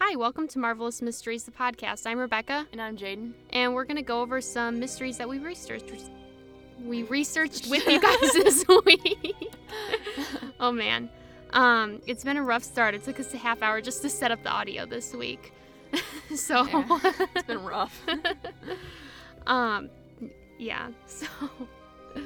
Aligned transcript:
Hi, 0.00 0.16
welcome 0.16 0.48
to 0.48 0.58
Marvelous 0.58 1.02
Mysteries, 1.02 1.44
the 1.44 1.50
podcast. 1.50 2.06
I'm 2.06 2.18
Rebecca, 2.18 2.66
And 2.72 2.80
I'm 2.80 2.96
Jaden. 2.96 3.32
and 3.50 3.74
we're 3.74 3.84
going 3.84 3.96
to 3.96 4.02
go 4.02 4.22
over 4.22 4.40
some 4.40 4.80
mysteries 4.80 5.18
that 5.18 5.28
we 5.28 5.38
researched. 5.38 5.92
We 6.82 7.02
researched 7.04 7.68
with 7.68 7.86
you 7.86 8.00
guys 8.00 8.18
this 8.32 8.64
week. 8.86 9.46
oh 10.60 10.72
man, 10.72 11.10
um, 11.52 12.00
it's 12.06 12.24
been 12.24 12.38
a 12.38 12.42
rough 12.42 12.64
start. 12.64 12.94
It 12.94 13.04
took 13.04 13.20
us 13.20 13.32
a 13.34 13.38
half 13.38 13.62
hour 13.62 13.80
just 13.80 14.02
to 14.02 14.08
set 14.08 14.30
up 14.30 14.42
the 14.42 14.48
audio 14.50 14.86
this 14.86 15.14
week. 15.14 15.52
so, 16.34 16.64
Yeah, 16.66 17.00
it's 17.34 17.46
been 17.46 17.62
rough. 17.62 18.02
um, 19.46 19.90
yeah. 20.58 20.88
So, 21.06 21.26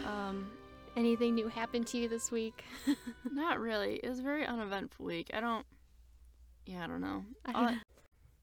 um, 0.07 0.49
anything 0.97 1.35
new 1.35 1.49
happened 1.49 1.87
to 1.89 1.99
you 1.99 2.09
this 2.09 2.31
week? 2.31 2.65
not 3.33 3.59
really. 3.59 3.97
It 4.03 4.09
was 4.09 4.21
a 4.21 4.23
very 4.23 4.47
uneventful 4.47 5.05
week. 5.07 5.31
I 5.35 5.41
don't. 5.41 5.67
Yeah, 6.67 6.85
I 6.85 6.87
don't 6.87 7.01
know. 7.01 7.25
I 7.45 7.53
don't, 7.53 7.79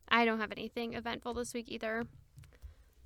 I 0.09 0.25
don't 0.25 0.39
have 0.39 0.51
anything 0.51 0.93
eventful 0.93 1.33
this 1.33 1.53
week 1.53 1.65
either. 1.69 2.05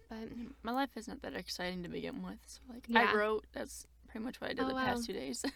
But 0.10 0.30
my 0.62 0.72
life 0.72 0.90
isn't 0.96 1.22
that 1.24 1.34
exciting 1.34 1.84
to 1.84 1.90
begin 1.90 2.22
with. 2.22 2.38
So 2.46 2.60
like, 2.72 2.86
Yeah. 2.88 3.10
I 3.12 3.16
wrote. 3.16 3.46
That's 3.54 3.88
pretty 4.08 4.24
much 4.24 4.40
what 4.40 4.52
I 4.52 4.54
did 4.54 4.64
Oh, 4.64 4.68
the 4.68 4.74
wow. 4.76 4.86
past 4.86 5.06
two 5.06 5.14
days. 5.14 5.44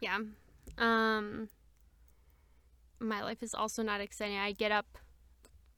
Yeah. 0.00 0.18
Um 0.78 1.48
my 3.00 3.22
life 3.22 3.42
is 3.42 3.54
also 3.54 3.82
not 3.82 4.00
exciting. 4.00 4.36
I 4.36 4.52
get 4.52 4.70
up 4.72 4.98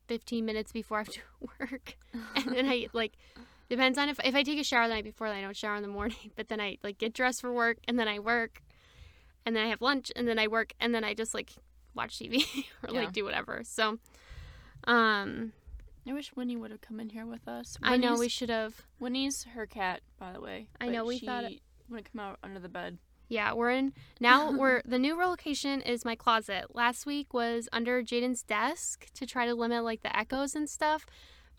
15 0.08 0.44
minutes 0.44 0.72
before 0.72 0.98
I 0.98 1.00
have 1.02 1.08
to 1.10 1.20
work. 1.60 1.96
And 2.34 2.46
then 2.56 2.66
I 2.69 2.88
like 2.92 3.12
depends 3.70 3.96
on 3.96 4.08
if 4.08 4.19
if 4.24 4.34
I 4.34 4.42
take 4.42 4.58
a 4.58 4.64
shower 4.64 4.88
the 4.88 4.94
night 4.94 5.05
before, 5.05 5.28
then 5.28 5.38
I 5.38 5.42
don't 5.42 5.56
shower 5.56 5.77
in 5.77 5.83
the 5.83 5.88
morning, 5.88 6.33
but 6.36 6.48
then 6.48 6.60
I 6.60 6.78
like 6.83 6.98
get 6.98 7.14
dressed 7.14 7.41
for 7.41 7.52
work 7.52 7.78
and 7.86 7.98
then 7.98 8.08
I 8.08 8.19
work 8.19 8.60
and 9.46 9.55
then 9.55 9.64
I 9.64 9.69
have 9.69 9.80
lunch 9.80 10.10
and 10.16 10.27
then 10.27 10.38
I 10.38 10.48
work 10.48 10.72
and 10.80 10.92
then 10.94 11.05
I 11.05 11.14
just 11.14 11.33
like 11.34 11.52
watch 11.98 12.18
TV 12.18 12.44
or 12.82 12.94
Yeah. 12.94 13.00
like 13.00 13.12
do 13.12 13.24
whatever. 13.24 13.60
So 13.64 13.98
um 14.84 15.52
I 16.08 16.12
wish 16.14 16.32
Winnie 16.34 16.56
would 16.56 16.70
have 16.70 16.80
come 16.80 17.00
in 17.00 17.10
here 17.10 17.26
with 17.26 17.46
us. 17.46 17.77
I 17.82 17.98
know 17.98 18.16
we 18.16 18.28
should 18.30 18.48
have 18.48 18.86
Winnie's 18.98 19.44
her 19.55 19.66
cat, 19.66 20.00
by 20.18 20.32
the 20.32 20.40
way. 20.40 20.68
I 20.80 20.88
know, 20.88 21.05
we 21.05 21.18
she 21.18 21.27
thought 21.27 21.44
it- 21.44 21.60
wouldn't 21.90 22.10
come 22.10 22.20
out 22.20 22.38
under 22.42 22.58
the 22.60 22.68
bed. 22.70 22.96
Yeah, 23.30 23.52
we're 23.52 23.70
in 23.72 23.92
now. 24.20 24.50
We're 24.60 24.80
the 24.86 24.98
new 24.98 25.14
location 25.18 25.82
is 25.82 26.02
my 26.06 26.14
closet. 26.14 26.74
Last 26.74 27.05
week 27.05 27.34
was 27.34 27.68
under 27.74 28.02
Jaden's 28.02 28.42
desk 28.42 29.12
to 29.12 29.27
try 29.27 29.44
to 29.44 29.55
limit 29.55 29.84
like 29.84 30.02
the 30.02 30.16
echoes 30.16 30.55
and 30.55 30.66
stuff. 30.66 31.05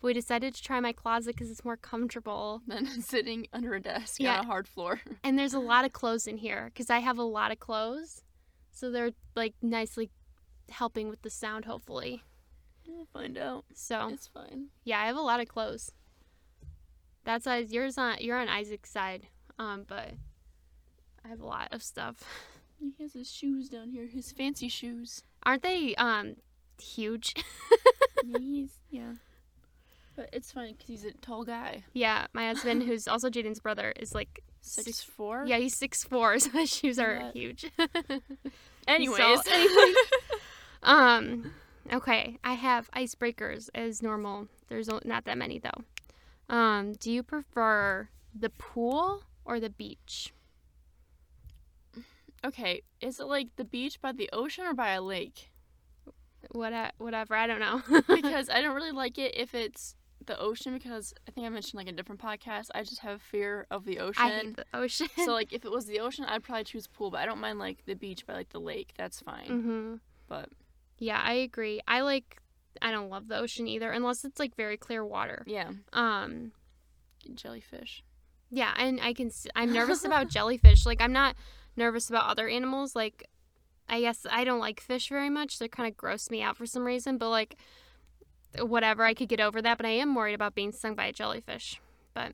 But 0.00 0.06
we 0.08 0.12
decided 0.14 0.52
to 0.56 0.62
try 0.62 0.80
my 0.80 0.92
closet 0.92 1.36
because 1.36 1.48
it's 1.50 1.64
more 1.64 1.76
comfortable, 1.76 2.62
than 2.66 2.86
sitting 3.02 3.46
under 3.52 3.74
a 3.74 3.80
desk 3.80 4.16
Yeah. 4.18 4.38
on 4.38 4.44
a 4.44 4.46
hard 4.48 4.66
floor. 4.66 5.00
and 5.22 5.38
there's 5.38 5.54
a 5.54 5.60
lot 5.60 5.84
of 5.84 5.92
clothes 5.92 6.26
in 6.26 6.38
here 6.38 6.70
because 6.74 6.90
I 6.90 6.98
have 6.98 7.18
a 7.18 7.22
lot 7.22 7.52
of 7.52 7.60
clothes, 7.60 8.22
so 8.72 8.90
they're 8.90 9.12
like 9.36 9.54
nicely 9.62 10.10
helping 10.70 11.08
with 11.08 11.22
the 11.22 11.30
sound. 11.30 11.64
Hopefully, 11.64 12.22
we'll 12.86 13.06
find 13.12 13.36
out. 13.38 13.64
so 13.74 14.08
It's 14.08 14.26
fine. 14.28 14.66
yeah, 14.84 15.00
I 15.00 15.06
have 15.06 15.16
a 15.16 15.20
lot 15.20 15.40
of 15.40 15.48
clothes. 15.48 15.92
That's 17.24 17.46
why 17.46 17.58
yours 17.58 17.98
on 17.98 18.16
you're 18.20 18.38
on 18.38 18.48
Isaac's 18.48 18.90
side, 18.90 19.26
um, 19.58 19.84
but 19.86 20.12
I 21.24 21.28
have 21.28 21.40
a 21.40 21.46
lot 21.46 21.68
of 21.72 21.82
stuff. 21.82 22.24
He 22.78 22.92
has 23.02 23.12
his 23.12 23.30
shoes 23.30 23.68
down 23.68 23.90
here. 23.90 24.06
His 24.06 24.32
fancy 24.32 24.68
shoes. 24.68 25.22
Aren't 25.44 25.62
they 25.62 25.94
um 25.96 26.36
huge? 26.80 27.34
Yeah, 28.22 28.38
he's 28.38 28.78
yeah. 28.90 29.12
But 30.14 30.28
it's 30.34 30.52
fine 30.52 30.72
because 30.72 30.88
he's 30.88 31.04
a 31.06 31.12
tall 31.12 31.42
guy. 31.44 31.84
Yeah, 31.94 32.26
my 32.34 32.48
husband, 32.48 32.82
who's 32.82 33.08
also 33.08 33.30
Jaden's 33.30 33.60
brother, 33.60 33.94
is 33.98 34.14
like 34.14 34.42
Six, 34.60 34.84
Six- 34.84 35.02
four. 35.02 35.44
yeah, 35.46 35.56
he's 35.56 35.74
six 35.74 36.04
four, 36.04 36.38
so 36.38 36.50
his 36.50 36.68
shoes 36.70 36.98
are 36.98 37.30
huge. 37.32 37.64
Anyways. 38.86 39.16
So, 39.16 39.50
anyway. 39.50 39.94
Um, 40.82 41.52
okay, 41.92 42.38
I 42.44 42.54
have 42.54 42.90
icebreakers 42.92 43.68
as 43.74 44.02
normal. 44.02 44.48
There's 44.68 44.88
not 45.04 45.24
that 45.24 45.38
many 45.38 45.58
though. 45.58 45.84
Um, 46.54 46.92
do 46.94 47.10
you 47.12 47.22
prefer 47.22 48.08
the 48.34 48.50
pool 48.50 49.22
or 49.44 49.60
the 49.60 49.70
beach? 49.70 50.32
okay. 52.44 52.82
Is 53.00 53.20
it 53.20 53.26
like 53.26 53.48
the 53.56 53.64
beach 53.64 54.00
by 54.00 54.12
the 54.12 54.28
ocean 54.32 54.64
or 54.64 54.74
by 54.74 54.90
a 54.90 55.02
lake? 55.02 55.50
What, 56.52 56.72
whatever, 56.98 57.34
I 57.34 57.46
don't 57.46 57.60
know. 57.60 57.82
Because 58.08 58.48
I 58.48 58.62
don't 58.62 58.74
really 58.74 58.92
like 58.92 59.18
it 59.18 59.34
if 59.36 59.54
it's 59.54 59.94
the 60.26 60.38
ocean 60.38 60.74
because 60.74 61.14
I 61.26 61.30
think 61.30 61.46
I 61.46 61.50
mentioned 61.50 61.78
like 61.78 61.88
a 61.88 61.92
different 61.92 62.20
podcast. 62.20 62.66
I 62.74 62.82
just 62.82 63.00
have 63.00 63.20
fear 63.22 63.66
of 63.70 63.84
the 63.84 63.98
ocean. 63.98 64.22
I 64.24 64.30
hate 64.30 64.56
the 64.56 64.64
ocean. 64.74 65.08
so 65.24 65.32
like 65.40 65.52
if 65.52 65.64
it 65.64 65.70
was 65.70 65.86
the 65.86 66.00
ocean, 66.00 66.24
I'd 66.26 66.42
probably 66.42 66.64
choose 66.64 66.86
pool. 66.86 67.10
But 67.10 67.20
I 67.20 67.26
don't 67.26 67.40
mind 67.40 67.58
like 67.58 67.84
the 67.86 67.94
beach 67.94 68.26
by 68.26 68.34
like 68.34 68.50
the 68.50 68.60
lake. 68.60 68.92
That's 68.96 69.20
fine. 69.20 69.46
hmm 69.46 69.94
But 70.28 70.48
Yeah, 71.00 71.20
I 71.22 71.32
agree. 71.32 71.80
I 71.88 72.02
like. 72.02 72.36
I 72.80 72.92
don't 72.92 73.08
love 73.10 73.26
the 73.26 73.36
ocean 73.36 73.66
either, 73.66 73.90
unless 73.90 74.24
it's 74.24 74.38
like 74.38 74.54
very 74.54 74.76
clear 74.76 75.04
water. 75.04 75.42
yeah, 75.48 75.70
Um, 75.92 76.52
jellyfish. 77.34 78.04
Yeah, 78.50 78.72
and 78.76 79.00
I 79.00 79.12
can. 79.12 79.30
I'm 79.56 79.72
nervous 79.72 80.04
about 80.04 80.28
jellyfish. 80.36 80.86
Like 80.86 81.00
I'm 81.00 81.12
not 81.12 81.34
nervous 81.76 82.08
about 82.08 82.26
other 82.30 82.48
animals. 82.48 82.94
Like 82.94 83.28
I 83.88 84.00
guess 84.00 84.24
I 84.30 84.44
don't 84.44 84.60
like 84.60 84.80
fish 84.80 85.08
very 85.08 85.30
much. 85.30 85.58
They 85.58 85.68
kind 85.68 85.88
of 85.88 85.96
gross 85.96 86.30
me 86.30 86.42
out 86.42 86.56
for 86.56 86.66
some 86.66 86.84
reason. 86.84 87.18
But 87.18 87.30
like 87.30 87.56
whatever, 88.60 89.04
I 89.04 89.14
could 89.14 89.28
get 89.28 89.40
over 89.40 89.60
that. 89.62 89.76
But 89.78 89.86
I 89.86 89.90
am 89.90 90.14
worried 90.14 90.34
about 90.34 90.54
being 90.54 90.72
stung 90.72 90.94
by 90.94 91.06
a 91.06 91.12
jellyfish. 91.12 91.80
But 92.14 92.32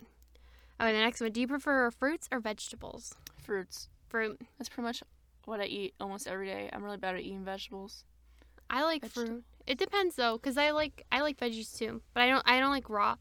oh, 0.80 0.86
the 0.86 0.92
next 0.92 1.20
one. 1.20 1.32
Do 1.32 1.40
you 1.40 1.48
prefer 1.48 1.90
fruits 1.90 2.28
or 2.32 2.40
vegetables? 2.40 3.14
Fruits. 3.42 3.88
Fruit. 4.08 4.40
That's 4.58 4.68
pretty 4.68 4.86
much 4.86 5.02
what 5.44 5.60
I 5.60 5.64
eat 5.64 5.94
almost 6.00 6.26
every 6.26 6.46
day. 6.46 6.68
I'm 6.72 6.82
really 6.82 6.96
bad 6.96 7.14
at 7.14 7.20
eating 7.20 7.44
vegetables. 7.44 8.04
I 8.70 8.82
like 8.82 9.02
Vegetable- 9.02 9.26
fruit. 9.26 9.44
It 9.66 9.78
depends 9.78 10.14
though, 10.16 10.38
cause 10.38 10.56
I 10.56 10.70
like 10.70 11.04
I 11.10 11.22
like 11.22 11.38
veggies 11.38 11.76
too. 11.76 12.00
But 12.14 12.22
I 12.22 12.28
don't 12.28 12.42
I 12.48 12.60
don't 12.60 12.70
like 12.70 12.88
raw 12.88 13.16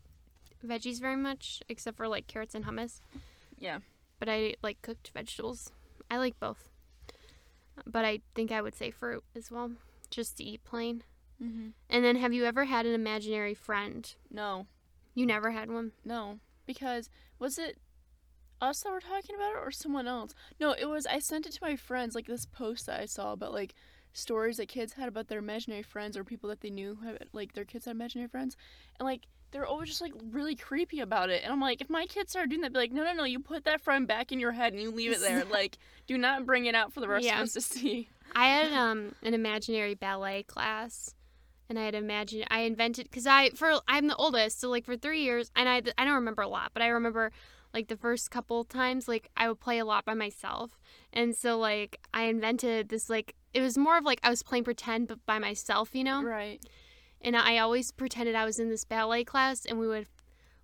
veggies 0.66 1.00
very 1.00 1.16
much, 1.16 1.62
except 1.70 1.98
for 1.98 2.08
like 2.08 2.28
carrots 2.28 2.54
and 2.56 2.66
hummus. 2.66 3.02
Yeah. 3.58 3.80
but 4.20 4.30
I 4.30 4.56
like 4.62 4.82
cooked 4.82 5.12
vegetables. 5.14 5.72
I 6.10 6.18
like 6.18 6.40
both. 6.40 6.70
But 7.86 8.06
I 8.06 8.22
think 8.36 8.52
I 8.52 8.62
would 8.62 8.76
say 8.76 8.92
fruit 8.92 9.24
as 9.36 9.52
well, 9.52 9.72
just 10.10 10.38
to 10.38 10.44
eat 10.44 10.64
plain. 10.64 11.04
Mm-hmm. 11.44 11.70
And 11.90 12.06
then 12.06 12.16
have 12.16 12.32
you 12.34 12.46
ever 12.46 12.66
had 12.66 12.86
an 12.86 12.94
imaginary 12.94 13.54
friend? 13.54 14.14
No. 14.32 14.68
You 15.14 15.26
never 15.26 15.52
had 15.52 15.70
one? 15.70 15.92
No, 16.06 16.40
because 16.66 17.10
was 17.40 17.58
it 17.58 17.78
us 18.62 18.82
that 18.82 18.92
were 18.92 19.02
talking 19.02 19.36
about 19.36 19.52
it 19.52 19.58
or 19.58 19.72
someone 19.72 20.08
else? 20.08 20.34
No, 20.60 20.72
it 20.72 20.88
was 20.90 21.06
I 21.06 21.20
sent 21.20 21.46
it 21.46 21.54
to 21.54 21.60
my 21.64 21.76
friends 21.76 22.16
like 22.16 22.28
this 22.28 22.46
post 22.46 22.86
that 22.86 23.00
I 23.02 23.06
saw 23.06 23.34
about 23.34 23.52
like 23.54 23.74
stories 24.16 24.58
that 24.58 24.68
kids 24.68 24.94
had 24.94 25.08
about 25.08 25.28
their 25.28 25.40
imaginary 25.40 25.84
friends 25.84 26.16
or 26.18 26.24
people 26.24 26.50
that 26.50 26.62
they 26.62 26.70
knew 26.70 26.96
who 26.96 27.08
had 27.08 27.28
like 27.34 27.54
their 27.54 27.66
kids 27.66 27.86
had 27.86 27.92
imaginary 27.92 28.28
friends, 28.30 28.56
and 29.00 29.06
like 29.06 29.28
they're 29.52 29.66
always 29.66 29.88
just 29.90 30.02
like 30.02 30.14
really 30.32 30.56
creepy 30.56 31.00
about 31.00 31.30
it. 31.30 31.44
And 31.44 31.52
I'm 31.54 31.62
like, 31.62 31.80
if 31.82 31.90
my 31.90 32.06
kids 32.06 32.32
started 32.32 32.50
doing 32.50 32.62
that, 32.62 32.68
I'd 32.68 32.74
be 32.74 32.80
like, 32.80 32.92
no, 32.92 33.04
no, 33.04 33.14
no, 33.14 33.24
you 33.24 33.40
put 33.40 33.64
that 33.66 33.82
friend 33.82 34.08
back 34.08 34.32
in 34.32 34.40
your 34.40 34.52
head 34.52 34.74
and 34.74 34.82
you 34.82 34.92
leave 34.92 35.12
it 35.12 35.20
there. 35.22 35.46
like, 35.50 35.78
do 36.08 36.18
not 36.18 36.46
bring 36.46 36.66
it 36.66 36.76
out 36.76 36.92
for 36.94 37.00
the 37.00 37.08
rest 37.08 37.26
Yeah. 37.26 37.38
of 37.40 37.44
us 37.44 37.54
to 37.54 37.62
see. 37.62 38.10
I 38.36 38.48
had 38.48 38.74
um 38.74 39.14
an 39.22 39.34
imaginary 39.34 39.94
ballet 39.94 40.44
class, 40.44 41.14
and 41.70 41.78
I 41.80 41.84
had 41.86 41.96
imagined 41.96 42.46
I 42.50 42.62
invented 42.62 43.06
because 43.06 43.28
I 43.28 43.52
for 43.52 43.80
I'm 43.88 44.08
the 44.08 44.16
oldest, 44.16 44.60
so 44.60 44.70
like 44.70 44.86
for 44.86 44.98
three 44.98 45.22
years, 45.22 45.52
and 45.56 45.70
I 45.70 45.82
I 45.98 46.06
don't 46.06 46.16
remember 46.16 46.42
a 46.42 46.48
lot, 46.48 46.72
but 46.74 46.82
I 46.84 46.88
remember 46.88 47.32
like 47.76 47.88
the 47.90 47.98
first 47.98 48.32
couple 48.32 48.64
times 48.64 49.08
like 49.08 49.30
I 49.38 49.48
would 49.48 49.60
play 49.60 49.78
a 49.78 49.86
lot 49.86 50.04
by 50.06 50.16
myself, 50.16 50.80
and 51.14 51.36
so 51.36 51.60
like 51.60 52.00
I 52.14 52.24
invented 52.24 52.90
this 52.90 53.10
like 53.10 53.36
it 53.54 53.62
was 53.62 53.78
more 53.78 53.98
of 53.98 54.04
like 54.06 54.20
I 54.24 54.30
was 54.32 54.42
playing 54.42 54.64
pretend 54.64 55.08
but 55.10 55.24
by 55.28 55.38
myself, 55.38 55.94
you 55.94 56.04
know, 56.04 56.24
Right. 56.24 56.60
and 57.22 57.36
I 57.38 57.58
always 57.60 57.92
pretended 57.92 58.34
I 58.34 58.46
was 58.46 58.58
in 58.60 58.70
this 58.70 58.86
ballet 58.86 59.24
class, 59.24 59.66
and 59.66 59.78
we 59.78 59.88
would 59.88 60.08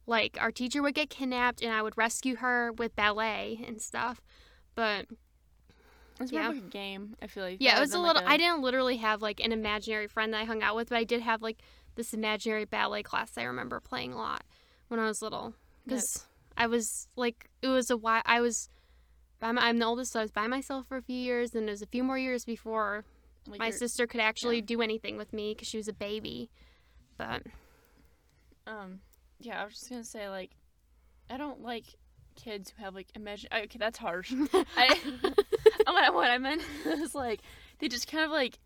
like 0.07 0.38
our 0.41 0.51
teacher 0.51 0.81
would 0.81 0.95
get 0.95 1.09
kidnapped, 1.11 1.61
and 1.61 1.72
I 1.73 1.81
would 1.83 1.97
rescue 1.97 2.38
her 2.38 2.72
with 2.72 2.95
ballet 2.95 3.63
and 3.67 3.81
stuff, 3.81 4.22
but 4.73 5.05
It's 6.19 6.31
more 6.31 6.41
Yeah. 6.41 6.47
like 6.49 6.57
a 6.57 6.69
game. 6.69 7.16
I 7.22 7.28
feel 7.28 7.43
like. 7.43 7.57
Yeah, 7.59 7.78
it 7.78 7.81
was 7.81 7.93
a 7.93 7.99
little. 7.99 8.22
like, 8.23 8.31
I 8.31 8.38
didn't 8.38 8.61
literally 8.61 8.97
have 8.97 9.22
like 9.22 9.39
an 9.43 9.51
imaginary 9.51 10.07
friend 10.07 10.33
that 10.33 10.41
I 10.41 10.43
hung 10.45 10.61
out 10.63 10.75
with, 10.75 10.89
but 10.89 10.97
I 10.97 11.03
did 11.03 11.22
have 11.22 11.41
like 11.41 11.59
this 11.96 12.14
imaginary 12.14 12.66
ballet 12.66 13.03
class 13.03 13.37
I 13.37 13.43
remember 13.43 13.79
playing 13.79 14.14
a 14.14 14.17
lot 14.17 14.43
when 14.87 14.99
I 14.99 15.07
was 15.07 15.22
little 15.22 15.53
because 15.85 16.25
I 16.58 16.68
was 16.68 17.08
like 17.16 17.50
it 17.62 17.68
was 17.68 17.90
a 17.90 17.98
while. 17.98 18.22
I 18.26 18.42
was 18.42 18.70
by 19.40 19.52
my, 19.52 19.68
I'm 19.68 19.80
the 19.80 19.86
oldest, 19.86 20.12
so 20.12 20.20
I 20.20 20.24
was 20.24 20.32
by 20.32 20.48
myself 20.48 20.88
for 20.88 20.98
a 20.98 21.02
few 21.02 21.16
years, 21.16 21.56
and 21.56 21.68
it 21.68 21.72
was 21.72 21.82
a 21.82 21.88
few 21.88 22.03
more 22.03 22.18
years 22.18 22.46
before 22.46 23.03
like 23.48 23.59
my 23.59 23.70
sister 23.72 24.06
could 24.08 24.22
actually 24.22 24.58
yeah. 24.58 24.66
do 24.66 24.82
anything 24.82 25.18
with 25.18 25.34
me 25.34 25.53
because 25.53 25.68
she 25.68 25.78
was 25.78 25.88
a 25.88 25.94
baby. 25.94 26.50
But 27.18 27.44
Um, 28.68 29.00
yeah, 29.40 29.62
I 29.62 29.66
was 29.66 29.74
just 29.74 29.90
gonna 29.90 30.03
say 30.03 30.30
like, 30.30 30.52
I 31.30 31.38
don't 31.38 31.62
like 31.62 31.86
kids 32.36 32.72
who 32.76 32.84
have 32.84 32.96
like 32.96 33.08
imagine. 33.16 33.50
Okay, 33.53 33.80
that's 33.80 33.98
harsh. 33.98 34.32
I, 34.53 35.00
what 35.86 36.03
I 36.03 36.09
what 36.12 36.30
I 36.30 36.38
meant 36.38 36.62
was 36.86 37.16
like 37.16 37.42
they 37.80 37.88
just 37.88 38.08
kind 38.08 38.24
of 38.24 38.32
like 38.32 38.59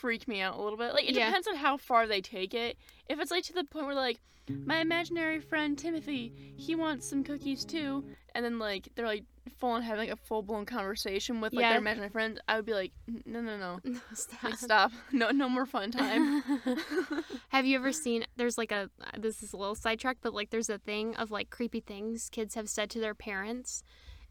freak 0.00 0.28
me 0.28 0.40
out 0.40 0.56
a 0.56 0.62
little 0.62 0.78
bit. 0.78 0.92
Like 0.94 1.08
it 1.08 1.14
Yeah. 1.14 1.26
depends 1.26 1.46
on 1.48 1.56
how 1.56 1.76
far 1.76 2.06
they 2.06 2.20
take 2.20 2.54
it. 2.54 2.76
If 3.08 3.18
it's 3.20 3.30
like 3.30 3.44
to 3.44 3.52
the 3.52 3.64
point 3.64 3.86
where 3.86 3.94
like 3.94 4.20
my 4.64 4.78
imaginary 4.78 5.40
friend 5.40 5.76
Timothy, 5.76 6.32
he 6.56 6.74
wants 6.74 7.06
some 7.08 7.22
cookies 7.24 7.64
too, 7.64 8.04
and 8.34 8.44
then 8.44 8.58
like 8.58 8.88
they're 8.94 9.06
like 9.06 9.24
full 9.58 9.70
on 9.70 9.82
having 9.82 10.08
like 10.08 10.12
a 10.12 10.16
full 10.16 10.42
blown 10.42 10.64
conversation 10.64 11.40
with 11.40 11.52
like 11.52 11.62
Yeah. 11.62 11.70
their 11.70 11.78
imaginary 11.78 12.10
friend, 12.10 12.40
I 12.48 12.56
would 12.56 12.64
be 12.64 12.72
like, 12.74 12.92
no, 13.26 13.40
no, 13.40 13.56
no, 13.58 13.80
No, 13.84 14.00
stop. 14.14 14.44
like 14.44 14.54
stop, 14.58 14.92
no, 15.12 15.30
no 15.30 15.48
more 15.48 15.66
fun 15.66 15.90
time. 15.90 16.42
Have 17.50 17.66
you 17.66 17.76
ever 17.76 17.92
seen? 17.92 18.24
There's 18.36 18.56
like 18.58 18.72
a 18.72 18.88
this 19.18 19.42
is 19.42 19.52
a 19.52 19.56
little 19.56 19.74
sidetrack, 19.74 20.18
but 20.22 20.32
like 20.32 20.50
there's 20.50 20.70
a 20.70 20.78
thing 20.78 21.14
of 21.16 21.30
like 21.30 21.50
creepy 21.50 21.80
things 21.80 22.28
kids 22.30 22.54
have 22.54 22.68
said 22.68 22.88
to 22.90 23.00
their 23.00 23.14
parents, 23.14 23.82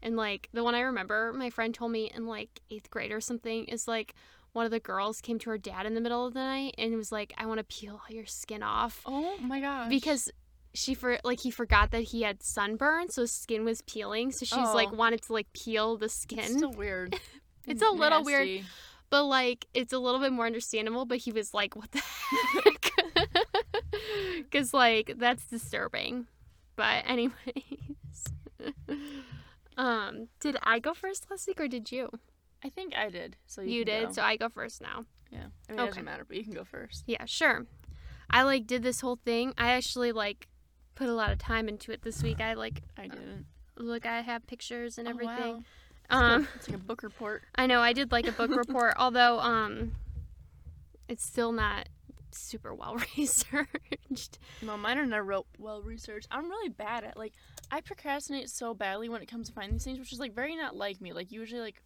and 0.02 0.16
like 0.16 0.48
the 0.52 0.64
one 0.64 0.74
I 0.74 0.80
remember, 0.80 1.32
my 1.32 1.50
friend 1.50 1.74
told 1.74 1.92
me 1.92 2.10
in 2.14 2.26
like 2.26 2.60
eighth 2.70 2.90
grade 2.90 3.12
or 3.12 3.20
something 3.20 3.64
is 3.66 3.86
like 3.86 4.14
one 4.52 4.64
of 4.64 4.70
the 4.70 4.80
girls 4.80 5.20
came 5.20 5.38
to 5.40 5.50
her 5.50 5.58
dad 5.58 5.86
in 5.86 5.94
the 5.94 6.00
middle 6.00 6.26
of 6.26 6.34
the 6.34 6.40
night 6.40 6.74
and 6.78 6.94
was 6.96 7.12
like, 7.12 7.32
"I 7.38 7.46
want 7.46 7.58
to 7.58 7.64
peel 7.64 7.94
all 8.02 8.14
your 8.14 8.26
skin 8.26 8.62
off," 8.62 9.02
oh 9.06 9.36
my 9.38 9.60
gosh. 9.60 9.88
because 9.88 10.30
she 10.74 10.94
for 10.94 11.18
like 11.24 11.40
he 11.40 11.50
forgot 11.50 11.90
that 11.92 12.02
he 12.02 12.22
had 12.22 12.42
sunburn, 12.42 13.08
so 13.10 13.22
his 13.22 13.32
skin 13.32 13.64
was 13.64 13.82
peeling, 13.82 14.30
so 14.32 14.44
she's 14.44 14.56
like 14.74 14.88
Oh. 14.92 14.96
wanted 14.96 15.22
to 15.22 15.32
like 15.32 15.52
peel 15.52 15.96
the 15.96 16.08
skin. 16.08 16.38
it's 16.40 16.52
still 16.56 16.72
weird. 16.72 17.16
It's 17.66 17.82
a 17.82 17.90
little 17.90 18.24
weird. 18.24 18.64
But 19.10 19.24
like 19.24 19.66
it's 19.74 19.92
a 19.92 19.98
little 19.98 20.20
bit 20.20 20.32
more 20.32 20.46
understandable 20.46 21.04
but 21.04 21.18
he 21.18 21.32
was 21.32 21.52
like 21.54 21.76
what 21.76 21.90
the 21.92 22.02
heck 22.64 22.90
because 24.36 24.72
like 24.74 25.14
that's 25.18 25.44
disturbing 25.46 26.26
but 26.76 27.04
anyways 27.06 27.34
um 29.76 30.28
did 30.40 30.56
i 30.62 30.78
go 30.78 30.94
first 30.94 31.26
last 31.30 31.46
week 31.46 31.60
or 31.60 31.68
did 31.68 31.90
you 31.92 32.10
I 32.64 32.68
think 32.70 32.96
I 32.96 33.08
did. 33.10 33.36
So 33.46 33.60
you, 33.62 33.70
you, 33.70 33.84
did 33.84 34.06
go. 34.08 34.12
so 34.12 34.22
i 34.22 34.36
go 34.36 34.48
first 34.48 34.80
now 34.80 35.04
yeah. 35.30 35.38
I 35.68 35.72
mean, 35.72 35.78
it 35.78 35.82
Okay. 35.82 35.86
doesn't 35.90 36.04
matter, 36.04 36.24
but 36.26 36.36
you 36.36 36.44
can 36.44 36.54
go 36.54 36.64
first. 36.64 37.04
yeah 37.06 37.24
sure 37.26 37.66
i 38.30 38.42
like 38.42 38.66
did 38.66 38.82
this 38.82 39.00
whole 39.00 39.16
thing 39.24 39.54
i 39.58 39.72
actually 39.72 40.12
like 40.12 40.48
put 40.94 41.08
a 41.08 41.14
lot 41.14 41.30
of 41.30 41.38
time 41.38 41.68
into 41.68 41.92
it 41.92 42.02
this 42.02 42.22
week 42.22 42.40
i 42.40 42.54
like 42.54 42.82
I 42.96 43.08
didn't. 43.08 43.46
look 43.76 44.04
i 44.06 44.20
have 44.20 44.46
pictures 44.46 44.98
and 44.98 45.06
Oh, 45.06 45.10
everything 45.12 45.64
wow. 46.10 46.34
um 46.34 46.48
It's 46.56 46.68
like 46.68 46.76
a 46.76 46.80
book 46.82 47.02
report. 47.02 47.42
I 47.54 47.66
know 47.66 47.80
I 47.80 47.92
did 47.92 48.10
like 48.12 48.26
a 48.26 48.32
book 48.32 48.50
report, 48.64 48.94
although 48.98 49.38
um, 49.40 49.92
it's 51.08 51.24
still 51.24 51.52
not 51.52 51.88
super 52.30 52.74
well 52.74 52.96
researched. 53.16 54.38
No, 54.62 54.76
mine 54.76 54.98
are 54.98 55.06
not 55.06 55.26
real 55.26 55.46
well 55.58 55.80
researched. 55.82 56.28
I'm 56.30 56.48
really 56.48 56.68
bad 56.70 57.04
at 57.04 57.16
like 57.16 57.32
I 57.70 57.80
procrastinate 57.80 58.48
so 58.50 58.74
badly 58.74 59.08
when 59.08 59.22
it 59.22 59.26
comes 59.30 59.48
to 59.48 59.52
finding 59.54 59.74
these 59.74 59.84
things, 59.84 59.98
which 59.98 60.12
is 60.12 60.18
like 60.18 60.34
very 60.34 60.56
not 60.56 60.76
like 60.76 61.00
me. 61.00 61.12
Like 61.12 61.30
usually 61.30 61.60
like 61.60 61.82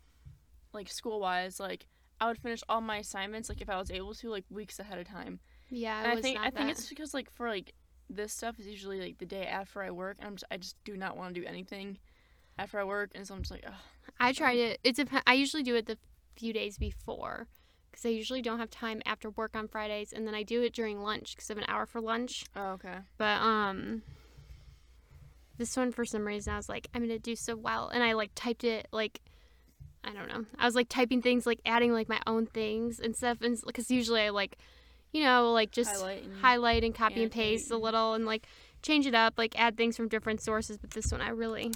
like 0.73 0.89
school 0.91 1.21
wise, 1.21 1.61
like 1.61 1.87
I 2.21 2.27
would 2.29 2.39
finish 2.39 2.61
all 2.69 2.81
my 2.81 2.99
assignments 2.99 3.49
like 3.49 3.61
if 3.61 3.69
I 3.69 3.79
was 3.79 3.91
able 3.91 4.15
to 4.15 4.31
like 4.31 4.45
weeks 4.51 4.79
ahead 4.79 4.99
of 4.99 5.09
time. 5.09 5.41
Yeah, 5.71 5.99
And 6.03 6.13
I 6.13 6.15
I 6.15 6.21
think 6.21 6.39
I 6.41 6.51
think 6.51 6.71
it's 6.71 6.89
because 6.89 7.15
like 7.15 7.31
for 7.31 7.49
like 7.49 7.75
this 8.11 8.33
stuff 8.33 8.59
is 8.59 8.67
usually 8.67 9.01
like 9.01 9.19
the 9.19 9.27
day 9.27 9.47
after 9.47 9.83
I 9.83 9.91
work, 9.91 10.19
and 10.19 10.29
I'm 10.29 10.37
just, 10.37 10.45
I 10.51 10.59
just 10.59 10.77
do 10.85 10.97
not 10.97 11.17
want 11.17 11.35
to 11.35 11.41
do 11.41 11.47
anything 11.47 11.99
after 12.59 12.79
I 12.79 12.85
work, 12.85 13.11
and 13.15 13.27
so 13.27 13.35
I'm 13.35 13.41
just 13.41 13.51
like, 13.51 13.65
Ugh. 13.67 13.73
I 14.21 14.33
tried 14.33 14.59
it. 14.59 14.81
It's 14.85 14.99
a, 14.99 15.07
I 15.27 15.35
usually 15.35 15.63
do 15.63 15.75
it 15.75 15.87
the 15.87 15.99
few 16.37 16.53
days 16.53 16.79
before 16.79 17.49
because 17.91 18.07
I 18.07 18.11
usually 18.11 18.43
don't 18.43 18.59
have 18.59 18.71
time 18.71 19.03
after 19.07 19.31
work 19.31 19.57
on 19.57 19.69
Fridays, 19.69 20.13
and 20.13 20.27
then 20.27 20.35
I 20.35 20.43
do 20.43 20.63
it 20.63 20.73
during 20.73 21.03
lunch 21.03 21.35
because 21.35 21.51
I 21.51 21.55
have 21.55 21.59
an 21.59 21.69
hour 21.69 21.87
for 21.87 22.01
lunch. 22.01 22.45
oh 22.55 22.73
okay. 22.73 22.99
But 23.19 23.41
um, 23.41 24.03
this 25.59 25.77
one 25.77 25.93
for 25.93 26.05
some 26.05 26.27
reason 26.27 26.53
I 26.53 26.57
was 26.57 26.69
like, 26.69 26.89
I'm 26.95 27.03
gonna 27.03 27.19
do 27.19 27.37
so 27.37 27.57
well, 27.57 27.89
and 27.89 28.03
I 28.03 28.13
like 28.13 28.31
typed 28.35 28.65
it 28.65 28.89
like. 28.93 29.21
I 30.05 30.13
don't 30.13 30.29
know. 30.29 30.45
I 30.59 30.65
was 30.67 30.75
like 30.75 30.89
typing 30.89 31.23
things, 31.23 31.47
like 31.47 31.61
adding 31.65 31.93
like 31.93 32.09
my 32.09 32.21
own 32.27 32.47
things 32.47 32.99
and 33.01 33.15
stuff, 33.17 33.39
and 33.43 33.59
because 33.67 33.91
usually 33.91 34.23
I 34.23 34.31
like, 34.31 34.59
you 35.13 35.23
know, 35.23 35.53
like 35.53 35.71
just 35.71 35.93
Highlight 35.95 36.25
and 36.25 36.37
highlight 36.41 36.85
and 36.85 36.95
copy 36.95 37.23
and 37.23 37.31
paste 37.31 37.71
a 37.71 37.77
little 37.77 38.15
and 38.15 38.27
like 38.27 38.47
change 38.83 39.07
it 39.07 39.15
up, 39.15 39.35
like 39.37 39.59
add 39.59 39.77
things 39.77 39.97
from 39.97 40.09
different 40.09 40.41
sources. 40.41 40.77
But 40.79 40.91
this 40.91 41.13
one 41.13 41.21
I 41.21 41.29
really, 41.29 41.71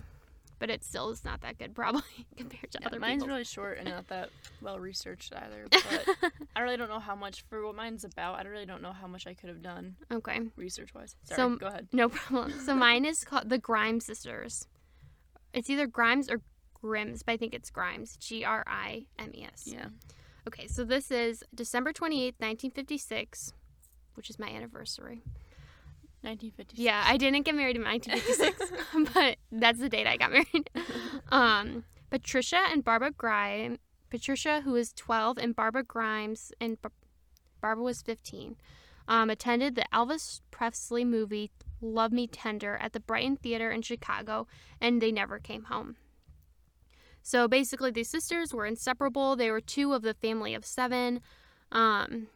but 0.58 0.70
it 0.70 0.82
still 0.82 1.10
is 1.10 1.24
not 1.24 1.40
that 1.42 1.56
good 1.58 1.72
probably 1.76 2.02
compared 2.36 2.72
to 2.72 2.78
Yeah, 2.80 2.88
other 2.88 2.98
mine's 2.98 3.22
people's. 3.22 3.28
really 3.28 3.44
short 3.44 3.78
and 3.78 3.88
not 3.90 4.08
that 4.08 4.30
well 4.60 4.78
researched 4.80 5.32
either. 5.36 5.66
But 5.70 6.32
I 6.56 6.60
really 6.62 6.76
don't 6.78 6.88
know 6.88 6.98
how 6.98 7.14
much 7.14 7.44
for 7.48 7.64
what 7.64 7.76
mine's 7.76 8.02
about. 8.04 8.40
I 8.44 8.48
really 8.48 8.66
don't 8.66 8.82
know 8.82 8.92
how 8.92 9.06
much 9.06 9.26
I 9.28 9.34
could 9.34 9.50
have 9.50 9.62
done 9.62 9.94
okay, 10.10 10.40
research 10.56 10.92
wise. 10.94 11.14
Sorry, 11.22 11.36
So- 11.36 11.56
go 11.56 11.66
ahead. 11.66 11.86
no 11.92 12.08
problem. 12.08 12.58
So 12.58 12.74
mine 12.74 13.04
is 13.04 13.22
called 13.22 13.50
the 13.50 13.58
Grimes 13.58 14.04
sisters. 14.06 14.66
It's 15.52 15.70
either 15.70 15.86
Grimes 15.86 16.28
or 16.28 16.40
Grims, 16.86 17.22
but 17.24 17.32
I 17.32 17.36
think 17.36 17.54
it's 17.54 17.70
Grimes. 17.70 18.16
G 18.16 18.44
R 18.44 18.62
I 18.66 19.06
M 19.18 19.32
E 19.34 19.44
S. 19.52 19.64
Yeah. 19.66 19.86
Okay, 20.46 20.66
so 20.68 20.84
this 20.84 21.10
is 21.10 21.42
December 21.54 21.92
twenty 21.92 22.22
eighth, 22.22 22.36
1956, 22.38 23.52
which 24.14 24.30
is 24.30 24.38
my 24.38 24.48
anniversary. 24.48 25.22
1956. 26.22 26.80
Yeah, 26.80 27.04
I 27.06 27.16
didn't 27.16 27.44
get 27.44 27.54
married 27.54 27.76
in 27.76 27.84
1956, 27.84 29.12
but 29.14 29.36
that's 29.52 29.78
the 29.78 29.88
date 29.88 30.06
I 30.06 30.16
got 30.16 30.32
married. 30.32 30.70
Um, 31.32 31.84
Patricia 32.10 32.62
and 32.70 32.84
Barbara 32.84 33.10
Grimes, 33.10 33.78
Patricia, 34.10 34.60
who 34.60 34.72
was 34.72 34.92
12, 34.92 35.38
and 35.38 35.56
Barbara 35.56 35.82
Grimes, 35.82 36.52
and 36.60 36.80
Bar- 36.80 36.92
Barbara 37.60 37.82
was 37.84 38.00
15, 38.02 38.56
um, 39.08 39.28
attended 39.28 39.74
the 39.74 39.86
Elvis 39.92 40.40
Presley 40.52 41.04
movie 41.04 41.50
Love 41.80 42.12
Me 42.12 42.26
Tender 42.28 42.76
at 42.80 42.92
the 42.92 43.00
Brighton 43.00 43.36
Theater 43.36 43.70
in 43.72 43.82
Chicago, 43.82 44.46
and 44.80 45.02
they 45.02 45.10
never 45.10 45.38
came 45.40 45.64
home. 45.64 45.96
So 47.26 47.48
basically, 47.48 47.90
these 47.90 48.08
sisters 48.08 48.54
were 48.54 48.66
inseparable. 48.66 49.34
They 49.34 49.50
were 49.50 49.60
two 49.60 49.94
of 49.94 50.02
the 50.02 50.14
family 50.14 50.54
of 50.54 50.64
seven. 50.64 51.20
Um, 51.72 52.28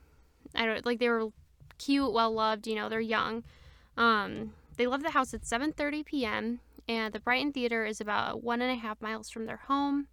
I 0.52 0.66
don't 0.66 0.84
like 0.84 0.98
they 0.98 1.08
were 1.08 1.28
cute, 1.78 2.12
well 2.12 2.32
loved. 2.32 2.66
You 2.66 2.74
know, 2.74 2.88
they're 2.88 2.98
young. 2.98 3.44
Um, 3.96 4.52
they 4.78 4.88
left 4.88 5.04
the 5.04 5.12
house 5.12 5.32
at 5.32 5.42
7:30 5.42 6.04
p.m. 6.04 6.58
and 6.88 7.14
the 7.14 7.20
Brighton 7.20 7.52
Theater 7.52 7.84
is 7.84 8.00
about 8.00 8.42
one 8.42 8.60
and 8.60 8.72
a 8.72 8.82
half 8.82 9.00
miles 9.00 9.30
from 9.30 9.46
their 9.46 9.58
home. 9.68 10.08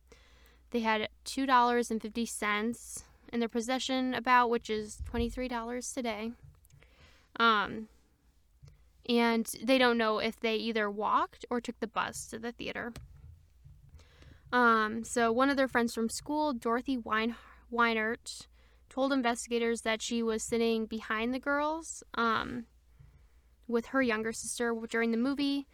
They 0.69 0.81
had 0.81 1.09
two 1.23 1.47
dollars 1.47 1.89
and 1.89 2.00
fifty 2.00 2.27
cents 2.27 3.03
in 3.33 3.39
their 3.39 3.50
possession, 3.50 4.13
about 4.13 4.51
which 4.51 4.69
is 4.69 5.01
twenty 5.09 5.27
three 5.27 5.47
dollars 5.47 5.91
today. 5.91 6.33
Um, 7.39 7.88
and 9.09 9.51
they 9.59 9.80
don't 9.80 9.97
know 9.97 10.19
if 10.19 10.39
they 10.39 10.56
either 10.57 10.88
walked 10.88 11.47
or 11.50 11.62
took 11.62 11.80
the 11.80 11.88
bus 11.88 12.27
to 12.27 12.38
the 12.38 12.51
theater. 12.51 12.94
Um, 14.51 15.03
so 15.03 15.31
one 15.31 15.49
of 15.49 15.57
their 15.57 15.67
friends 15.67 15.94
from 15.94 16.09
school, 16.09 16.53
Dorothy 16.53 16.97
Wein- 16.97 17.35
Weinert, 17.71 18.47
told 18.89 19.11
investigators 19.11 19.81
that 19.81 20.01
she 20.01 20.23
was 20.23 20.41
sitting 20.41 20.85
behind 20.85 21.33
the 21.33 21.39
girls. 21.39 22.03
Um, 22.13 22.65
with 23.67 23.88
her 23.88 24.01
younger 24.01 24.31
sister 24.31 24.73
during 24.89 25.11
the 25.11 25.17
movie. 25.17 25.67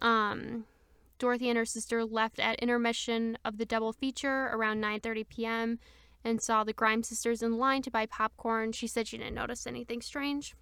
Um, 0.00 0.64
Dorothy 1.18 1.48
and 1.48 1.56
her 1.56 1.64
sister 1.64 2.04
left 2.04 2.38
at 2.38 2.58
intermission 2.58 3.38
of 3.44 3.56
the 3.56 3.64
double 3.64 3.92
feature 3.92 4.50
around 4.52 4.80
9:30 4.80 5.28
p.m. 5.28 5.78
and 6.24 6.42
saw 6.42 6.64
the 6.64 6.72
Grimes 6.72 7.08
sisters 7.08 7.42
in 7.42 7.56
line 7.56 7.82
to 7.82 7.90
buy 7.90 8.06
popcorn. 8.06 8.72
She 8.72 8.86
said 8.86 9.08
she 9.08 9.18
didn't 9.18 9.34
notice 9.34 9.66
anything 9.66 10.02
strange. 10.02 10.54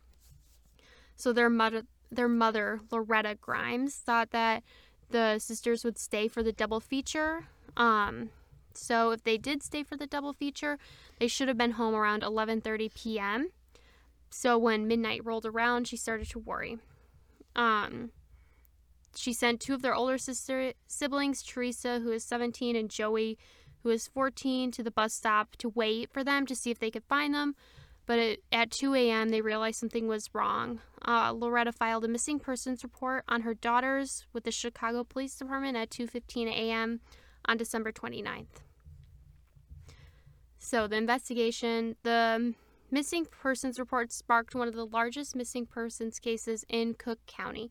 So 1.16 1.33
their 1.33 1.50
mother, 1.50 1.83
their 2.11 2.28
mother 2.28 2.80
Loretta 2.90 3.37
Grimes, 3.40 3.97
thought 3.97 4.30
that 4.30 4.62
the 5.11 5.38
sisters 5.38 5.85
would 5.85 5.99
stay 5.99 6.28
for 6.28 6.42
the 6.42 6.52
double 6.52 6.80
feature. 6.80 7.49
Um, 7.76 8.31
so 8.75 9.11
if 9.11 9.23
they 9.23 9.38
did 9.38 9.62
stay 9.62 9.83
for 9.83 9.97
the 9.97 10.07
double 10.07 10.33
feature, 10.33 10.78
they 11.19 11.28
should 11.28 11.49
have 11.49 11.59
been 11.59 11.73
home 11.73 11.95
around 11.95 12.23
11:30 12.23 12.95
p.m. 12.95 13.50
So 14.31 14.59
when 14.59 14.88
midnight 14.88 15.25
rolled 15.25 15.47
around, 15.47 15.87
she 15.87 15.97
started 15.97 16.28
to 16.31 16.38
worry. 16.38 16.78
Um, 17.54 18.11
she 19.14 19.33
sent 19.33 19.61
two 19.61 19.75
of 19.75 19.83
their 19.83 19.95
older 19.95 20.19
sister 20.19 20.73
siblings, 20.88 21.43
Teresa, 21.43 22.00
who 22.00 22.11
is 22.11 22.25
17, 22.25 22.75
and 22.75 22.90
Joey, 22.90 23.38
who 23.83 23.90
is 23.90 24.09
14, 24.09 24.73
to 24.73 24.83
the 24.83 24.90
bus 24.90 25.14
stop 25.14 25.57
to 25.57 25.69
wait 25.69 26.12
for 26.12 26.25
them 26.25 26.47
to 26.47 26.57
see 26.57 26.73
if 26.73 26.81
they 26.81 26.90
could 26.90 27.04
find 27.04 27.33
them. 27.33 27.54
But 28.07 28.19
it, 28.19 28.45
at 28.52 28.71
2 28.71 28.95
a.m., 28.95 29.31
they 29.31 29.40
realized 29.40 29.78
something 29.78 30.09
was 30.09 30.35
wrong. 30.35 30.81
Uh, 31.07 31.33
Loretta 31.33 31.73
filed 31.73 32.04
a 32.04 32.09
missing 32.09 32.38
persons 32.38 32.83
report 32.83 33.25
on 33.28 33.43
her 33.43 33.54
daughters 33.54 34.26
with 34.33 34.45
the 34.45 34.50
Chicago 34.50 35.04
Police 35.04 35.37
Department 35.37 35.76
at 35.76 35.90
2:15 35.90 36.49
a.m. 36.49 37.00
on 37.46 37.56
December 37.56 37.92
29th. 37.92 38.62
So 40.58 40.86
the 40.86 40.96
investigation, 40.96 41.96
the 42.02 42.54
missing 42.90 43.26
persons 43.26 43.78
report 43.78 44.12
sparked 44.12 44.54
one 44.54 44.68
of 44.68 44.74
the 44.74 44.86
largest 44.86 45.36
missing 45.36 45.66
persons 45.66 46.18
cases 46.18 46.64
in 46.68 46.94
Cook 46.94 47.18
County. 47.26 47.70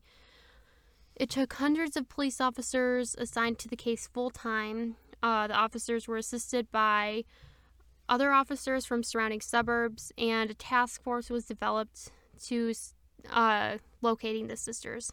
It 1.16 1.30
took 1.30 1.52
hundreds 1.54 1.96
of 1.96 2.08
police 2.08 2.40
officers 2.40 3.14
assigned 3.18 3.58
to 3.60 3.68
the 3.68 3.76
case 3.76 4.06
full 4.06 4.30
time. 4.30 4.96
Uh, 5.22 5.46
the 5.46 5.54
officers 5.54 6.06
were 6.06 6.16
assisted 6.16 6.70
by 6.70 7.24
other 8.08 8.32
officers 8.32 8.84
from 8.84 9.02
surrounding 9.02 9.40
suburbs, 9.40 10.12
and 10.18 10.50
a 10.50 10.54
task 10.54 11.02
force 11.02 11.30
was 11.30 11.46
developed 11.46 12.10
to 12.44 12.74
uh, 13.30 13.78
locating 14.02 14.48
the 14.48 14.56
sisters. 14.56 15.12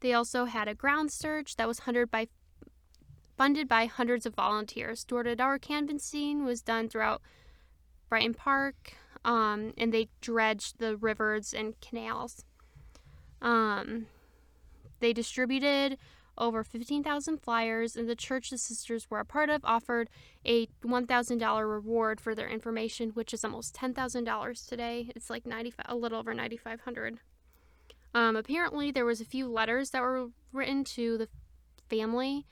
They 0.00 0.14
also 0.14 0.46
had 0.46 0.66
a 0.66 0.74
ground 0.74 1.12
search 1.12 1.56
that 1.56 1.68
was 1.68 1.80
funded 1.80 2.10
by 2.10 2.28
funded 3.40 3.66
by 3.66 3.86
hundreds 3.86 4.26
of 4.26 4.34
volunteers. 4.34 5.02
Door-to-door 5.02 5.58
canvassing 5.60 6.44
was 6.44 6.60
done 6.60 6.90
throughout 6.90 7.22
Brighton 8.10 8.34
Park, 8.34 8.92
um, 9.24 9.72
and 9.78 9.94
they 9.94 10.10
dredged 10.20 10.78
the 10.78 10.94
rivers 10.98 11.54
and 11.54 11.72
canals. 11.80 12.44
Um, 13.40 14.08
they 14.98 15.14
distributed 15.14 15.96
over 16.36 16.62
15,000 16.62 17.38
flyers, 17.38 17.96
and 17.96 18.06
the 18.06 18.14
church 18.14 18.50
the 18.50 18.58
sisters 18.58 19.10
were 19.10 19.20
a 19.20 19.24
part 19.24 19.48
of 19.48 19.64
offered 19.64 20.10
a 20.44 20.66
$1,000 20.84 21.70
reward 21.70 22.20
for 22.20 22.34
their 22.34 22.50
information, 22.50 23.08
which 23.14 23.32
is 23.32 23.42
almost 23.42 23.74
$10,000 23.74 24.68
today. 24.68 25.10
It's 25.16 25.30
like 25.30 25.46
95, 25.46 25.86
a 25.88 25.96
little 25.96 26.18
over 26.18 26.34
9,500. 26.34 27.20
Um, 28.12 28.36
apparently, 28.36 28.90
there 28.90 29.06
was 29.06 29.22
a 29.22 29.24
few 29.24 29.48
letters 29.48 29.92
that 29.92 30.02
were 30.02 30.26
written 30.52 30.84
to 30.84 31.16
the 31.16 31.28
family, 31.88 32.44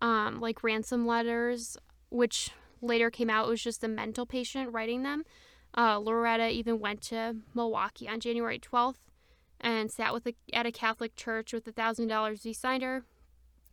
um, 0.00 0.40
like 0.40 0.62
ransom 0.62 1.06
letters, 1.06 1.76
which 2.10 2.50
later 2.82 3.10
came 3.10 3.30
out 3.30 3.46
it 3.46 3.50
was 3.50 3.62
just 3.62 3.84
a 3.84 3.88
mental 3.88 4.26
patient 4.26 4.72
writing 4.72 5.02
them. 5.02 5.24
Uh, 5.76 5.98
Loretta 5.98 6.48
even 6.48 6.80
went 6.80 7.00
to 7.02 7.36
Milwaukee 7.54 8.08
on 8.08 8.20
January 8.20 8.58
12th 8.58 8.96
and 9.60 9.90
sat 9.90 10.12
with 10.12 10.26
a, 10.26 10.34
at 10.52 10.66
a 10.66 10.72
Catholic 10.72 11.14
church 11.14 11.52
with 11.52 11.66
a 11.68 11.72
thousand 11.72 12.08
dollars. 12.08 12.42
He 12.42 12.52
signed 12.52 12.82
her. 12.82 13.04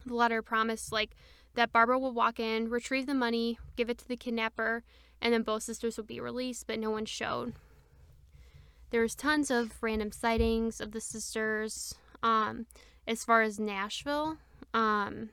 The 0.05 0.13
letter 0.13 0.41
promised 0.41 0.91
like 0.91 1.11
that 1.55 1.71
Barbara 1.71 1.97
would 1.97 2.13
walk 2.13 2.39
in, 2.39 2.69
retrieve 2.69 3.07
the 3.07 3.13
money, 3.13 3.57
give 3.75 3.89
it 3.89 3.97
to 3.99 4.07
the 4.07 4.15
kidnapper, 4.15 4.83
and 5.21 5.33
then 5.33 5.41
both 5.41 5.63
sisters 5.63 5.97
would 5.97 6.07
be 6.07 6.19
released, 6.19 6.67
but 6.67 6.79
no 6.79 6.91
one 6.91 7.05
showed. 7.05 7.53
There's 8.91 9.15
tons 9.15 9.49
of 9.49 9.81
random 9.81 10.11
sightings 10.11 10.79
of 10.79 10.91
the 10.91 11.01
sisters. 11.01 11.95
Um, 12.21 12.67
as 13.07 13.23
far 13.23 13.41
as 13.41 13.59
Nashville, 13.59 14.37
um, 14.73 15.29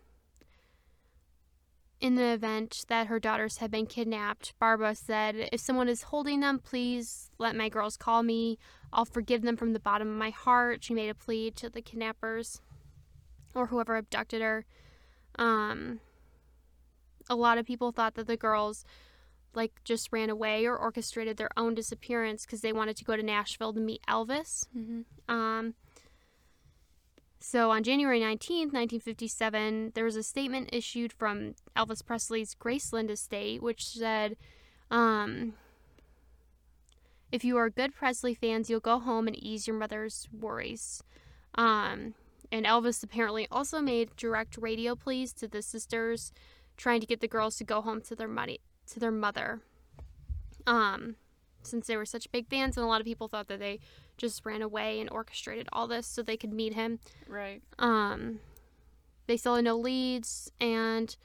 in 2.05 2.17
the 2.17 2.35
event 2.35 2.85
that 2.89 3.07
her 3.07 3.19
daughters 3.19 3.57
had 3.57 3.71
been 3.71 3.87
kidnapped, 3.87 4.53
Barbara 4.61 4.95
said, 4.95 5.49
If 5.51 5.61
someone 5.63 5.89
is 5.89 6.03
holding 6.03 6.41
them, 6.41 6.59
please 6.59 7.31
let 7.39 7.57
my 7.57 7.71
girls 7.71 7.97
call 7.97 8.23
me. 8.23 8.59
I'll 8.93 9.07
forgive 9.07 9.41
them 9.41 9.57
from 9.57 9.73
the 9.73 9.81
bottom 9.81 10.09
of 10.09 10.19
my 10.19 10.29
heart. 10.29 10.85
She 10.85 10.93
made 10.93 11.09
a 11.09 11.15
plea 11.15 11.51
to 11.53 11.71
the 11.71 11.81
kidnappers 11.81 12.61
or 13.55 13.69
whoever 13.69 13.97
abducted 13.97 14.43
her. 14.43 14.67
Um, 15.39 16.01
a 17.31 17.37
lot 17.37 17.57
of 17.57 17.65
people 17.65 17.91
thought 17.91 18.17
that 18.17 18.27
the 18.27 18.37
girls 18.37 18.85
like 19.55 19.73
just 19.83 20.13
ran 20.13 20.29
away 20.29 20.67
or 20.67 20.77
orchestrated 20.77 21.39
their 21.39 21.57
own 21.57 21.75
disappearance 21.75 22.45
because 22.45 22.61
they 22.61 22.75
wanted 22.75 22.99
to 22.99 23.05
go 23.05 23.17
to 23.17 23.23
Nashville 23.23 23.73
to 23.73 23.81
meet 23.81 24.03
Elvis. 24.07 24.67
Mm-hmm. 24.77 25.35
Um, 25.35 25.73
so 27.45 27.71
on 27.71 27.83
January 27.83 28.21
19th, 28.21 28.73
1957, 28.73 29.93
there 29.95 30.05
was 30.05 30.17
a 30.17 30.23
statement 30.23 30.71
issued 30.73 31.13
from 31.13 31.55
Elvis 31.77 32.05
Presley's 32.05 32.55
Graceland 32.55 33.11
estate, 33.11 33.63
which 33.63 33.87
said, 33.87 34.39
um, 34.91 35.53
if 37.31 37.45
you 37.45 37.59
are 37.59 37.69
good 37.69 37.95
Presley 37.95 38.33
fans, 38.33 38.71
you'll 38.71 38.81
go 38.81 38.99
home 38.99 39.27
and 39.27 39.37
ease 39.37 39.67
your 39.67 39.77
mother's 39.77 40.27
worries. 40.33 41.03
Um, 41.55 42.15
and 42.51 42.65
Elvis 42.65 43.05
apparently 43.05 43.47
also 43.51 43.83
made 43.83 44.17
direct 44.17 44.57
radio 44.57 44.97
pleas 44.97 45.35
to 45.35 45.47
the 45.47 45.61
sisters, 45.61 46.33
trying 46.79 47.03
to 47.03 47.07
get 47.07 47.21
the 47.21 47.29
girls 47.29 47.57
to 47.57 47.65
go 47.65 47.83
home 47.83 48.01
to 48.03 48.17
their 48.17 48.27
money 48.27 48.61
to 48.87 48.99
their 48.99 49.11
mother. 49.11 49.61
Um, 50.67 51.17
since 51.67 51.87
they 51.87 51.97
were 51.97 52.07
such 52.07 52.31
big 52.33 52.49
fans, 52.49 52.77
and 52.77 52.85
a 52.85 52.89
lot 52.89 53.01
of 53.01 53.07
people 53.07 53.29
thought 53.29 53.49
that 53.49 53.59
they 53.59 53.81
just 54.17 54.45
ran 54.45 54.63
away 54.63 55.01
and 55.01 55.11
orchestrated 55.11 55.69
all 55.73 55.87
this 55.87 56.07
so 56.07 56.23
they 56.23 56.37
could 56.37 56.53
meet 56.53 56.75
him. 56.75 57.01
Right. 57.29 57.63
Um, 57.79 58.41
they 59.27 59.37
still 59.37 59.57
had 59.57 59.65
no 59.65 59.77
leads, 59.77 60.51
and 60.61 61.17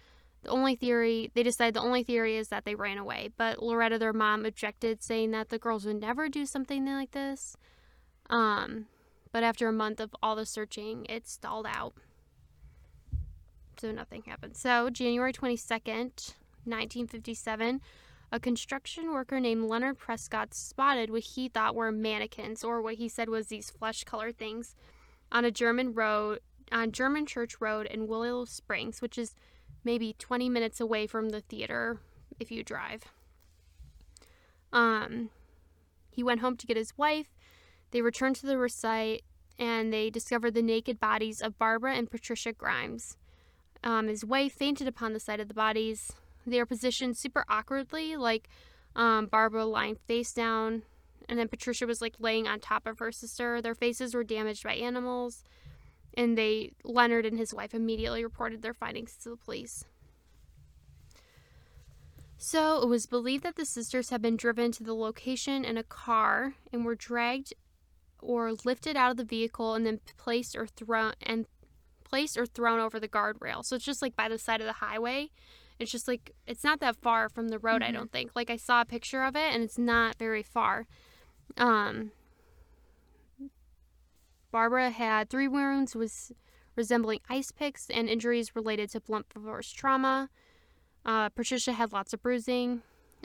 the 0.43 0.49
only 0.49 0.75
theory 0.75 1.31
they 1.33 1.43
decided 1.43 1.73
the 1.73 1.81
only 1.81 2.03
theory 2.03 2.37
is 2.37 2.47
that 2.47 2.65
they 2.65 2.75
ran 2.75 2.97
away. 2.97 3.29
But 3.35 3.61
Loretta, 3.61 3.99
their 3.99 4.13
mom, 4.13 4.45
objected, 4.45 5.03
saying 5.03 5.31
that 5.31 5.49
the 5.49 5.59
girls 5.59 5.85
would 5.85 5.99
never 5.99 6.29
do 6.29 6.45
something 6.45 6.85
like 6.85 7.11
this. 7.11 7.57
Um, 8.29 8.85
but 9.31 9.43
after 9.43 9.67
a 9.67 9.73
month 9.73 9.99
of 9.99 10.15
all 10.23 10.35
the 10.35 10.45
searching, 10.45 11.05
it 11.09 11.27
stalled 11.27 11.67
out. 11.67 11.93
So 13.77 13.91
nothing 13.91 14.23
happened. 14.23 14.57
So 14.57 14.89
January 14.89 15.33
twenty 15.33 15.57
second, 15.57 16.35
nineteen 16.65 17.07
fifty 17.07 17.33
seven. 17.33 17.81
A 18.31 18.39
construction 18.39 19.11
worker 19.11 19.39
named 19.39 19.63
Leonard 19.63 19.97
Prescott 19.97 20.53
spotted 20.53 21.09
what 21.09 21.23
he 21.23 21.49
thought 21.49 21.75
were 21.75 21.91
mannequins, 21.91 22.63
or 22.63 22.81
what 22.81 22.95
he 22.95 23.09
said 23.09 23.29
was 23.29 23.47
these 23.47 23.71
flesh 23.71 24.03
colored 24.03 24.37
things, 24.37 24.75
on 25.31 25.45
a 25.45 25.51
German 25.51 25.93
road, 25.93 26.39
on 26.71 26.91
German 26.91 27.25
Church 27.25 27.59
Road 27.59 27.87
in 27.87 28.07
Willow 28.07 28.45
Springs, 28.45 29.01
which 29.01 29.17
is 29.17 29.35
maybe 29.83 30.15
20 30.19 30.49
minutes 30.49 30.79
away 30.79 31.07
from 31.07 31.29
the 31.29 31.41
theater 31.41 31.99
if 32.39 32.51
you 32.51 32.63
drive. 32.63 33.05
Um, 34.71 35.29
he 36.11 36.21
went 36.21 36.41
home 36.41 36.57
to 36.57 36.67
get 36.67 36.77
his 36.77 36.97
wife. 36.97 37.27
They 37.91 38.01
returned 38.01 38.35
to 38.37 38.45
the 38.45 38.69
site 38.69 39.23
and 39.57 39.91
they 39.91 40.09
discovered 40.09 40.53
the 40.53 40.61
naked 40.61 40.99
bodies 40.99 41.41
of 41.41 41.57
Barbara 41.57 41.95
and 41.95 42.09
Patricia 42.09 42.53
Grimes. 42.53 43.17
Um, 43.83 44.07
his 44.07 44.23
wife 44.23 44.53
fainted 44.53 44.87
upon 44.87 45.13
the 45.13 45.19
sight 45.19 45.39
of 45.39 45.47
the 45.47 45.53
bodies. 45.53 46.13
They 46.45 46.59
are 46.59 46.65
positioned 46.65 47.17
super 47.17 47.45
awkwardly, 47.47 48.15
like 48.17 48.49
um, 48.95 49.27
Barbara 49.27 49.65
lying 49.65 49.97
face 50.07 50.33
down, 50.33 50.83
and 51.27 51.37
then 51.37 51.47
Patricia 51.47 51.85
was 51.85 52.01
like 52.01 52.15
laying 52.19 52.47
on 52.47 52.59
top 52.59 52.87
of 52.87 52.99
her 52.99 53.11
sister. 53.11 53.61
Their 53.61 53.75
faces 53.75 54.13
were 54.13 54.23
damaged 54.23 54.63
by 54.63 54.73
animals, 54.73 55.43
and 56.15 56.37
they 56.37 56.71
Leonard 56.83 57.25
and 57.25 57.37
his 57.37 57.53
wife 57.53 57.73
immediately 57.73 58.23
reported 58.23 58.61
their 58.61 58.73
findings 58.73 59.15
to 59.17 59.29
the 59.29 59.37
police. 59.37 59.85
So 62.41 62.81
it 62.81 62.87
was 62.87 63.05
believed 63.05 63.43
that 63.43 63.57
the 63.57 63.65
sisters 63.65 64.09
had 64.09 64.21
been 64.21 64.37
driven 64.37 64.71
to 64.71 64.83
the 64.83 64.95
location 64.95 65.65
in 65.65 65.77
a 65.77 65.83
car 65.83 66.53
and 66.71 66.85
were 66.85 66.95
dragged 66.95 67.53
or 68.21 68.53
lifted 68.63 68.95
out 68.95 69.11
of 69.11 69.17
the 69.17 69.25
vehicle 69.25 69.75
and 69.75 69.85
then 69.85 69.99
placed 70.17 70.55
or 70.55 70.65
thrown 70.65 71.13
and 71.21 71.47
placed 72.05 72.37
or 72.37 72.45
thrown 72.45 72.79
over 72.79 72.97
the 72.97 73.09
guardrail. 73.09 73.63
So 73.63 73.75
it's 73.75 73.85
just 73.85 74.01
like 74.01 74.15
by 74.15 74.29
the 74.29 74.37
side 74.37 74.61
of 74.61 74.67
the 74.67 74.73
highway. 74.73 75.31
It's 75.79 75.91
just 75.91 76.07
like 76.07 76.31
it's 76.45 76.63
not 76.63 76.79
that 76.81 76.97
far 76.97 77.29
from 77.29 77.47
the 77.49 77.57
road, 77.59 77.81
Mhm. 77.81 77.85
I 77.85 77.91
don't 77.91 78.11
think. 78.11 78.31
Like 78.35 78.49
I 78.49 78.57
saw 78.57 78.81
a 78.81 78.85
picture 78.85 79.23
of 79.23 79.35
it 79.35 79.53
and 79.53 79.63
it's 79.63 79.77
not 79.77 80.17
very 80.17 80.43
far. 80.43 80.85
Um 81.57 82.11
Barbara 84.51 84.89
had 84.89 85.29
three 85.29 85.47
wounds 85.47 85.95
was 85.95 86.31
resembling 86.75 87.19
ice 87.29 87.51
picks 87.51 87.89
and 87.89 88.09
injuries 88.09 88.55
related 88.55 88.89
to 88.91 88.99
blunt 89.01 89.31
force 89.31 89.71
trauma. 89.71 90.29
Uh, 91.05 91.29
Patricia 91.29 91.73
had 91.73 91.91
lots 91.93 92.13
of 92.13 92.21
bruising, 92.21 92.81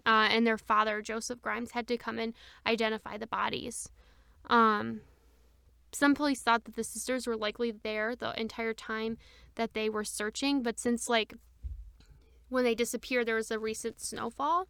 uh, 0.06 0.28
and 0.30 0.46
their 0.46 0.58
father, 0.58 1.00
Joseph 1.02 1.40
Grimes, 1.40 1.72
had 1.72 1.88
to 1.88 1.96
come 1.96 2.18
and 2.18 2.34
identify 2.66 3.16
the 3.16 3.26
bodies. 3.26 3.88
Um, 4.50 5.00
some 5.92 6.14
police 6.14 6.42
thought 6.42 6.64
that 6.64 6.76
the 6.76 6.84
sisters 6.84 7.26
were 7.26 7.36
likely 7.36 7.70
there 7.70 8.14
the 8.14 8.38
entire 8.38 8.74
time 8.74 9.16
that 9.54 9.72
they 9.74 9.88
were 9.88 10.04
searching, 10.04 10.62
but 10.62 10.78
since 10.78 11.08
like 11.08 11.34
when 12.48 12.64
they 12.64 12.74
disappeared, 12.74 13.26
there 13.26 13.34
was 13.34 13.50
a 13.50 13.58
recent 13.58 14.00
snowfall, 14.00 14.68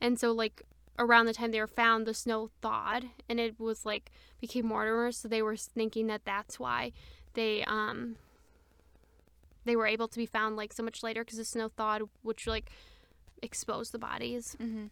and 0.00 0.18
so 0.18 0.32
like 0.32 0.62
around 0.98 1.26
the 1.26 1.34
time 1.34 1.50
they 1.50 1.60
were 1.60 1.66
found, 1.66 2.06
the 2.06 2.14
snow 2.14 2.50
thawed 2.60 3.06
and 3.28 3.38
it 3.38 3.58
was 3.58 3.86
like 3.86 4.10
became 4.40 4.66
mortimer, 4.66 5.12
so 5.12 5.28
they 5.28 5.42
were 5.42 5.56
thinking 5.56 6.06
that 6.08 6.24
that's 6.24 6.58
why 6.58 6.92
they 7.34 7.62
um 7.64 8.16
they 9.64 9.76
were 9.76 9.86
able 9.86 10.08
to 10.08 10.18
be 10.18 10.26
found 10.26 10.56
like 10.56 10.72
so 10.72 10.82
much 10.82 11.02
later 11.02 11.22
because 11.22 11.38
the 11.38 11.44
snow 11.44 11.68
thawed, 11.68 12.02
which 12.22 12.46
like 12.46 12.70
exposed 13.42 13.92
the 13.92 13.98
bodies. 13.98 14.56
Mm-hmm. 14.60 14.86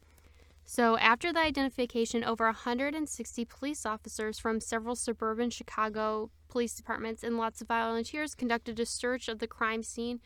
So, 0.68 0.98
after 0.98 1.32
the 1.32 1.38
identification, 1.38 2.24
over 2.24 2.46
160 2.46 3.44
police 3.44 3.86
officers 3.86 4.38
from 4.40 4.60
several 4.60 4.96
suburban 4.96 5.50
Chicago 5.50 6.30
police 6.48 6.74
departments 6.74 7.22
and 7.22 7.38
lots 7.38 7.60
of 7.60 7.68
volunteers 7.68 8.34
conducted 8.34 8.80
a 8.80 8.86
search 8.86 9.28
of 9.28 9.38
the 9.38 9.46
crime 9.46 9.82
scene 9.82 10.20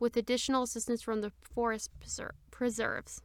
with 0.00 0.16
additional 0.16 0.64
assistance 0.64 1.02
from 1.02 1.20
the 1.20 1.30
forest 1.54 1.90
preser- 2.00 2.32
preserves. 2.50 3.22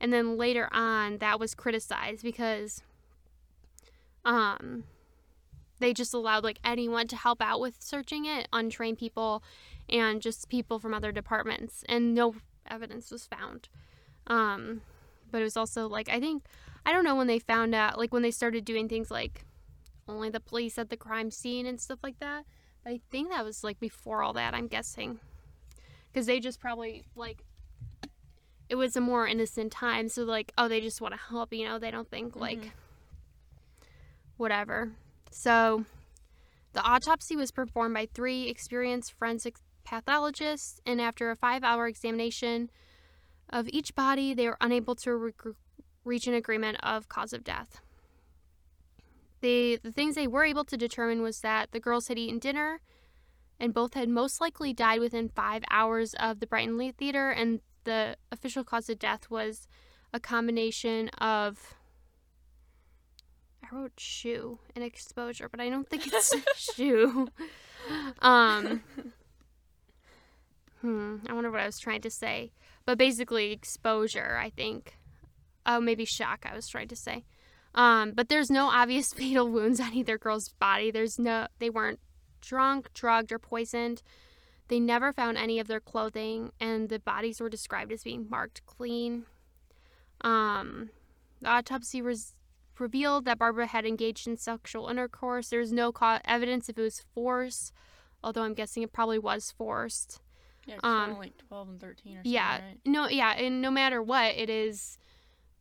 And 0.00 0.12
then 0.12 0.36
later 0.38 0.68
on, 0.72 1.18
that 1.18 1.38
was 1.38 1.54
criticized 1.54 2.22
because 2.22 2.82
um, 4.24 4.84
they 5.78 5.92
just 5.92 6.14
allowed 6.14 6.44
like 6.44 6.58
anyone 6.64 7.08
to 7.08 7.16
help 7.16 7.42
out 7.42 7.60
with 7.60 7.76
searching 7.80 8.24
it, 8.24 8.48
untrained 8.52 8.98
people, 8.98 9.42
and 9.88 10.22
just 10.22 10.48
people 10.48 10.78
from 10.78 10.94
other 10.94 11.12
departments, 11.12 11.84
and 11.88 12.14
no 12.14 12.36
evidence 12.66 13.10
was 13.10 13.26
found. 13.26 13.68
Um, 14.26 14.82
but 15.30 15.40
it 15.40 15.44
was 15.44 15.56
also 15.56 15.88
like 15.88 16.08
I 16.08 16.20
think 16.20 16.44
I 16.86 16.92
don't 16.92 17.04
know 17.04 17.16
when 17.16 17.26
they 17.26 17.38
found 17.38 17.74
out 17.74 17.98
like 17.98 18.12
when 18.12 18.22
they 18.22 18.30
started 18.30 18.64
doing 18.64 18.88
things 18.88 19.10
like 19.10 19.44
only 20.08 20.30
the 20.30 20.40
police 20.40 20.78
at 20.78 20.90
the 20.90 20.96
crime 20.96 21.30
scene 21.30 21.66
and 21.66 21.80
stuff 21.80 21.98
like 22.02 22.18
that. 22.20 22.44
But 22.84 22.92
I 22.92 23.00
think 23.10 23.30
that 23.30 23.44
was 23.44 23.62
like 23.62 23.78
before 23.78 24.22
all 24.22 24.32
that. 24.34 24.54
I'm 24.54 24.66
guessing 24.66 25.20
because 26.12 26.26
they 26.26 26.40
just 26.40 26.60
probably 26.60 27.04
like 27.16 27.44
it 28.68 28.74
was 28.76 28.96
a 28.96 29.00
more 29.00 29.26
innocent 29.26 29.72
time. 29.72 30.08
So 30.08 30.22
like 30.24 30.52
oh 30.58 30.68
they 30.68 30.80
just 30.80 31.00
want 31.00 31.14
to 31.14 31.20
help. 31.20 31.52
You 31.52 31.64
know 31.66 31.78
they 31.78 31.90
don't 31.90 32.10
think 32.10 32.36
like 32.36 32.60
Mhm. 32.60 32.70
whatever. 34.36 34.92
So 35.30 35.84
the 36.72 36.82
autopsy 36.82 37.36
was 37.36 37.50
performed 37.50 37.94
by 37.94 38.06
three 38.12 38.48
experienced 38.48 39.12
forensic 39.12 39.56
pathologists, 39.84 40.80
and 40.86 41.00
after 41.00 41.30
a 41.30 41.36
five 41.36 41.62
hour 41.64 41.86
examination 41.86 42.70
of 43.50 43.68
each 43.68 43.94
body, 43.94 44.32
they 44.32 44.46
were 44.46 44.56
unable 44.60 44.94
to 44.96 45.14
rec- 45.14 45.56
reach 46.04 46.26
an 46.26 46.34
agreement 46.34 46.78
of 46.82 47.08
cause 47.08 47.32
of 47.32 47.44
death. 47.44 47.80
The, 49.40 49.78
the 49.82 49.90
things 49.92 50.14
they 50.14 50.28
were 50.28 50.44
able 50.44 50.64
to 50.66 50.76
determine 50.76 51.20
was 51.20 51.40
that 51.40 51.72
the 51.72 51.80
girls 51.80 52.06
had 52.08 52.16
eaten 52.18 52.38
dinner 52.38 52.80
and 53.62 53.72
both 53.72 53.94
had 53.94 54.08
most 54.08 54.40
likely 54.40 54.72
died 54.72 54.98
within 54.98 55.28
five 55.28 55.62
hours 55.70 56.14
of 56.14 56.40
the 56.40 56.48
Brighton 56.48 56.76
Lee 56.76 56.90
Theater, 56.90 57.30
and 57.30 57.60
the 57.84 58.16
official 58.32 58.64
cause 58.64 58.90
of 58.90 58.98
death 58.98 59.30
was 59.30 59.68
a 60.12 60.18
combination 60.18 61.08
of 61.10 61.76
I 63.62 63.74
wrote 63.74 63.92
shoe 63.96 64.58
and 64.74 64.84
exposure, 64.84 65.48
but 65.48 65.60
I 65.60 65.68
don't 65.68 65.88
think 65.88 66.08
it's 66.08 66.34
shoe. 66.56 67.28
Um, 68.20 68.82
hmm, 70.80 71.18
I 71.28 71.32
wonder 71.32 71.52
what 71.52 71.60
I 71.60 71.66
was 71.66 71.78
trying 71.78 72.00
to 72.02 72.10
say. 72.10 72.50
But 72.84 72.98
basically, 72.98 73.52
exposure, 73.52 74.40
I 74.42 74.50
think. 74.50 74.98
Oh, 75.64 75.80
maybe 75.80 76.04
shock, 76.04 76.44
I 76.50 76.56
was 76.56 76.66
trying 76.66 76.88
to 76.88 76.96
say. 76.96 77.24
Um, 77.76 78.10
but 78.10 78.28
there's 78.28 78.50
no 78.50 78.66
obvious 78.66 79.12
fatal 79.14 79.48
wounds 79.48 79.78
on 79.78 79.94
either 79.94 80.18
girl's 80.18 80.48
body. 80.48 80.90
There's 80.90 81.16
no, 81.16 81.46
they 81.60 81.70
weren't 81.70 82.00
drunk, 82.42 82.92
drugged, 82.92 83.32
or 83.32 83.38
poisoned. 83.38 84.02
They 84.68 84.78
never 84.78 85.12
found 85.12 85.38
any 85.38 85.58
of 85.58 85.66
their 85.68 85.80
clothing, 85.80 86.52
and 86.60 86.88
the 86.90 86.98
bodies 86.98 87.40
were 87.40 87.48
described 87.48 87.90
as 87.92 88.04
being 88.04 88.26
marked 88.28 88.64
clean. 88.66 89.24
Um, 90.22 90.90
the 91.40 91.48
autopsy 91.48 92.00
was 92.02 92.34
revealed 92.78 93.24
that 93.24 93.38
Barbara 93.38 93.66
had 93.66 93.84
engaged 93.84 94.26
in 94.26 94.36
sexual 94.36 94.88
intercourse. 94.88 95.48
There's 95.48 95.72
no 95.72 95.92
co- 95.92 96.18
evidence 96.24 96.68
if 96.68 96.78
it 96.78 96.82
was 96.82 97.04
forced, 97.14 97.72
although 98.22 98.42
I'm 98.42 98.54
guessing 98.54 98.82
it 98.82 98.92
probably 98.92 99.18
was 99.18 99.50
forced. 99.50 100.20
Yeah, 100.66 100.76
Um, 100.84 101.18
like 101.18 101.36
12 101.48 101.68
and 101.70 101.80
13 101.80 102.12
or 102.12 102.16
something, 102.18 102.32
Yeah, 102.32 102.60
right? 102.60 102.78
no, 102.84 103.08
yeah, 103.08 103.32
and 103.32 103.60
no 103.60 103.70
matter 103.70 104.00
what 104.00 104.36
it 104.36 104.48
is, 104.48 104.96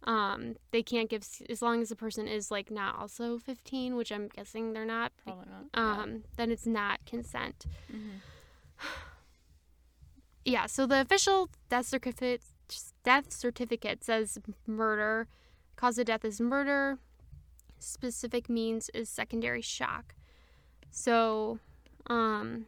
um, 0.03 0.55
they 0.71 0.81
can't 0.83 1.09
give 1.09 1.27
as 1.49 1.61
long 1.61 1.81
as 1.81 1.89
the 1.89 1.95
person 1.95 2.27
is 2.27 2.49
like 2.51 2.71
not 2.71 2.97
also 2.97 3.37
15, 3.37 3.95
which 3.95 4.11
I'm 4.11 4.27
guessing 4.27 4.73
they're 4.73 4.85
not. 4.85 5.11
Probably 5.23 5.45
not. 5.73 5.79
Um, 5.79 6.23
then 6.37 6.51
it's 6.51 6.65
not 6.65 7.05
consent. 7.05 7.65
yeah. 7.89 7.95
Mhm. 7.97 8.09
Yeah, 10.43 10.65
so 10.65 10.87
the 10.87 11.01
official 11.01 11.49
death 11.69 11.85
certificate 11.85 12.41
death 13.03 13.31
certificate 13.31 14.03
says 14.03 14.39
murder. 14.65 15.27
Cause 15.75 15.99
of 15.99 16.05
death 16.07 16.25
is 16.25 16.41
murder. 16.41 16.97
Specific 17.77 18.49
means 18.49 18.89
is 18.93 19.07
secondary 19.07 19.61
shock. 19.61 20.15
So, 20.89 21.59
um, 22.07 22.65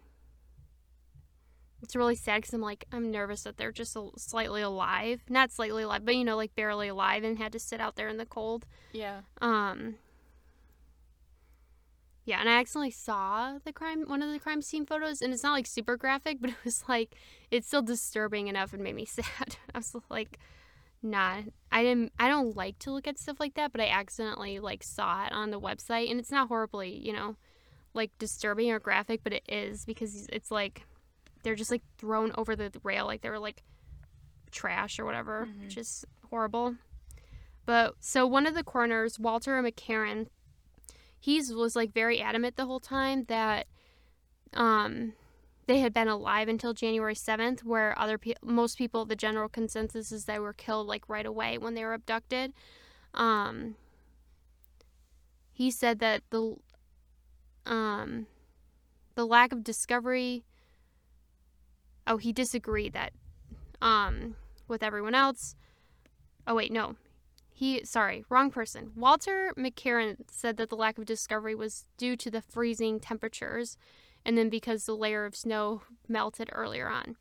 it's 1.83 1.97
really 1.97 2.15
sad 2.15 2.37
because 2.37 2.53
I'm 2.53 2.61
like 2.61 2.85
I'm 2.91 3.11
nervous 3.11 3.43
that 3.43 3.57
they're 3.57 3.73
just 3.73 3.95
slightly 4.17 4.61
alive, 4.61 5.21
not 5.29 5.51
slightly 5.51 5.83
alive, 5.83 6.05
but 6.05 6.15
you 6.15 6.23
know, 6.23 6.37
like 6.37 6.55
barely 6.55 6.87
alive, 6.87 7.23
and 7.23 7.37
had 7.37 7.51
to 7.51 7.59
sit 7.59 7.81
out 7.81 7.97
there 7.97 8.07
in 8.07 8.17
the 8.17 8.25
cold. 8.25 8.65
Yeah. 8.93 9.21
Um. 9.41 9.95
Yeah, 12.25 12.39
and 12.39 12.47
I 12.47 12.53
accidentally 12.61 12.91
saw 12.91 13.57
the 13.65 13.73
crime, 13.73 14.03
one 14.07 14.21
of 14.21 14.31
the 14.31 14.39
crime 14.39 14.61
scene 14.61 14.85
photos, 14.85 15.21
and 15.21 15.33
it's 15.33 15.43
not 15.43 15.51
like 15.51 15.67
super 15.67 15.97
graphic, 15.97 16.37
but 16.41 16.51
it 16.51 16.55
was 16.63 16.85
like 16.87 17.15
it's 17.51 17.67
still 17.67 17.81
disturbing 17.81 18.47
enough 18.47 18.73
and 18.73 18.81
made 18.81 18.95
me 18.95 19.05
sad. 19.05 19.57
I 19.75 19.79
was 19.79 19.93
like, 20.09 20.39
nah, 21.01 21.41
I 21.69 21.83
didn't, 21.83 22.13
I 22.17 22.29
don't 22.29 22.55
like 22.55 22.79
to 22.79 22.91
look 22.91 23.07
at 23.09 23.19
stuff 23.19 23.41
like 23.41 23.55
that, 23.55 23.73
but 23.73 23.81
I 23.81 23.87
accidentally 23.87 24.59
like 24.59 24.83
saw 24.83 25.25
it 25.25 25.33
on 25.33 25.51
the 25.51 25.59
website, 25.59 26.09
and 26.09 26.17
it's 26.17 26.31
not 26.31 26.47
horribly, 26.47 26.95
you 26.97 27.11
know, 27.11 27.35
like 27.93 28.17
disturbing 28.19 28.71
or 28.71 28.79
graphic, 28.79 29.19
but 29.21 29.33
it 29.33 29.43
is 29.49 29.83
because 29.83 30.27
it's 30.31 30.49
like 30.49 30.85
they're 31.43 31.55
just 31.55 31.71
like 31.71 31.83
thrown 31.97 32.31
over 32.37 32.55
the 32.55 32.71
rail, 32.83 33.05
like 33.05 33.21
they 33.21 33.29
were 33.29 33.39
like 33.39 33.63
trash 34.51 34.99
or 34.99 35.05
whatever, 35.05 35.45
Mhm. 35.47 35.61
which 35.63 35.77
is 35.77 36.05
horrible. 36.29 36.75
But 37.65 37.95
so 37.99 38.25
one 38.27 38.45
of 38.47 38.55
the 38.55 38.63
coroners, 38.63 39.19
Walter 39.19 39.61
McCarron, 39.61 40.27
he's 41.19 41.53
was 41.53 41.75
like 41.75 41.93
very 41.93 42.19
adamant 42.21 42.55
the 42.55 42.65
whole 42.65 42.79
time 42.81 43.23
that 43.25 43.67
um 44.53 45.13
they 45.65 45.79
had 45.79 45.93
been 45.93 46.09
alive 46.09 46.49
until 46.49 46.73
January 46.73 47.15
7th 47.15 47.63
where 47.63 47.97
other 47.97 48.17
pe- 48.17 48.33
most 48.43 48.77
people 48.77 49.05
the 49.05 49.15
general 49.15 49.47
consensus 49.47 50.11
is 50.11 50.25
they 50.25 50.37
were 50.39 50.51
killed 50.53 50.87
like 50.87 51.07
right 51.07 51.25
away 51.25 51.57
when 51.57 51.73
they 51.73 51.85
were 51.85 51.93
abducted. 51.93 52.53
Um 53.13 53.75
he 55.53 55.71
said 55.71 55.99
that 55.99 56.21
the 56.31 56.57
um 57.65 58.27
the 59.15 59.25
lack 59.25 59.51
of 59.53 59.63
discovery 59.63 60.43
oh 62.07 62.17
he 62.17 62.33
disagreed 62.33 62.93
that 62.93 63.13
um 63.81 64.35
with 64.67 64.83
everyone 64.83 65.15
else. 65.15 65.55
Oh 66.45 66.55
wait, 66.55 66.71
no. 66.71 66.95
He 67.51 67.83
sorry, 67.85 68.25
wrong 68.29 68.49
person. 68.49 68.91
Walter 68.95 69.53
McCarron 69.57 70.17
said 70.29 70.57
that 70.57 70.69
the 70.69 70.75
lack 70.75 70.97
of 70.97 71.05
discovery 71.05 71.55
was 71.55 71.85
due 71.97 72.15
to 72.17 72.31
the 72.31 72.41
freezing 72.41 72.99
temperatures 72.99 73.77
and 74.25 74.37
then 74.37 74.49
because 74.49 74.85
the 74.85 74.95
layer 74.95 75.25
of 75.25 75.35
snow 75.35 75.81
melted 76.07 76.49
earlier 76.51 76.89
on. 76.89 77.15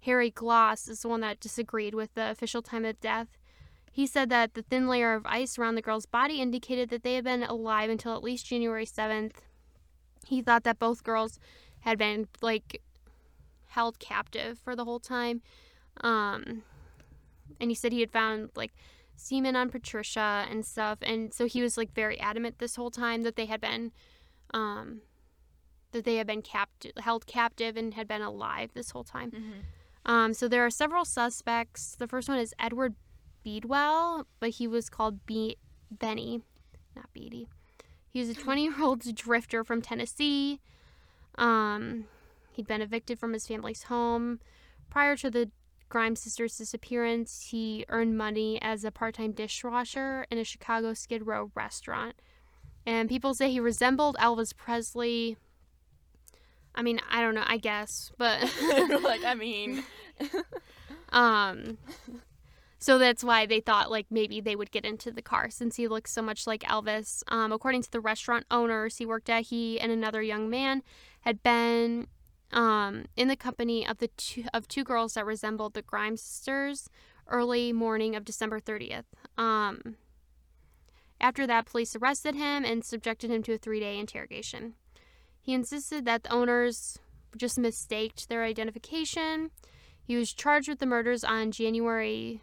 Harry 0.00 0.30
Glos 0.30 0.88
is 0.88 1.00
the 1.00 1.08
one 1.08 1.20
that 1.20 1.40
disagreed 1.40 1.94
with 1.94 2.14
the 2.14 2.30
official 2.30 2.62
time 2.62 2.84
of 2.84 3.00
death. 3.00 3.28
He 3.90 4.06
said 4.06 4.28
that 4.30 4.54
the 4.54 4.62
thin 4.62 4.88
layer 4.88 5.14
of 5.14 5.24
ice 5.24 5.58
around 5.58 5.76
the 5.76 5.82
girl's 5.82 6.06
body 6.06 6.40
indicated 6.40 6.90
that 6.90 7.02
they 7.02 7.14
had 7.14 7.24
been 7.24 7.42
alive 7.42 7.90
until 7.90 8.14
at 8.14 8.22
least 8.22 8.46
January 8.46 8.86
7th. 8.86 9.34
He 10.26 10.42
thought 10.42 10.64
that 10.64 10.78
both 10.78 11.04
girls 11.04 11.38
had 11.80 11.98
been 11.98 12.28
like 12.42 12.82
held 13.74 13.98
captive 13.98 14.58
for 14.58 14.74
the 14.76 14.84
whole 14.84 15.00
time. 15.00 15.42
Um 16.00 16.62
and 17.60 17.70
he 17.70 17.74
said 17.74 17.92
he 17.92 18.00
had 18.00 18.10
found 18.10 18.50
like 18.56 18.72
semen 19.16 19.54
on 19.54 19.70
Patricia 19.70 20.44
and 20.50 20.64
stuff 20.66 20.98
and 21.02 21.32
so 21.32 21.46
he 21.46 21.62
was 21.62 21.76
like 21.76 21.92
very 21.94 22.18
adamant 22.18 22.58
this 22.58 22.74
whole 22.76 22.90
time 22.90 23.22
that 23.22 23.36
they 23.36 23.46
had 23.46 23.60
been 23.60 23.92
um 24.52 25.02
that 25.92 26.04
they 26.04 26.16
had 26.16 26.26
been 26.26 26.42
capt- 26.42 26.90
held 26.98 27.24
captive 27.26 27.76
and 27.76 27.94
had 27.94 28.08
been 28.08 28.22
alive 28.22 28.70
this 28.74 28.90
whole 28.90 29.04
time. 29.04 29.30
Mhm. 29.30 30.10
Um, 30.10 30.34
so 30.34 30.48
there 30.48 30.66
are 30.66 30.70
several 30.70 31.04
suspects. 31.04 31.94
The 31.96 32.08
first 32.08 32.28
one 32.28 32.38
is 32.38 32.52
Edward 32.58 32.94
Beadwell, 33.44 34.26
but 34.40 34.50
he 34.50 34.66
was 34.66 34.90
called 34.90 35.24
Be- 35.24 35.56
Benny, 35.90 36.42
not 36.96 37.12
Beady. 37.14 37.48
He 38.10 38.18
was 38.18 38.28
a 38.28 38.34
20 38.34 38.64
year 38.64 38.82
old 38.82 39.14
drifter 39.14 39.62
from 39.62 39.80
Tennessee. 39.80 40.60
Um, 41.36 42.06
he'd 42.54 42.66
been 42.66 42.82
evicted 42.82 43.18
from 43.18 43.32
his 43.32 43.46
family's 43.46 43.84
home. 43.84 44.40
Prior 44.90 45.16
to 45.16 45.30
the 45.30 45.50
Grimes 45.88 46.20
sisters' 46.20 46.56
disappearance, 46.56 47.48
he 47.50 47.84
earned 47.88 48.16
money 48.16 48.60
as 48.60 48.84
a 48.84 48.90
part 48.90 49.14
time 49.14 49.32
dishwasher 49.32 50.26
in 50.30 50.38
a 50.38 50.44
Chicago 50.44 50.94
Skid 50.94 51.26
Row 51.26 51.50
restaurant. 51.54 52.14
And 52.86 53.08
people 53.08 53.34
say 53.34 53.50
he 53.50 53.60
resembled 53.60 54.16
Elvis 54.20 54.56
Presley. 54.56 55.36
I 56.74 56.82
mean, 56.82 57.00
I 57.10 57.20
don't 57.20 57.34
know, 57.34 57.44
I 57.46 57.58
guess, 57.58 58.12
but. 58.18 58.42
like, 59.02 59.24
I 59.24 59.34
mean, 59.34 59.84
Um, 61.14 61.78
so 62.78 62.98
that's 62.98 63.24
why 63.24 63.46
they 63.46 63.60
thought 63.60 63.90
like 63.90 64.06
maybe 64.10 64.40
they 64.40 64.56
would 64.56 64.72
get 64.72 64.84
into 64.84 65.10
the 65.10 65.22
car 65.22 65.48
since 65.48 65.76
he 65.76 65.88
looks 65.88 66.12
so 66.12 66.20
much 66.20 66.46
like 66.46 66.62
Elvis. 66.64 67.22
Um, 67.28 67.52
according 67.52 67.82
to 67.82 67.90
the 67.90 68.00
restaurant 68.00 68.44
owners 68.50 68.98
he 68.98 69.06
worked 69.06 69.30
at, 69.30 69.44
he 69.44 69.80
and 69.80 69.90
another 69.90 70.20
young 70.20 70.50
man 70.50 70.82
had 71.20 71.42
been 71.42 72.08
um, 72.54 73.04
in 73.16 73.28
the 73.28 73.36
company 73.36 73.86
of 73.86 73.98
the 73.98 74.08
two, 74.16 74.44
of 74.54 74.66
two 74.68 74.84
girls 74.84 75.14
that 75.14 75.26
resembled 75.26 75.74
the 75.74 75.82
Grimes 75.82 76.22
sisters 76.22 76.88
early 77.26 77.72
morning 77.72 78.14
of 78.14 78.24
December 78.24 78.60
30th. 78.60 79.04
Um, 79.36 79.96
after 81.20 81.46
that, 81.46 81.66
police 81.66 81.96
arrested 81.96 82.34
him 82.34 82.64
and 82.64 82.84
subjected 82.84 83.30
him 83.30 83.42
to 83.42 83.54
a 83.54 83.58
three 83.58 83.80
day 83.80 83.98
interrogation. 83.98 84.74
He 85.40 85.52
insisted 85.52 86.04
that 86.04 86.22
the 86.22 86.32
owners 86.32 86.98
just 87.36 87.58
mistaked 87.58 88.28
their 88.28 88.44
identification. 88.44 89.50
He 90.02 90.16
was 90.16 90.32
charged 90.32 90.68
with 90.68 90.78
the 90.78 90.86
murders 90.86 91.24
on 91.24 91.50
January 91.50 92.40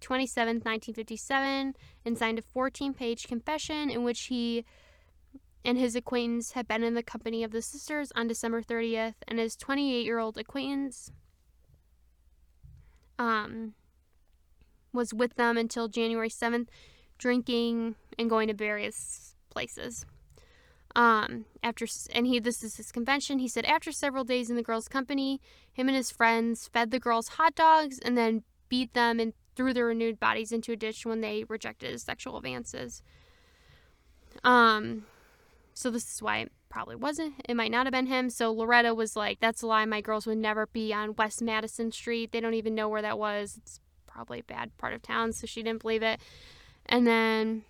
27, 0.00 0.56
1957, 0.56 1.74
and 2.04 2.18
signed 2.18 2.38
a 2.38 2.42
14 2.42 2.92
page 2.92 3.26
confession 3.26 3.88
in 3.88 4.04
which 4.04 4.24
he 4.24 4.64
and 5.64 5.78
his 5.78 5.96
acquaintance 5.96 6.52
had 6.52 6.68
been 6.68 6.82
in 6.82 6.94
the 6.94 7.02
company 7.02 7.42
of 7.42 7.50
the 7.50 7.62
sisters 7.62 8.12
on 8.14 8.28
December 8.28 8.62
30th, 8.62 9.14
and 9.26 9.38
his 9.38 9.56
28 9.56 10.04
year 10.04 10.18
old 10.18 10.36
acquaintance 10.36 11.10
um, 13.18 13.74
was 14.92 15.14
with 15.14 15.36
them 15.36 15.56
until 15.56 15.88
January 15.88 16.28
7th, 16.28 16.68
drinking 17.18 17.94
and 18.18 18.28
going 18.28 18.48
to 18.48 18.54
various 18.54 19.34
places. 19.50 20.04
Um, 20.96 21.46
after 21.62 21.86
and 22.12 22.26
he 22.26 22.38
this 22.38 22.62
is 22.62 22.76
his 22.76 22.92
convention. 22.92 23.40
He 23.40 23.48
said 23.48 23.64
after 23.64 23.90
several 23.90 24.22
days 24.22 24.48
in 24.48 24.54
the 24.54 24.62
girls' 24.62 24.86
company, 24.86 25.40
him 25.72 25.88
and 25.88 25.96
his 25.96 26.12
friends 26.12 26.68
fed 26.72 26.92
the 26.92 27.00
girls 27.00 27.28
hot 27.30 27.56
dogs 27.56 27.98
and 27.98 28.16
then 28.16 28.44
beat 28.68 28.94
them 28.94 29.18
and 29.18 29.32
threw 29.56 29.72
their 29.72 29.86
renewed 29.86 30.20
bodies 30.20 30.52
into 30.52 30.72
a 30.72 30.76
ditch 30.76 31.04
when 31.04 31.20
they 31.20 31.44
rejected 31.48 31.90
his 31.90 32.02
sexual 32.02 32.36
advances. 32.36 33.02
Um, 34.44 35.04
so 35.74 35.90
this 35.90 36.12
is 36.14 36.22
why 36.22 36.38
it 36.38 36.52
probably 36.68 36.96
wasn't. 36.96 37.34
It 37.48 37.54
might 37.54 37.70
not 37.70 37.86
have 37.86 37.92
been 37.92 38.06
him. 38.06 38.30
So 38.30 38.52
Loretta 38.52 38.94
was 38.94 39.16
like, 39.16 39.40
"That's 39.40 39.62
a 39.62 39.66
lie. 39.66 39.84
My 39.84 40.00
girls 40.00 40.26
would 40.26 40.38
never 40.38 40.66
be 40.66 40.92
on 40.92 41.16
West 41.16 41.42
Madison 41.42 41.92
Street. 41.92 42.32
They 42.32 42.40
don't 42.40 42.54
even 42.54 42.74
know 42.74 42.88
where 42.88 43.02
that 43.02 43.18
was. 43.18 43.56
It's 43.56 43.80
probably 44.06 44.40
a 44.40 44.44
bad 44.44 44.76
part 44.78 44.94
of 44.94 45.02
town." 45.02 45.32
So 45.32 45.46
she 45.46 45.62
didn't 45.62 45.82
believe 45.82 46.02
it. 46.02 46.20
And 46.86 47.06
then 47.06 47.64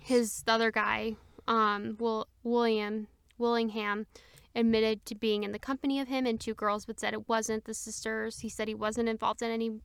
his 0.00 0.42
the 0.42 0.52
other 0.52 0.70
guy, 0.70 1.16
um, 1.46 1.96
Will, 1.98 2.26
William 2.42 3.08
Willingham, 3.38 4.06
admitted 4.54 5.04
to 5.06 5.14
being 5.14 5.44
in 5.44 5.52
the 5.52 5.58
company 5.58 6.00
of 6.00 6.08
him 6.08 6.26
and 6.26 6.40
two 6.40 6.54
girls, 6.54 6.86
but 6.86 7.00
said 7.00 7.12
it 7.12 7.28
wasn't 7.28 7.64
the 7.64 7.74
sisters. 7.74 8.40
He 8.40 8.48
said 8.48 8.68
he 8.68 8.74
wasn't 8.74 9.08
involved 9.08 9.42
in 9.42 9.50
any 9.50 9.80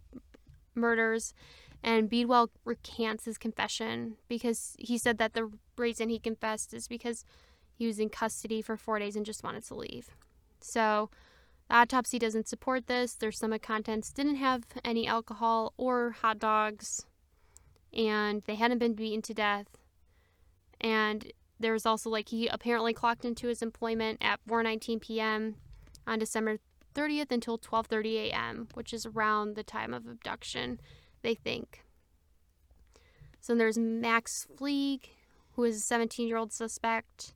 murders. 0.73 1.33
And 1.85 2.09
Beadwell 2.09 2.49
recants 2.65 3.25
his 3.25 3.37
confession 3.37 4.15
because 4.27 4.75
he 4.79 4.97
said 4.97 5.19
that 5.19 5.33
the 5.33 5.51
reason 5.77 6.09
he 6.09 6.17
confessed 6.17 6.73
is 6.73 6.87
because 6.87 7.23
he 7.75 7.85
was 7.85 7.99
in 7.99 8.09
custody 8.09 8.59
for 8.63 8.75
four 8.75 8.97
days 8.97 9.15
and 9.15 9.23
just 9.23 9.43
wanted 9.43 9.63
to 9.65 9.75
leave. 9.75 10.09
So 10.59 11.11
the 11.69 11.75
autopsy 11.75 12.17
doesn't 12.17 12.47
support 12.47 12.87
this. 12.87 13.13
Their 13.13 13.31
stomach 13.31 13.61
contents 13.61 14.11
didn't 14.11 14.37
have 14.37 14.63
any 14.83 15.05
alcohol 15.05 15.73
or 15.77 16.15
hot 16.21 16.39
dogs, 16.39 17.05
and 17.93 18.41
they 18.47 18.55
hadn't 18.55 18.79
been 18.79 18.95
beaten 18.95 19.21
to 19.21 19.35
death. 19.35 19.67
And 20.81 21.31
there 21.59 21.73
was 21.73 21.85
also 21.85 22.09
like 22.09 22.29
he 22.29 22.47
apparently 22.47 22.95
clocked 22.95 23.25
into 23.25 23.47
his 23.47 23.61
employment 23.61 24.17
at 24.21 24.39
4:19 24.49 25.01
p.m. 25.01 25.57
on 26.07 26.17
December 26.17 26.57
30th 26.95 27.31
until 27.31 27.59
12:30 27.59 28.31
a.m., 28.31 28.69
which 28.73 28.91
is 28.91 29.05
around 29.05 29.55
the 29.55 29.63
time 29.63 29.93
of 29.93 30.07
abduction, 30.07 30.79
they 31.25 31.35
think. 31.35 31.83
So 33.41 33.55
there's 33.55 33.77
Max 33.77 34.47
Fleeg, 34.57 35.01
who 35.53 35.63
is 35.63 35.77
a 35.91 35.93
17-year-old 35.93 36.51
suspect. 36.53 37.33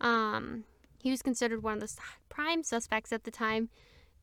Um, 0.00 0.64
he 0.98 1.10
was 1.10 1.22
considered 1.22 1.62
one 1.62 1.74
of 1.74 1.80
the 1.80 1.96
prime 2.28 2.62
suspects 2.62 3.12
at 3.12 3.24
the 3.24 3.30
time 3.30 3.68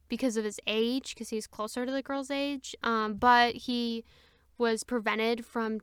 because 0.09 0.37
of 0.37 0.43
his 0.45 0.59
age, 0.67 1.13
because 1.15 1.29
he's 1.29 1.47
closer 1.47 1.85
to 1.85 1.91
the 1.91 2.01
girl's 2.01 2.31
age. 2.31 2.75
Um, 2.83 3.15
but 3.15 3.55
he 3.55 4.03
was 4.57 4.83
prevented 4.83 5.45
from 5.45 5.79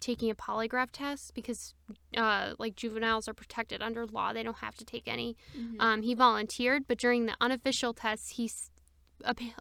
taking 0.00 0.30
a 0.30 0.34
polygraph 0.34 0.88
test 0.92 1.34
because 1.34 1.74
uh, 2.16 2.54
like 2.58 2.74
juveniles 2.74 3.28
are 3.28 3.34
protected 3.34 3.82
under 3.82 4.06
law 4.06 4.32
they 4.32 4.42
don't 4.42 4.56
have 4.58 4.74
to 4.74 4.82
take 4.84 5.06
any 5.06 5.36
Mhm. 5.54 5.76
um, 5.78 6.00
he 6.00 6.14
volunteered 6.14 6.88
but 6.88 6.96
during 6.96 7.26
the 7.26 7.36
unofficial 7.38 7.92
tests 7.92 8.30
he 8.30 8.46
s- 8.46 8.70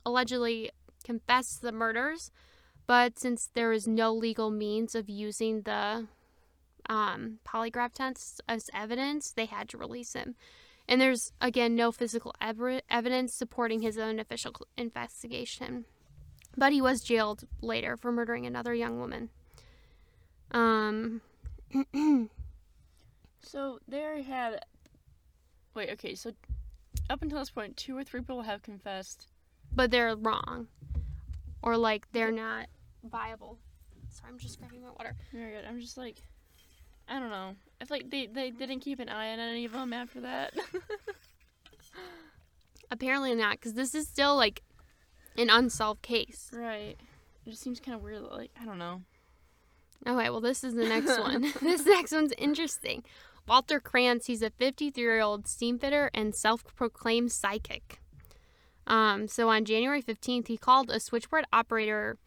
allegedly 0.06 0.72
confessed 1.04 1.62
the 1.62 1.74
murders 1.74 2.32
but 2.90 3.20
since 3.20 3.52
there 3.54 3.72
is 3.72 3.88
no 3.88 4.12
legal 4.12 4.50
means 4.50 4.96
of 4.96 5.08
using 5.08 5.62
the 5.62 6.08
um, 6.90 7.38
polygraph 7.48 7.94
tests 7.94 8.42
as 8.48 8.68
evidence 8.74 9.32
they 9.32 9.46
had 9.46 9.70
to 9.70 9.78
release 9.78 10.14
him 10.14 10.34
and 10.88 11.00
there's 11.00 11.32
again 11.40 11.76
no 11.76 11.92
physical 11.92 12.34
ev- 12.42 12.82
evidence 12.90 13.32
supporting 13.32 13.84
his 13.84 14.00
own 14.00 14.20
official 14.20 14.54
investigation 14.76 15.86
but 16.58 16.74
he 16.74 16.82
was 16.82 17.02
jailed 17.02 17.44
later 17.62 17.96
for 17.96 18.12
murdering 18.12 18.48
another 18.48 18.74
young 18.74 19.00
woman 19.00 19.30
um 20.52 21.22
So 23.42 23.80
they 23.88 24.02
already 24.02 24.24
had. 24.24 24.66
Wait, 25.74 25.90
okay, 25.92 26.14
so 26.14 26.32
up 27.10 27.22
until 27.22 27.40
this 27.40 27.50
point, 27.50 27.78
two 27.78 27.96
or 27.98 28.04
three 28.04 28.20
people 28.20 28.42
have 28.42 28.62
confessed. 28.64 29.28
but 29.74 29.92
they're 29.92 30.16
wrong 30.16 30.68
or 31.62 31.78
like 31.78 32.12
they're 32.12 32.32
not 32.32 32.68
viable 33.04 33.58
sorry 34.10 34.32
i'm 34.32 34.40
just 34.40 34.60
grabbing 34.60 34.82
my 34.82 34.90
water 34.90 35.16
Very 35.34 35.52
good. 35.54 35.66
I'm 35.68 35.80
just 35.80 35.98
like, 35.98 36.18
I 37.08 37.20
don't 37.20 37.30
know. 37.30 37.56
I 37.82 37.86
feel 37.86 37.98
like 37.98 38.10
they, 38.12 38.28
they 38.28 38.52
didn't 38.52 38.82
keep 38.82 39.00
an 39.00 39.10
eye 39.10 39.32
on 39.34 39.40
any 39.40 39.66
of 39.66 39.72
them 39.72 39.94
after 39.94 40.22
that. 40.22 40.54
apparently 42.92 43.36
not 43.36 43.54
because 43.54 43.74
this 43.74 43.94
is 43.94 44.08
still 44.08 44.36
like 44.36 44.62
an 45.38 45.50
unsolved 45.50 46.02
case 46.02 46.50
right. 46.54 46.98
It 47.46 47.50
just 47.52 47.64
seems 47.64 47.80
kind 47.80 47.96
of 47.96 48.04
weird. 48.04 48.22
Like, 48.22 48.52
I 48.62 48.66
don't 48.66 48.78
know. 48.78 49.02
okay 50.08 50.30
well 50.30 50.42
this 50.42 50.64
is 50.64 50.74
the 50.76 50.88
next 50.88 51.20
one 51.20 51.42
this 51.62 51.86
next 51.86 52.12
one's 52.12 52.34
interesting 52.38 53.04
walter 53.48 53.80
kranz 53.80 54.26
he's 54.28 54.42
a 54.42 54.50
53 54.50 55.02
year 55.02 55.22
old 55.22 55.48
steam 55.48 55.80
fitter 55.80 56.10
and 56.14 56.36
self-proclaimed 56.36 57.32
psychic 57.32 58.00
um, 58.88 59.28
so 59.28 59.50
on 59.50 59.66
january 59.66 60.02
15th 60.02 60.48
he 60.48 60.58
called 60.58 60.90
a 60.90 61.00
switchboard 61.00 61.46
operator 61.54 62.18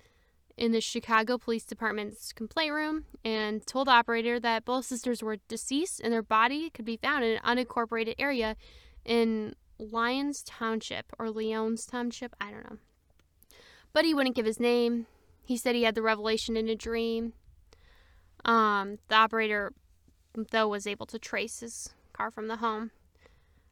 in 0.57 0.73
the 0.73 0.81
chicago 0.81 1.39
police 1.39 1.65
department's 1.65 2.33
complaint 2.33 2.73
room 2.73 3.05
and 3.25 3.67
told 3.67 3.87
the 3.87 3.93
operator 3.93 4.39
that 4.39 4.65
both 4.65 4.85
sisters 4.85 5.23
were 5.23 5.39
deceased 5.49 6.01
and 6.01 6.13
their 6.13 6.23
body 6.23 6.71
could 6.71 6.85
be 6.85 6.97
found 6.97 7.25
in 7.25 7.39
an 7.43 7.57
unincorporated 7.57 8.15
area 8.19 8.57
in 9.05 9.55
lyons 9.79 10.43
township 10.43 11.07
or 11.19 11.31
leon's 11.31 11.87
township 11.87 12.35
i 12.41 12.51
don't 12.51 12.71
know 12.71 12.79
but 13.93 14.05
he 14.05 14.15
wouldn't 14.15 14.37
give 14.37 14.47
his 14.47 14.61
name 14.61 15.07
he 15.45 15.57
said 15.57 15.75
he 15.75 15.83
had 15.83 15.95
the 15.95 16.03
revelation 16.03 16.57
in 16.57 16.69
a 16.69 16.77
dream 16.77 17.33
um, 18.45 18.99
the 19.09 19.15
operator, 19.15 19.73
though, 20.51 20.69
was 20.69 20.87
able 20.87 21.07
to 21.07 21.19
trace 21.19 21.61
his 21.61 21.91
car 22.13 22.31
from 22.31 22.49
the 22.49 22.57
home. 22.57 22.91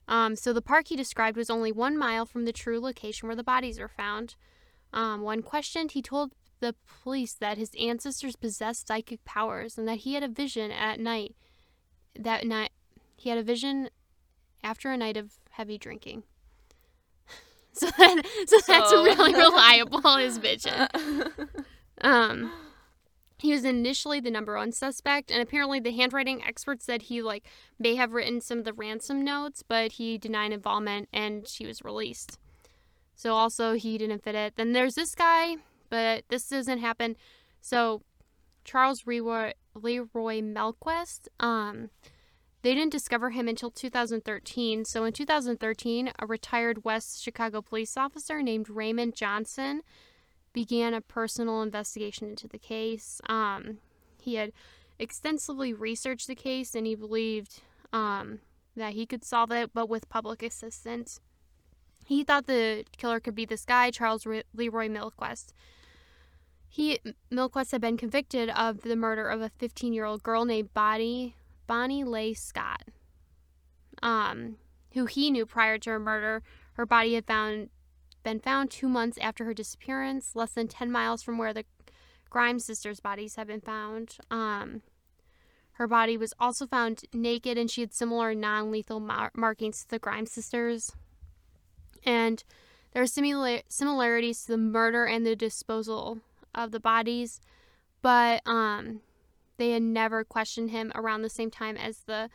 Um, 0.08 0.36
so 0.36 0.52
the 0.52 0.62
park 0.62 0.88
he 0.88 0.96
described 0.96 1.36
was 1.36 1.50
only 1.50 1.72
one 1.72 1.96
mile 1.96 2.26
from 2.26 2.44
the 2.44 2.52
true 2.52 2.80
location 2.80 3.28
where 3.28 3.36
the 3.36 3.44
bodies 3.44 3.78
were 3.78 3.88
found. 3.88 4.34
Um, 4.92 5.22
when 5.22 5.42
questioned, 5.42 5.92
he 5.92 6.02
told 6.02 6.32
the 6.60 6.74
police 7.02 7.32
that 7.34 7.58
his 7.58 7.70
ancestors 7.78 8.36
possessed 8.36 8.86
psychic 8.86 9.24
powers 9.24 9.76
and 9.76 9.88
that 9.88 9.98
he 9.98 10.14
had 10.14 10.22
a 10.22 10.28
vision 10.28 10.70
at 10.70 11.00
night. 11.00 11.34
That 12.18 12.46
night, 12.46 12.70
he 13.16 13.28
had 13.30 13.38
a 13.38 13.42
vision 13.42 13.90
after 14.62 14.90
a 14.90 14.96
night 14.96 15.16
of 15.16 15.32
heavy 15.50 15.78
drinking. 15.78 16.24
So, 17.72 17.86
that, 17.86 18.22
so 18.48 18.56
that's 18.66 18.92
really 18.92 19.32
reliable. 19.46 20.16
His 20.16 20.38
vision. 20.38 20.88
Um, 22.02 22.50
he 23.38 23.52
was 23.52 23.64
initially 23.64 24.20
the 24.20 24.30
number 24.30 24.56
one 24.56 24.72
suspect, 24.72 25.30
and 25.30 25.40
apparently 25.40 25.80
the 25.80 25.92
handwriting 25.92 26.42
experts 26.42 26.84
said 26.84 27.02
he 27.02 27.22
like 27.22 27.46
may 27.78 27.94
have 27.94 28.12
written 28.12 28.40
some 28.40 28.58
of 28.58 28.64
the 28.64 28.72
ransom 28.72 29.24
notes, 29.24 29.62
but 29.66 29.92
he 29.92 30.18
denied 30.18 30.52
involvement 30.52 31.08
and 31.12 31.46
he 31.48 31.66
was 31.66 31.82
released. 31.82 32.38
So 33.14 33.34
also 33.34 33.74
he 33.74 33.96
didn't 33.98 34.22
fit 34.24 34.34
it. 34.34 34.54
Then 34.56 34.72
there's 34.72 34.94
this 34.94 35.14
guy, 35.14 35.56
but 35.90 36.24
this 36.28 36.48
doesn't 36.48 36.78
happen. 36.78 37.16
So 37.60 38.02
Charles 38.64 39.06
Leroy, 39.06 39.52
Leroy 39.74 40.40
Melquist, 40.40 41.28
um, 41.38 41.90
they 42.62 42.74
didn't 42.74 42.92
discover 42.92 43.30
him 43.30 43.48
until 43.48 43.70
2013. 43.70 44.84
So 44.84 45.04
in 45.04 45.12
2013, 45.12 46.12
a 46.18 46.26
retired 46.26 46.84
West 46.84 47.22
Chicago 47.22 47.62
police 47.62 47.96
officer 47.96 48.42
named 48.42 48.68
Raymond 48.68 49.14
Johnson 49.14 49.82
began 50.52 50.94
a 50.94 51.00
personal 51.00 51.62
investigation 51.62 52.30
into 52.30 52.48
the 52.48 52.58
case. 52.58 53.20
Um, 53.28 53.78
he 54.20 54.34
had 54.34 54.52
extensively 54.98 55.72
researched 55.72 56.26
the 56.26 56.34
case 56.34 56.74
and 56.74 56.86
he 56.86 56.94
believed 56.94 57.62
um, 57.92 58.40
that 58.76 58.92
he 58.92 59.06
could 59.06 59.24
solve 59.24 59.50
it, 59.50 59.70
but 59.72 59.88
with 59.88 60.08
public 60.08 60.42
assistance. 60.42 61.20
He 62.04 62.24
thought 62.24 62.46
the 62.46 62.84
killer 62.96 63.20
could 63.20 63.34
be 63.34 63.44
this 63.44 63.64
guy, 63.64 63.90
Charles 63.90 64.26
Re- 64.26 64.42
Leroy 64.54 64.88
Melquist. 64.88 65.52
He 66.72 67.00
Melquist 67.32 67.72
had 67.72 67.80
been 67.80 67.96
convicted 67.96 68.48
of 68.48 68.82
the 68.82 68.94
murder 68.94 69.28
of 69.28 69.42
a 69.42 69.50
15-year-old 69.58 70.22
girl 70.22 70.44
named 70.44 70.72
Bonnie 70.72 71.34
Bonnie 71.66 72.04
Leigh 72.04 72.32
Scott, 72.32 72.84
um, 74.02 74.56
who 74.92 75.06
he 75.06 75.32
knew 75.32 75.44
prior 75.44 75.78
to 75.78 75.90
her 75.90 75.98
murder. 75.98 76.44
Her 76.74 76.86
body 76.86 77.14
had 77.14 77.26
found 77.26 77.70
been 78.22 78.38
found 78.38 78.70
two 78.70 78.88
months 78.88 79.18
after 79.20 79.44
her 79.46 79.54
disappearance, 79.54 80.36
less 80.36 80.52
than 80.52 80.68
10 80.68 80.92
miles 80.92 81.24
from 81.24 81.38
where 81.38 81.52
the 81.52 81.64
Grimes 82.28 82.66
sisters' 82.66 83.00
bodies 83.00 83.34
had 83.34 83.48
been 83.48 83.60
found. 83.60 84.18
Um, 84.30 84.82
her 85.72 85.88
body 85.88 86.16
was 86.16 86.34
also 86.38 86.68
found 86.68 87.02
naked, 87.12 87.58
and 87.58 87.68
she 87.68 87.80
had 87.80 87.92
similar 87.92 88.32
non 88.32 88.70
lethal 88.70 89.00
mar- 89.00 89.32
markings 89.34 89.82
to 89.82 89.88
the 89.88 89.98
Grimes 89.98 90.30
sisters. 90.30 90.92
And 92.04 92.44
there 92.92 93.02
are 93.02 93.62
similarities 93.68 94.42
to 94.44 94.52
the 94.52 94.56
murder 94.56 95.06
and 95.06 95.26
the 95.26 95.34
disposal 95.34 96.20
of 96.54 96.70
the 96.70 96.80
bodies, 96.80 97.40
but 98.02 98.42
um, 98.46 99.00
they 99.56 99.70
had 99.70 99.82
never 99.82 100.24
questioned 100.24 100.70
him 100.70 100.92
around 100.94 101.22
the 101.22 101.28
same 101.28 101.50
time 101.50 101.76
as 101.76 102.00
the 102.06 102.30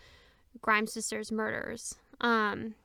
Grimes 0.61 0.93
sisters' 0.93 1.31
murders. 1.31 1.95
Um, 2.21 2.75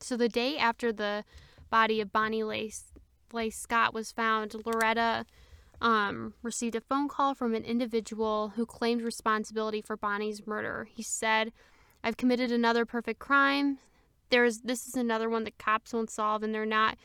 so 0.00 0.16
the 0.16 0.28
day 0.28 0.56
after 0.56 0.92
the 0.92 1.24
body 1.70 2.00
of 2.00 2.12
Bonnie 2.12 2.44
Lace, 2.44 2.84
Leigh 3.32 3.50
Scott 3.50 3.92
was 3.92 4.12
found, 4.12 4.54
Loretta 4.64 5.26
um, 5.80 6.34
received 6.42 6.74
a 6.74 6.80
phone 6.80 7.08
call 7.08 7.34
from 7.34 7.54
an 7.54 7.64
individual 7.64 8.52
who 8.56 8.64
claimed 8.64 9.02
responsibility 9.02 9.80
for 9.80 9.96
Bonnie's 9.96 10.46
murder. 10.46 10.88
He 10.94 11.02
said, 11.02 11.52
I've 12.02 12.16
committed 12.16 12.52
another 12.52 12.84
perfect 12.84 13.18
crime. 13.18 13.78
There's 14.30 14.60
this 14.60 14.86
is 14.86 14.94
another 14.94 15.28
one 15.28 15.44
that 15.44 15.58
cops 15.58 15.92
won't 15.92 16.10
solve, 16.10 16.42
and 16.42 16.54
they're 16.54 16.66
not 16.66 16.96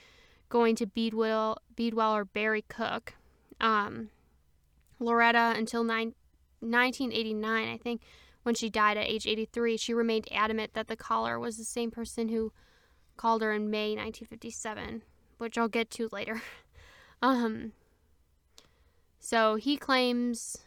going 0.50 0.76
to 0.76 0.86
Beadwell, 0.86 1.58
Beadwell 1.76 2.16
or 2.16 2.26
Barry 2.26 2.64
Cook. 2.68 3.14
Um, 3.62 4.10
Loretta, 5.00 5.54
until 5.56 5.84
nine, 5.84 6.14
1989, 6.60 7.70
I 7.70 7.78
think, 7.78 8.02
when 8.44 8.56
she 8.56 8.70
died 8.70 8.98
at 8.98 9.08
age 9.08 9.28
83, 9.28 9.78
she 9.78 9.94
remained 9.94 10.28
adamant 10.32 10.74
that 10.74 10.88
the 10.88 10.98
caller 10.98 11.40
was 11.40 11.58
the 11.58 11.64
same 11.64 11.92
person 11.92 12.30
who 12.30 12.52
called 13.16 13.42
her 13.42 13.54
in 13.54 13.70
May 13.70 13.90
1957, 13.90 15.04
which 15.38 15.58
I'll 15.58 15.68
get 15.68 15.90
to 15.92 16.10
later. 16.12 16.42
um, 17.22 17.74
so 19.20 19.56
he 19.56 19.78
claims 19.78 20.58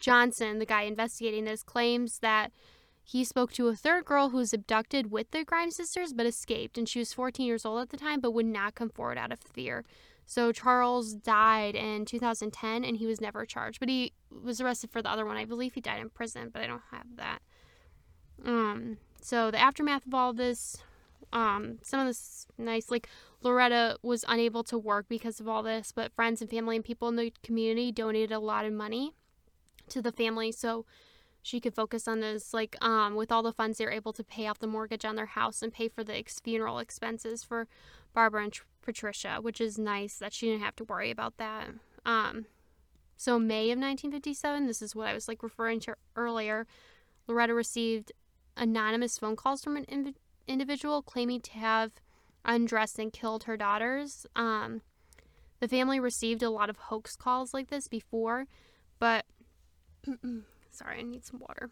Johnson, 0.00 0.58
the 0.58 0.66
guy 0.66 0.82
investigating 0.82 1.44
this, 1.44 1.62
claims 1.62 2.18
that 2.18 2.50
he 3.04 3.24
spoke 3.24 3.52
to 3.52 3.68
a 3.68 3.76
third 3.76 4.04
girl 4.04 4.30
who 4.30 4.38
was 4.38 4.52
abducted 4.52 5.10
with 5.10 5.30
the 5.30 5.44
Grimes 5.44 5.76
sisters 5.76 6.12
but 6.12 6.26
escaped, 6.26 6.76
and 6.78 6.88
she 6.88 6.98
was 6.98 7.12
14 7.12 7.46
years 7.46 7.64
old 7.64 7.80
at 7.80 7.90
the 7.90 7.96
time 7.96 8.20
but 8.20 8.32
would 8.32 8.46
not 8.46 8.74
come 8.74 8.88
forward 8.88 9.18
out 9.18 9.32
of 9.32 9.38
fear. 9.40 9.84
So 10.30 10.52
Charles 10.52 11.12
died 11.12 11.74
in 11.74 12.04
2010 12.04 12.84
and 12.84 12.96
he 12.96 13.04
was 13.04 13.20
never 13.20 13.44
charged, 13.44 13.80
but 13.80 13.88
he 13.88 14.12
was 14.30 14.60
arrested 14.60 14.92
for 14.92 15.02
the 15.02 15.10
other 15.10 15.26
one. 15.26 15.36
I 15.36 15.44
believe 15.44 15.74
he 15.74 15.80
died 15.80 16.00
in 16.00 16.08
prison, 16.08 16.50
but 16.52 16.62
I 16.62 16.68
don't 16.68 16.82
have 16.92 17.16
that. 17.16 17.40
Um, 18.44 18.98
so 19.20 19.50
the 19.50 19.60
aftermath 19.60 20.06
of 20.06 20.14
all 20.14 20.32
this, 20.32 20.76
um, 21.32 21.78
some 21.82 21.98
of 21.98 22.06
this 22.06 22.46
nice, 22.56 22.92
like 22.92 23.08
Loretta 23.42 23.98
was 24.04 24.24
unable 24.28 24.62
to 24.62 24.78
work 24.78 25.06
because 25.08 25.40
of 25.40 25.48
all 25.48 25.64
this, 25.64 25.90
but 25.90 26.12
friends 26.12 26.40
and 26.40 26.48
family 26.48 26.76
and 26.76 26.84
people 26.84 27.08
in 27.08 27.16
the 27.16 27.32
community 27.42 27.90
donated 27.90 28.30
a 28.30 28.38
lot 28.38 28.64
of 28.64 28.72
money 28.72 29.16
to 29.88 30.00
the 30.00 30.12
family 30.12 30.52
so 30.52 30.86
she 31.42 31.58
could 31.58 31.74
focus 31.74 32.06
on 32.06 32.20
this. 32.20 32.54
Like, 32.54 32.76
um, 32.80 33.16
with 33.16 33.32
all 33.32 33.42
the 33.42 33.52
funds, 33.52 33.78
they 33.78 33.84
were 33.84 33.90
able 33.90 34.12
to 34.12 34.22
pay 34.22 34.46
off 34.46 34.60
the 34.60 34.68
mortgage 34.68 35.04
on 35.04 35.16
their 35.16 35.26
house 35.26 35.60
and 35.60 35.72
pay 35.72 35.88
for 35.88 36.04
the 36.04 36.16
ex- 36.16 36.38
funeral 36.38 36.78
expenses 36.78 37.42
for 37.42 37.66
Barbara 38.14 38.44
and 38.44 38.52
Patricia, 38.82 39.38
which 39.40 39.60
is 39.60 39.78
nice 39.78 40.16
that 40.18 40.32
she 40.32 40.46
didn't 40.46 40.62
have 40.62 40.76
to 40.76 40.84
worry 40.84 41.10
about 41.10 41.36
that. 41.36 41.68
Um, 42.04 42.46
so 43.16 43.38
May 43.38 43.64
of 43.64 43.78
1957, 43.78 44.66
this 44.66 44.80
is 44.80 44.94
what 44.96 45.08
I 45.08 45.14
was 45.14 45.28
like 45.28 45.42
referring 45.42 45.80
to 45.80 45.96
earlier. 46.16 46.66
Loretta 47.26 47.54
received 47.54 48.12
anonymous 48.56 49.18
phone 49.18 49.36
calls 49.36 49.62
from 49.62 49.76
an 49.76 49.84
inv- 49.86 50.14
individual 50.46 51.02
claiming 51.02 51.40
to 51.42 51.52
have 51.52 51.92
undressed 52.44 52.98
and 52.98 53.12
killed 53.12 53.44
her 53.44 53.56
daughters. 53.56 54.26
Um, 54.34 54.82
the 55.60 55.68
family 55.68 56.00
received 56.00 56.42
a 56.42 56.50
lot 56.50 56.70
of 56.70 56.76
hoax 56.76 57.16
calls 57.16 57.52
like 57.52 57.68
this 57.68 57.88
before, 57.88 58.46
but 58.98 59.26
sorry, 60.70 61.00
I 61.00 61.02
need 61.02 61.24
some 61.24 61.40
water. 61.40 61.70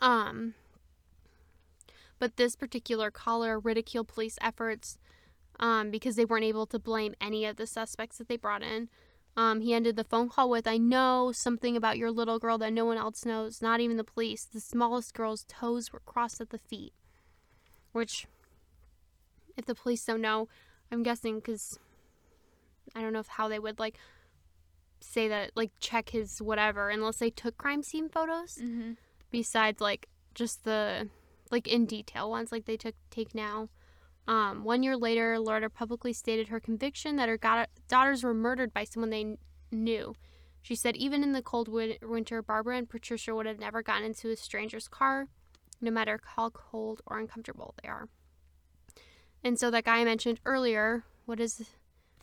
Um, 0.00 0.54
but 2.20 2.36
this 2.36 2.54
particular 2.54 3.10
caller 3.10 3.58
ridiculed 3.58 4.06
police 4.06 4.38
efforts 4.40 4.98
um, 5.58 5.90
because 5.90 6.14
they 6.14 6.24
weren't 6.24 6.44
able 6.44 6.66
to 6.66 6.78
blame 6.78 7.14
any 7.20 7.44
of 7.44 7.56
the 7.56 7.66
suspects 7.66 8.18
that 8.18 8.28
they 8.28 8.36
brought 8.36 8.62
in. 8.62 8.88
Um, 9.36 9.60
he 9.60 9.74
ended 9.74 9.96
the 9.96 10.04
phone 10.04 10.28
call 10.28 10.50
with, 10.50 10.66
I 10.66 10.76
know 10.76 11.32
something 11.32 11.76
about 11.76 11.98
your 11.98 12.10
little 12.10 12.38
girl 12.38 12.58
that 12.58 12.72
no 12.72 12.84
one 12.84 12.98
else 12.98 13.24
knows, 13.24 13.62
not 13.62 13.80
even 13.80 13.96
the 13.96 14.04
police. 14.04 14.44
The 14.44 14.60
smallest 14.60 15.14
girl's 15.14 15.44
toes 15.48 15.92
were 15.92 16.02
crossed 16.04 16.40
at 16.40 16.50
the 16.50 16.58
feet. 16.58 16.92
Which, 17.92 18.26
if 19.56 19.64
the 19.64 19.74
police 19.74 20.04
don't 20.04 20.20
know, 20.20 20.48
I'm 20.92 21.02
guessing 21.02 21.36
because 21.36 21.78
I 22.94 23.00
don't 23.00 23.12
know 23.12 23.20
if 23.20 23.28
how 23.28 23.48
they 23.48 23.58
would 23.58 23.78
like 23.78 23.96
say 25.00 25.28
that, 25.28 25.52
like 25.54 25.70
check 25.80 26.10
his 26.10 26.42
whatever, 26.42 26.90
unless 26.90 27.16
they 27.18 27.30
took 27.30 27.56
crime 27.56 27.82
scene 27.82 28.08
photos. 28.08 28.58
Mm-hmm. 28.60 28.92
Besides, 29.30 29.80
like 29.80 30.08
just 30.34 30.64
the 30.64 31.08
like 31.50 31.66
in 31.66 31.86
detail 31.86 32.30
ones, 32.30 32.52
like 32.52 32.64
they 32.64 32.76
took 32.76 32.94
take 33.10 33.34
now. 33.34 33.68
Um, 34.28 34.64
one 34.64 34.82
year 34.82 34.96
later, 34.96 35.38
Loretta 35.38 35.70
publicly 35.70 36.12
stated 36.12 36.48
her 36.48 36.60
conviction 36.60 37.16
that 37.16 37.28
her 37.28 37.66
daughters 37.88 38.22
were 38.22 38.34
murdered 38.34 38.72
by 38.72 38.84
someone 38.84 39.10
they 39.10 39.24
kn- 39.24 39.38
knew. 39.72 40.14
She 40.62 40.74
said, 40.74 40.96
even 40.96 41.22
in 41.22 41.32
the 41.32 41.42
cold 41.42 41.68
win- 41.68 41.96
winter, 42.02 42.42
Barbara 42.42 42.76
and 42.76 42.88
Patricia 42.88 43.34
would 43.34 43.46
have 43.46 43.58
never 43.58 43.82
gotten 43.82 44.04
into 44.04 44.30
a 44.30 44.36
stranger's 44.36 44.88
car, 44.88 45.26
no 45.80 45.90
matter 45.90 46.20
how 46.36 46.50
cold 46.50 47.00
or 47.06 47.18
uncomfortable 47.18 47.74
they 47.82 47.88
are. 47.88 48.08
And 49.42 49.58
so, 49.58 49.70
that 49.70 49.84
guy 49.84 49.98
I 49.98 50.04
mentioned 50.04 50.38
earlier, 50.44 51.04
what 51.24 51.40
is 51.40 51.70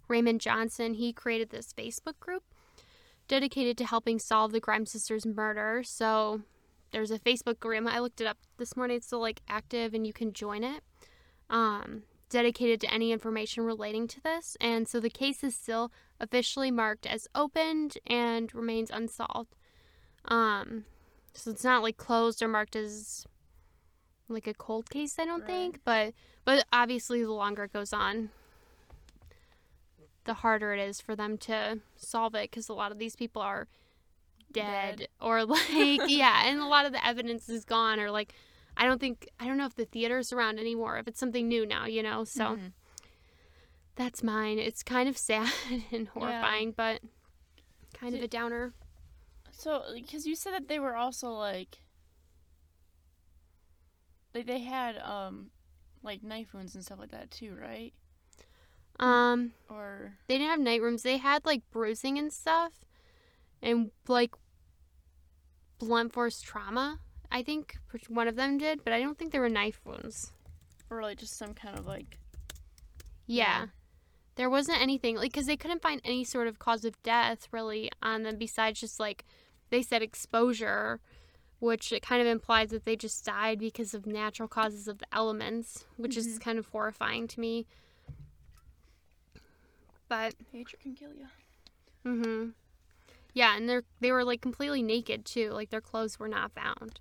Raymond 0.07 0.39
Johnson? 0.39 0.93
He 0.93 1.11
created 1.11 1.49
this 1.49 1.73
Facebook 1.73 2.19
group 2.19 2.43
dedicated 3.27 3.77
to 3.79 3.85
helping 3.85 4.19
solve 4.19 4.51
the 4.51 4.59
Grimes 4.59 4.91
sisters' 4.91 5.25
murder. 5.25 5.81
So, 5.83 6.43
there's 6.97 7.11
a 7.11 7.19
Facebook 7.19 7.59
group. 7.59 7.85
I 7.87 7.99
looked 7.99 8.21
it 8.21 8.25
up 8.27 8.37
this 8.57 8.75
morning. 8.75 8.97
It's 8.97 9.05
still 9.05 9.19
like 9.21 9.41
active, 9.47 9.93
and 9.93 10.07
you 10.07 10.13
can 10.13 10.33
join 10.33 10.63
it 10.63 10.81
um, 11.47 12.01
dedicated 12.29 12.81
to 12.81 12.91
any 12.91 13.11
information 13.11 13.63
relating 13.63 14.07
to 14.07 14.21
this, 14.21 14.57
and 14.59 14.87
so 14.87 14.99
the 14.99 15.09
case 15.11 15.43
is 15.43 15.55
still 15.55 15.91
officially 16.19 16.71
marked 16.71 17.05
as 17.05 17.27
opened 17.35 17.99
and 18.07 18.53
remains 18.55 18.89
unsolved. 18.89 19.55
Um, 20.25 20.85
so 21.35 21.51
it's 21.51 21.63
not 21.63 21.83
like 21.83 21.97
closed 21.97 22.41
or 22.41 22.47
marked 22.47 22.75
as 22.75 23.27
like 24.27 24.47
a 24.47 24.55
cold 24.55 24.89
case, 24.89 25.19
I 25.19 25.25
don't 25.25 25.41
Right. 25.41 25.47
think, 25.47 25.79
but 25.85 26.13
but 26.45 26.65
obviously 26.73 27.21
the 27.23 27.31
longer 27.31 27.65
it 27.65 27.73
goes 27.73 27.93
on, 27.93 28.31
the 30.25 30.33
harder 30.33 30.73
it 30.73 30.79
is 30.79 30.99
for 30.99 31.15
them 31.15 31.37
to 31.37 31.79
solve 31.95 32.33
it 32.33 32.49
because 32.49 32.67
a 32.69 32.73
lot 32.73 32.91
of 32.91 32.97
these 32.97 33.15
people 33.15 33.41
are 33.43 33.67
dead, 34.51 34.97
Dead. 34.99 35.07
or 35.21 35.45
like 35.45 35.61
yeah, 36.07 36.43
and 36.47 36.59
a 36.59 36.65
lot 36.65 36.85
of 36.85 36.91
the 36.91 37.05
evidence 37.05 37.49
is 37.49 37.65
gone 37.65 37.99
or 37.99 38.11
like 38.11 38.33
I 38.75 38.85
don't 38.85 38.99
think 38.99 39.27
I 39.39 39.45
don't 39.47 39.57
know 39.57 39.65
if 39.65 39.75
the 39.75 39.85
theater's 39.85 40.31
around 40.33 40.59
anymore. 40.59 40.97
If 40.97 41.07
it's 41.07 41.19
something 41.19 41.47
new 41.47 41.65
now, 41.65 41.85
you 41.85 42.03
know. 42.03 42.23
So 42.23 42.43
Mhm. 42.57 42.71
that's 43.95 44.21
mine. 44.23 44.59
It's 44.59 44.83
kind 44.83 45.09
of 45.09 45.17
sad 45.17 45.51
and 45.91 46.07
horrifying, 46.09 46.71
but 46.71 47.01
kind 47.93 48.13
of 48.15 48.21
a 48.21 48.27
downer. 48.27 48.73
So, 49.51 49.81
because 49.95 50.27
you 50.27 50.35
said 50.35 50.53
that 50.53 50.67
they 50.67 50.77
were 50.79 50.95
also 50.95 51.31
like, 51.31 51.79
they 54.33 54.43
they 54.43 54.59
had 54.59 54.97
um, 54.99 55.49
like 56.03 56.23
knife 56.23 56.53
wounds 56.53 56.75
and 56.75 56.83
stuff 56.85 56.99
like 56.99 57.11
that 57.11 57.31
too, 57.31 57.55
right? 57.59 57.93
Um, 58.99 59.53
Or 59.69 60.13
they 60.27 60.35
didn't 60.37 60.49
have 60.49 60.59
night 60.59 60.81
rooms. 60.81 61.03
They 61.03 61.17
had 61.17 61.45
like 61.45 61.61
bruising 61.71 62.17
and 62.17 62.31
stuff, 62.31 62.73
and 63.61 63.91
like 64.07 64.33
blunt 65.79 66.13
force 66.13 66.41
trauma. 66.41 66.99
I 67.31 67.43
think 67.43 67.77
one 68.07 68.27
of 68.27 68.35
them 68.35 68.57
did, 68.57 68.83
but 68.83 68.93
I 68.93 68.99
don't 69.01 69.17
think 69.17 69.31
there 69.31 69.41
were 69.41 69.49
knife 69.49 69.81
wounds. 69.85 70.31
or 70.89 71.01
like 71.01 71.17
just 71.17 71.37
some 71.37 71.53
kind 71.53 71.77
of 71.77 71.85
like 71.85 72.17
Yeah. 73.25 73.43
Yeah. 73.61 73.65
There 74.35 74.49
wasn't 74.49 74.81
anything 74.81 75.15
like 75.15 75.31
because 75.31 75.47
they 75.47 75.57
couldn't 75.57 75.81
find 75.81 75.99
any 76.05 76.23
sort 76.23 76.47
of 76.47 76.59
cause 76.59 76.85
of 76.85 77.01
death 77.03 77.47
really 77.51 77.89
on 78.03 78.23
them 78.23 78.37
besides 78.37 78.79
just 78.79 78.99
like 78.99 79.25
they 79.71 79.81
said 79.81 80.01
exposure, 80.01 81.01
which 81.59 81.91
it 81.91 82.01
kind 82.03 82.21
of 82.21 82.27
implies 82.27 82.69
that 82.69 82.85
they 82.85 82.95
just 82.95 83.25
died 83.25 83.59
because 83.59 83.93
of 83.93 84.05
natural 84.05 84.47
causes 84.47 84.87
of 84.87 84.99
the 84.99 85.07
elements, 85.11 85.85
which 85.97 86.15
is 86.15 86.37
kind 86.39 86.57
of 86.59 86.67
horrifying 86.67 87.27
to 87.27 87.39
me. 87.39 87.65
But 90.07 90.35
hatred 90.53 90.81
can 90.81 90.93
kill 90.93 91.09
you. 91.13 91.27
mhm. 92.05 92.53
Yeah, 93.33 93.55
and 93.55 93.67
they're 93.69 93.83
they 93.99 94.11
were 94.11 94.23
like 94.23 94.41
completely 94.41 94.81
naked 94.81 95.25
too. 95.25 95.51
Like 95.51 95.69
their 95.69 95.81
clothes 95.81 96.19
were 96.19 96.27
not 96.27 96.51
found. 96.53 96.99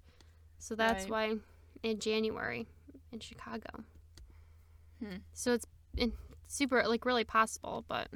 So 0.59 0.75
that's 0.75 1.05
Right. 1.09 1.11
why 1.11 1.37
in 1.83 1.99
January 1.99 2.67
in 3.13 3.21
Chicago. 3.21 3.85
Hmm. 5.03 5.17
So 5.33 5.53
it's 5.53 5.67
in, 5.97 6.13
super 6.47 6.83
like 6.87 7.05
really 7.05 7.25
possible, 7.25 7.85
but 7.89 8.09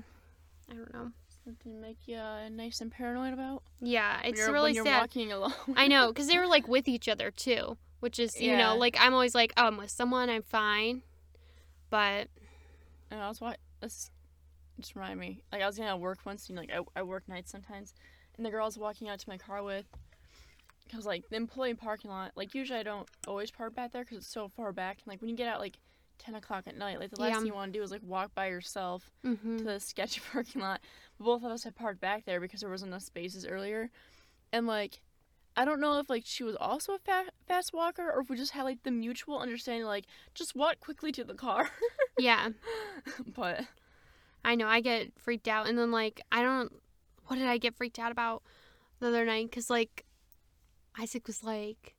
I 0.71 0.75
don't 0.75 0.93
know. 0.93 1.13
Something 1.45 1.73
to 1.75 1.79
make 1.81 1.99
you 2.07 2.17
uh, 2.17 2.49
nice 2.51 2.81
and 2.81 2.91
paranoid 2.93 3.33
about. 3.33 3.63
Yeah, 3.81 4.21
it's 4.25 4.41
really 4.47 4.75
sad. 4.75 5.01
walking 5.01 5.33
alone. 5.33 5.53
I 5.77 5.89
know 5.89 6.09
because 6.09 6.27
they 6.27 6.39
were 6.39 6.47
like 6.47 6.69
with 6.69 6.89
each 6.89 7.09
other 7.09 7.31
too, 7.31 7.77
which 8.01 8.19
is 8.19 8.41
you 8.41 8.49
Yeah. 8.51 8.59
know 8.59 8.77
like 8.77 8.97
I'm 9.01 9.15
always 9.15 9.35
like 9.35 9.53
oh 9.57 9.67
I'm 9.67 9.77
with 9.79 9.91
someone 9.91 10.29
I'm 10.29 10.43
fine, 10.43 11.03
but 11.89 12.29
And 13.11 13.21
I 13.21 13.29
was 13.29 13.41
watching. 13.41 13.61
Just 14.81 14.95
reminded 14.95 15.19
me. 15.19 15.43
Like 15.53 15.63
I 15.63 15.67
was 15.67 15.79
gonna 15.79 15.97
work 15.97 16.19
once. 16.25 16.49
You 16.49 16.55
know, 16.55 16.63
like 16.63 16.73
I, 16.73 17.01
I 17.01 17.03
work 17.03 17.29
nights 17.29 17.51
sometimes, 17.51 17.95
and 18.37 18.45
the 18.45 18.51
girl 18.51 18.63
I 18.63 18.67
was 18.67 18.79
walking 18.79 19.09
out 19.09 19.19
to 19.21 19.29
my 19.29 19.39
car 19.39 19.63
with. 19.63 19.87
I 20.93 20.97
was 20.97 21.07
like 21.07 21.29
the 21.29 21.37
employee 21.37 21.75
parking 21.75 22.11
lot. 22.11 22.33
Like 22.35 22.55
usually 22.55 22.79
I 22.81 22.83
don't 22.83 23.09
always 23.29 23.51
park 23.51 23.75
back 23.75 23.93
there 23.93 24.03
because 24.03 24.19
it's 24.19 24.27
so 24.27 24.49
far 24.49 24.73
back. 24.73 24.99
And 24.99 25.07
like 25.07 25.21
when 25.21 25.31
you 25.31 25.37
get 25.37 25.47
out 25.49 25.61
like 25.61 25.79
ten 26.19 26.35
o'clock 26.35 26.65
at 26.67 26.77
night, 26.77 26.99
like 26.99 27.11
the 27.11 27.21
last 27.21 27.31
Yeah. 27.31 27.37
thing 27.39 27.47
you 27.47 27.55
want 27.55 27.73
to 27.73 27.79
do 27.79 27.83
is 27.83 27.91
like 27.93 28.03
walk 28.03 28.35
by 28.35 28.49
yourself 28.49 29.11
mhm. 29.25 29.59
to 29.59 29.65
the 29.65 29.79
sketchy 29.81 30.21
parking 30.33 30.61
lot. 30.61 30.81
But 31.19 31.25
both 31.25 31.45
of 31.45 31.51
us 31.53 31.63
had 31.65 31.77
parked 31.77 32.01
back 32.01 32.25
there 32.25 32.41
because 32.41 32.61
there 32.61 32.71
wasn't 32.71 32.91
enough 32.91 33.03
spaces 33.03 33.47
earlier, 33.47 33.91
and 34.53 34.67
like. 34.67 35.01
I 35.57 35.65
don't 35.65 35.81
know 35.81 35.99
if 35.99 36.09
like 36.09 36.23
she 36.25 36.45
was 36.45 36.57
also 36.59 36.95
a 36.95 36.99
fa- 37.01 37.33
fast 37.49 37.73
walker 37.75 38.09
or 38.09 38.21
if 38.23 38.31
we 38.31 38.37
just 38.37 38.53
had 38.53 38.63
like 38.63 38.85
the 38.85 38.93
mutual 38.93 39.41
understanding 39.41 39.85
like 39.85 40.07
just 40.33 40.55
walk 40.55 40.79
quickly 40.79 41.11
to 41.13 41.25
the 41.25 41.35
car. 41.35 41.69
yeah 42.19 42.51
but 43.35 43.65
I 44.45 44.55
know 44.55 44.67
I 44.67 44.81
get 44.81 45.13
freaked 45.19 45.49
out 45.49 45.69
and 45.69 45.77
then 45.79 45.91
like 45.91 46.21
I 46.33 46.43
don't 46.43 46.73
what 47.27 47.37
did 47.37 47.47
I 47.47 47.59
get 47.59 47.75
freaked 47.77 47.99
out 47.99 48.11
about 48.13 48.43
the 48.99 49.09
other 49.09 49.25
night? 49.25 49.49
Because 49.51 49.71
like 49.71 50.05
Isaac 50.99 51.27
was 51.27 51.43
like 51.45 51.95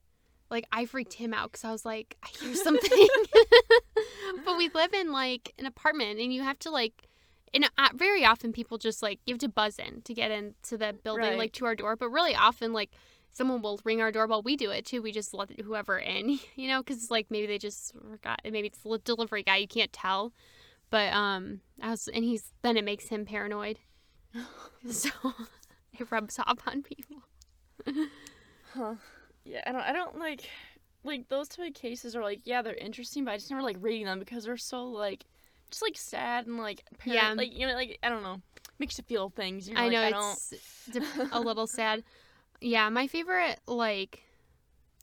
like 0.50 0.66
I 0.72 0.86
freaked 0.86 1.14
him 1.14 1.34
out 1.34 1.52
because 1.52 1.64
I 1.64 1.72
was 1.72 1.86
like 1.86 2.18
I 2.24 2.28
hear 2.28 2.54
something. 2.68 3.08
But 4.46 4.58
we 4.58 4.70
live 4.74 4.94
in 4.94 5.12
like 5.12 5.54
an 5.60 5.66
apartment 5.66 6.20
and 6.20 6.34
you 6.34 6.42
have 6.42 6.58
to 6.60 6.72
like 6.72 7.08
and 7.54 7.66
uh, 7.78 7.90
very 7.94 8.24
often 8.24 8.54
people 8.54 8.78
just 8.78 9.04
like 9.04 9.20
you 9.26 9.34
have 9.34 9.40
to 9.40 9.50
buzz 9.50 9.78
in 9.78 10.02
to 10.04 10.14
get 10.14 10.32
into 10.32 10.78
the 10.78 10.94
building 11.04 11.24
Right. 11.32 11.38
like 11.38 11.52
to 11.54 11.66
our 11.66 11.76
door 11.76 11.96
but 11.96 12.10
really 12.10 12.34
often 12.34 12.72
like 12.74 12.92
someone 13.34 13.62
will 13.62 13.80
ring 13.84 14.02
our 14.02 14.12
doorbell 14.12 14.42
we 14.42 14.56
do 14.56 14.72
it 14.72 14.86
too 14.86 15.02
we 15.02 15.12
just 15.12 15.34
let 15.34 15.52
whoever 15.60 15.98
in 16.00 16.40
you 16.56 16.68
know 16.70 16.82
because 16.82 17.12
like 17.12 17.28
maybe 17.30 17.46
they 17.46 17.58
just 17.58 17.94
forgot 17.94 18.40
maybe 18.46 18.68
it's 18.68 18.80
the 18.80 18.98
delivery 19.00 19.44
guy 19.44 19.58
you 19.58 19.68
can't 19.68 19.92
tell 19.94 20.32
but 20.92 21.12
um 21.14 21.62
i 21.82 21.90
was 21.90 22.08
and 22.14 22.24
he's 22.24 22.54
then 22.62 22.78
it 22.78 22.86
makes 22.86 23.08
him 23.08 23.26
paranoid 23.26 23.80
so 24.90 25.10
it 26.00 26.10
rubs 26.12 26.40
off 26.40 26.60
on 26.68 26.84
people. 26.84 27.18
Huh. 28.74 28.96
Yeah, 29.44 29.62
I 29.66 29.72
don't. 29.72 29.82
I 29.82 29.92
don't 29.94 30.20
like. 30.20 30.50
Like 31.04 31.28
those 31.30 31.48
type 31.48 31.68
of 31.70 31.74
cases 31.74 32.16
are 32.16 32.22
like, 32.22 32.42
yeah, 32.46 32.62
they're 32.62 32.76
interesting, 32.76 33.26
but 33.26 33.32
I 33.32 33.38
just 33.38 33.50
never 33.50 33.64
like 33.64 33.78
reading 33.82 34.06
them 34.06 34.20
because 34.20 34.46
they're 34.46 34.56
so 34.56 34.86
like, 34.86 35.26
just 35.72 35.82
like 35.82 35.98
sad 35.98 36.46
and 36.46 36.58
like, 36.60 36.84
par- 37.04 37.14
Yeah. 37.14 37.34
like 37.36 37.52
you 37.58 37.66
know, 37.68 37.74
like 37.74 37.98
I 38.04 38.10
don't 38.10 38.22
know, 38.24 38.38
makes 38.80 38.98
you 38.98 39.04
feel 39.04 39.30
things. 39.30 39.70
I 39.76 39.84
like, 39.88 39.92
know 39.92 40.02
I 40.04 40.12
don't. 40.12 40.32
it's 40.34 40.90
dep- 40.94 41.32
a 41.32 41.40
little 41.40 41.66
sad. 41.80 42.04
Yeah, 42.62 42.88
my 42.90 43.08
favorite 43.08 43.60
like 43.68 44.22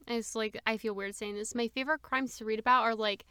it's 0.07 0.35
like 0.37 0.59
I 0.67 0.77
feel 0.77 0.95
weird 0.95 1.17
saying 1.17 1.35
this. 1.35 1.55
My 1.55 1.69
favorite 1.69 2.01
crimes 2.03 2.37
to 2.37 2.45
read 2.45 2.61
about 2.61 2.85
are 2.85 2.95
like 2.95 3.25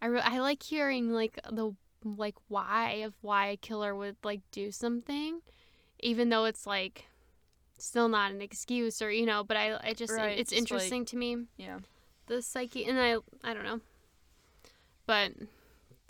I 0.00 0.06
re- 0.06 0.20
I 0.24 0.38
like 0.40 0.62
hearing 0.62 1.12
like 1.12 1.38
the 1.50 1.74
like 2.04 2.34
why 2.48 2.90
of 3.04 3.14
why 3.20 3.46
a 3.48 3.56
killer 3.56 3.94
would 3.94 4.16
like 4.22 4.40
do 4.52 4.70
something, 4.70 5.40
even 6.00 6.28
though 6.28 6.44
it's 6.44 6.66
like 6.66 7.06
still 7.78 8.08
not 8.08 8.30
an 8.32 8.40
excuse 8.40 9.00
or 9.02 9.10
you 9.10 9.26
know. 9.26 9.42
But 9.44 9.56
I 9.56 9.78
I 9.82 9.92
just 9.94 10.12
Right, 10.12 10.38
it's 10.38 10.50
just, 10.50 10.52
like- 10.52 10.58
interesting 10.80 11.04
to 11.06 11.16
me 11.16 11.46
Yeah. 11.56 11.78
the 12.26 12.40
psyche 12.42 12.84
and 12.84 12.98
I 12.98 13.16
I 13.42 13.54
don't 13.54 13.64
know, 13.64 13.80
but 15.06 15.32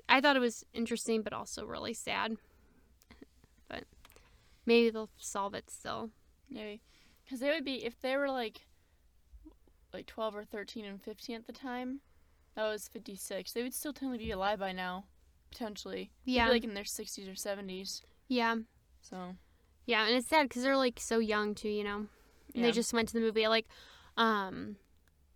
I 0.08 0.20
thought 0.20 0.36
it 0.36 0.40
was 0.40 0.64
interesting 0.72 1.22
but 1.22 1.32
also 1.32 1.64
really 1.66 1.94
sad. 1.94 2.36
But 3.68 3.84
maybe 4.64 4.90
they'll 4.90 5.10
solve 5.18 5.54
it 5.54 5.70
still. 5.70 6.10
Maybe. 6.50 6.80
Because 7.24 7.40
they 7.40 7.50
would 7.50 7.64
be, 7.66 7.84
if 7.84 8.00
they 8.00 8.16
were 8.16 8.30
like, 8.30 8.62
like 9.92 10.06
12 10.06 10.34
or 10.34 10.44
13 10.44 10.86
and 10.86 11.02
15 11.02 11.36
at 11.36 11.46
the 11.46 11.52
time, 11.52 12.00
that 12.54 12.62
was 12.66 12.88
56. 12.88 13.52
They 13.52 13.62
would 13.62 13.74
still 13.74 13.92
technically 13.92 14.24
be 14.24 14.30
alive 14.30 14.58
by 14.58 14.72
now, 14.72 15.04
potentially. 15.50 16.10
Yeah, 16.24 16.48
like 16.48 16.64
in 16.64 16.74
their 16.74 16.84
60s 16.84 17.28
or 17.28 17.32
70s. 17.34 18.02
yeah, 18.28 18.56
So, 19.00 19.34
yeah, 19.86 20.06
and 20.06 20.14
it's 20.16 20.28
sad 20.28 20.48
because 20.48 20.62
they're 20.62 20.76
like 20.76 20.98
so 21.00 21.18
young 21.18 21.54
too, 21.54 21.68
you 21.68 21.84
know. 21.84 21.96
And 21.96 22.08
yeah. 22.54 22.62
They 22.62 22.72
just 22.72 22.92
went 22.92 23.08
to 23.08 23.14
the 23.14 23.20
movie 23.20 23.46
like, 23.48 23.66
um, 24.16 24.76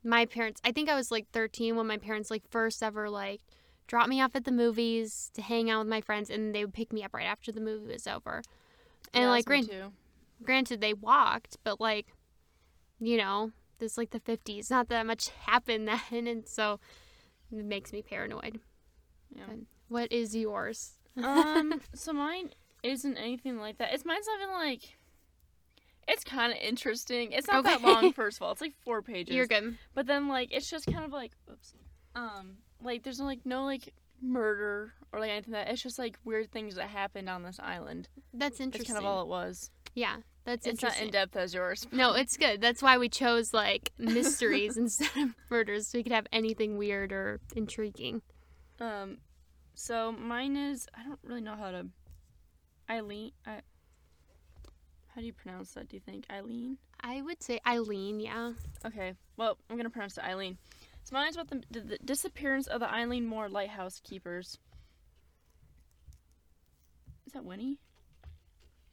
my 0.04 0.26
parents. 0.26 0.60
I 0.64 0.72
think 0.72 0.88
I 0.88 0.94
was 0.94 1.10
like 1.10 1.28
13 1.32 1.76
when 1.76 1.86
my 1.86 1.98
parents 1.98 2.30
like 2.30 2.42
first 2.50 2.82
ever 2.82 3.08
like 3.08 3.40
dropped 3.86 4.08
me 4.08 4.20
off 4.22 4.34
at 4.34 4.44
the 4.44 4.52
movies 4.52 5.30
to 5.34 5.42
hang 5.42 5.70
out 5.70 5.80
with 5.80 5.88
my 5.88 6.00
friends, 6.00 6.30
and 6.30 6.54
they 6.54 6.64
would 6.64 6.74
pick 6.74 6.92
me 6.92 7.02
up 7.04 7.14
right 7.14 7.26
after 7.26 7.52
the 7.52 7.60
movie 7.60 7.92
was 7.92 8.06
over. 8.06 8.42
And 9.14 9.24
Yeah, 9.24 9.30
like, 9.30 9.44
gran- 9.44 9.92
granted 10.42 10.80
they 10.80 10.92
walked 10.94 11.56
but 11.62 11.80
like 11.80 12.08
you 12.98 13.16
know 13.16 13.52
there's 13.78 13.96
like 13.96 14.10
the 14.10 14.18
50s 14.20 14.70
not 14.70 14.88
that 14.88 15.06
much 15.06 15.28
happened 15.46 15.86
then 15.86 16.26
and 16.26 16.48
so 16.48 16.80
it 17.52 17.64
makes 17.64 17.92
me 17.92 18.02
paranoid 18.02 18.58
Yeah. 19.34 19.44
But 19.46 19.56
what 19.92 20.10
is 20.10 20.34
yours 20.34 20.94
um, 21.22 21.80
so 21.94 22.12
mine 22.12 22.50
isn't 22.82 23.16
anything 23.16 23.58
like 23.58 23.78
that. 23.78 23.92
It's 23.92 24.04
mine's 24.04 24.26
not 24.26 24.40
even 24.42 24.54
like. 24.54 24.96
It's 26.08 26.24
kind 26.24 26.52
of 26.52 26.58
interesting. 26.58 27.30
It's 27.32 27.46
not 27.46 27.64
that 27.64 27.80
long, 27.82 28.12
first 28.12 28.38
of 28.38 28.42
all. 28.42 28.52
It's 28.52 28.60
like 28.60 28.74
four 28.84 29.02
pages. 29.02 29.34
you're 29.34 29.46
good 29.46 29.76
But 29.94 30.06
then 30.06 30.28
like 30.28 30.48
it's 30.52 30.68
just 30.68 30.86
kind 30.86 31.04
of 31.04 31.12
like 31.12 31.32
oops. 31.50 31.74
Um 32.14 32.56
like 32.82 33.02
there's 33.02 33.20
no 33.20 33.26
like 33.26 33.44
no 33.44 33.64
like 33.64 33.92
murder 34.20 34.94
or 35.12 35.20
like 35.20 35.30
anything 35.30 35.52
like 35.54 35.66
that. 35.66 35.72
It's 35.72 35.82
just 35.82 35.98
like 35.98 36.18
weird 36.24 36.50
things 36.50 36.74
that 36.74 36.88
happened 36.88 37.28
on 37.28 37.42
this 37.42 37.60
island. 37.62 38.08
that's 38.34 38.58
interesting. 38.58 38.94
That's 38.94 39.04
kind 39.04 39.06
of 39.06 39.18
all 39.18 39.22
it 39.22 39.28
was. 39.28 39.70
yeah 39.94 40.16
that's 40.44 40.66
It's 40.66 40.82
not 40.82 40.98
in 41.00 41.10
depth 41.10 41.36
as 41.36 41.54
yours. 41.54 41.86
no 41.92 42.14
it's 42.14 42.36
good 42.36 42.60
that's 42.60 42.82
why 42.82 42.98
we 42.98 43.08
chose 43.08 43.54
like 43.54 43.92
mysteries 43.98 44.76
instead 44.76 45.10
of 45.16 45.34
murders 45.50 45.86
so 45.88 45.98
we 45.98 46.02
could 46.02 46.12
have 46.12 46.26
anything 46.32 46.78
weird 46.78 47.12
or 47.12 47.38
intriguing 47.54 48.22
Um 48.80 49.18
so 49.74 50.12
mine 50.12 50.56
is 50.56 50.86
I 50.94 51.02
don't 51.02 51.18
really 51.22 51.40
know 51.40 51.54
how 51.56 51.70
to 51.70 51.86
Eileen 52.90 53.32
I 53.46 53.60
how 55.14 55.20
do 55.20 55.26
you 55.26 55.32
pronounce 55.32 55.72
that, 55.72 55.88
do 55.88 55.96
you 55.96 56.00
think? 56.00 56.26
Eileen? 56.30 56.78
i 57.04 57.20
would 57.20 57.42
say 57.42 57.58
eileen 57.66 58.20
yeah 58.20 58.52
Okay. 58.84 59.14
Well, 59.36 59.58
I'm 59.70 59.76
gonna 59.76 59.90
pronounce 59.90 60.18
it 60.18 60.24
Eileen. 60.24 60.58
So 61.04 61.14
mine's 61.14 61.36
about 61.36 61.50
the, 61.50 61.62
the, 61.70 61.80
the 61.80 61.98
disappearance 62.04 62.66
of 62.66 62.80
the 62.80 62.86
Eilean 62.86 63.24
Mor 63.24 63.48
lighthouse 63.48 64.00
keepers. 64.04 64.58
Is 67.26 67.32
that 67.32 67.44
Winnie? 67.44 67.78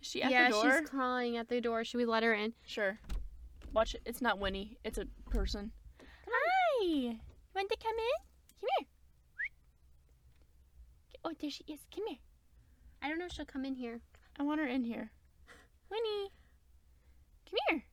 Is 0.01 0.07
she 0.07 0.21
at 0.23 0.31
yeah 0.31 0.47
the 0.47 0.53
door? 0.53 0.65
Yeah, 0.65 0.79
she's 0.79 0.89
crawling 0.89 1.37
at 1.37 1.49
the 1.49 1.61
door 1.61 1.83
should 1.83 1.97
we 1.97 2.05
let 2.05 2.23
her 2.23 2.33
in 2.33 2.53
Sure. 2.65 2.99
Watch 3.73 3.93
it. 3.95 4.01
It's 4.05 4.21
not 4.21 4.39
Winnie. 4.39 4.77
It's 4.83 4.97
a 4.97 5.05
person. 5.29 5.71
Hi. 6.27 6.85
You 6.85 7.17
want 7.55 7.69
to 7.69 7.77
come 7.77 7.93
in? 7.93 8.59
Come 8.59 8.69
here. 8.79 8.87
Oh, 11.29 11.33
there 11.39 11.49
she 11.51 11.63
is. 11.67 11.79
Come 11.93 12.05
here. 12.07 12.17
i 13.03 13.07
don't 13.09 13.19
know 13.19 13.25
if 13.25 13.31
she'll 13.33 13.45
come 13.45 13.65
in 13.65 13.75
here 13.75 14.01
I 14.39 14.43
want 14.43 14.59
her 14.61 14.65
in 14.67 14.83
here. 14.85 15.11
Winnie. 15.91 16.31
Come 17.49 17.59
here. 17.69 17.83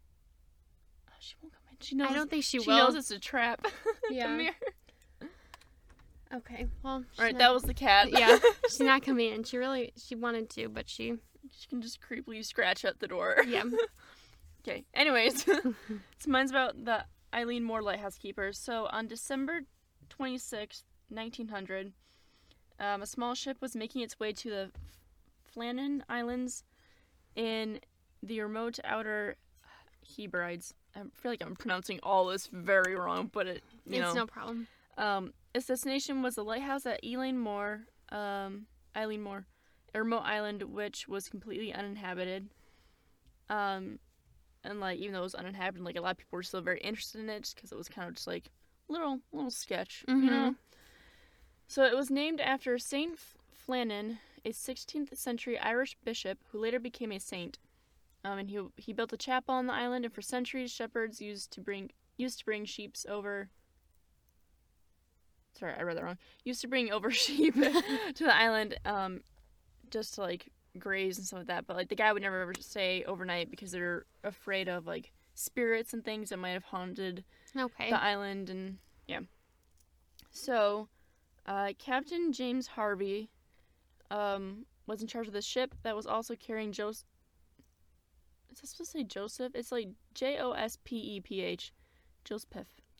Oh, 1.08 1.12
she 1.18 1.34
won't 1.42 1.52
come 1.52 1.62
in. 1.70 1.76
She 1.80 1.94
knows. 1.96 2.10
i 2.10 2.14
don't 2.14 2.30
think 2.30 2.44
she, 2.44 2.60
she 2.60 2.68
will 2.70 2.76
knows 2.78 2.94
it's 2.94 3.10
a 3.10 3.18
trap. 3.18 3.66
Yeah. 4.10 4.26
come 4.26 4.38
here. 4.40 4.54
okay 6.34 6.66
well 6.82 6.94
All 6.94 7.02
right, 7.24 7.30
she's 7.32 7.38
that 7.38 7.52
was 7.52 7.64
the 7.64 7.74
cat. 7.74 8.08
yeah, 8.10 8.38
she's 8.68 8.80
not 8.80 9.02
coming 9.02 9.32
in. 9.32 9.42
She 9.44 9.58
really 9.58 9.92
she 9.96 10.14
wanted 10.14 10.48
to, 10.50 10.68
but 10.68 10.88
she 10.88 11.14
she 11.50 11.66
can 11.68 11.82
just 11.82 11.98
creepily 12.00 12.44
scratch 12.44 12.84
at 12.84 13.00
the 13.00 13.08
door. 13.08 13.36
yeah. 13.46 13.64
Okay. 14.68 14.84
Anyways, 14.94 15.44
so 15.44 15.74
mine's 16.26 16.50
about 16.50 16.84
the 16.84 17.04
Eilean 17.32 17.62
Mor 17.62 17.82
Lighthouse 17.82 18.18
Keepers. 18.18 18.58
So 18.58 18.88
on 18.90 19.06
December 19.06 19.60
26th, 20.10 20.82
1900, 21.08 21.92
um, 22.78 23.02
a 23.02 23.06
small 23.06 23.34
ship 23.34 23.58
was 23.60 23.74
making 23.74 24.02
its 24.02 24.18
way 24.18 24.32
to 24.32 24.50
the 24.50 24.70
Flannan 25.54 26.02
Islands 26.08 26.64
in 27.34 27.80
the 28.22 28.40
remote 28.40 28.78
outer 28.84 29.36
Hebrides. 30.16 30.74
I 30.94 31.00
feel 31.14 31.32
like 31.32 31.42
I'm 31.42 31.56
pronouncing 31.56 32.00
all 32.02 32.26
this 32.26 32.48
very 32.52 32.94
wrong, 32.94 33.30
but 33.32 33.46
it, 33.46 33.62
you 33.86 34.02
it's 34.02 34.14
know. 34.14 34.22
no 34.22 34.26
problem. 34.26 34.66
Um, 34.98 35.32
its 35.54 35.66
destination 35.66 36.22
was 36.22 36.36
the 36.36 36.44
lighthouse 36.44 36.86
at 36.86 37.00
Elaine 37.04 37.38
Moore, 37.38 37.82
um, 38.10 38.66
Eilean 38.94 39.20
Mor, 39.20 39.46
a 39.94 39.98
remote 39.98 40.22
island 40.24 40.62
which 40.62 41.06
was 41.08 41.28
completely 41.28 41.72
uninhabited. 41.72 42.48
Um, 43.48 43.98
and 44.64 44.80
like 44.80 44.98
even 44.98 45.12
though 45.12 45.20
it 45.20 45.22
was 45.22 45.34
uninhabited, 45.34 45.84
like 45.84 45.96
a 45.96 46.00
lot 46.00 46.12
of 46.12 46.18
people 46.18 46.36
were 46.36 46.42
still 46.42 46.60
very 46.60 46.80
interested 46.80 47.20
in 47.20 47.28
it 47.28 47.42
just 47.42 47.56
because 47.56 47.72
it 47.72 47.78
was 47.78 47.88
kind 47.88 48.08
of 48.08 48.14
just 48.14 48.26
like 48.26 48.50
little 48.88 49.20
little 49.32 49.50
sketch, 49.50 50.04
you 50.08 50.30
know. 50.30 50.54
So 51.68 51.84
it 51.84 51.96
was 51.96 52.10
named 52.10 52.40
after 52.40 52.78
Saint 52.78 53.18
Flannan, 53.66 54.18
a 54.44 54.50
16th 54.50 55.16
century 55.16 55.58
Irish 55.58 55.96
bishop 56.04 56.38
who 56.50 56.58
later 56.58 56.78
became 56.78 57.12
a 57.12 57.18
saint. 57.18 57.58
Um, 58.24 58.38
and 58.38 58.50
he 58.50 58.58
he 58.76 58.92
built 58.92 59.12
a 59.12 59.16
chapel 59.16 59.54
on 59.54 59.66
the 59.66 59.72
island, 59.72 60.04
and 60.04 60.12
for 60.12 60.22
centuries 60.22 60.72
shepherds 60.72 61.20
used 61.20 61.52
to 61.52 61.60
bring 61.60 61.90
used 62.16 62.38
to 62.40 62.44
bring 62.44 62.64
sheep's 62.64 63.06
over 63.08 63.50
sorry, 65.58 65.74
I 65.78 65.82
read 65.82 65.96
that 65.96 66.04
wrong. 66.04 66.18
Used 66.44 66.60
to 66.62 66.68
bring 66.68 66.90
over 66.90 67.10
sheep 67.12 67.54
to 67.54 68.24
the 68.24 68.34
island, 68.34 68.78
um, 68.84 69.20
just 69.90 70.14
to 70.14 70.20
like 70.22 70.50
graze 70.78 71.18
and 71.18 71.26
stuff 71.26 71.38
like 71.40 71.46
that. 71.48 71.66
But 71.66 71.76
like 71.76 71.88
the 71.88 71.94
guy 71.94 72.12
would 72.12 72.22
never 72.22 72.42
ever 72.42 72.52
stay 72.60 73.04
overnight 73.04 73.50
because 73.50 73.72
they're 73.72 74.04
afraid 74.24 74.68
of 74.68 74.86
like 74.86 75.12
spirits 75.34 75.92
and 75.92 76.04
things 76.04 76.30
that 76.30 76.38
might 76.38 76.50
have 76.50 76.64
haunted 76.64 77.24
Okay. 77.56 77.90
the 77.90 78.00
island 78.00 78.50
and 78.50 78.78
yeah. 79.06 79.20
So, 80.30 80.88
uh, 81.46 81.72
Captain 81.78 82.32
James 82.32 82.66
Harvey, 82.66 83.30
um, 84.10 84.66
was 84.86 85.02
in 85.02 85.08
charge 85.08 85.26
of 85.26 85.32
the 85.32 85.42
ship 85.42 85.74
that 85.82 85.96
was 85.96 86.06
also 86.06 86.36
carrying 86.36 86.72
Joseph. 86.72 87.06
Is 88.50 88.60
that 88.60 88.68
supposed 88.68 88.92
to 88.92 88.98
say 88.98 89.04
Joseph? 89.04 89.52
It's 89.54 89.72
like 89.72 89.88
J 90.14 90.38
O 90.38 90.52
S 90.52 90.78
P 90.84 90.96
E 90.96 91.20
P 91.20 91.42
H, 91.42 91.72
Joseph. 92.24 92.48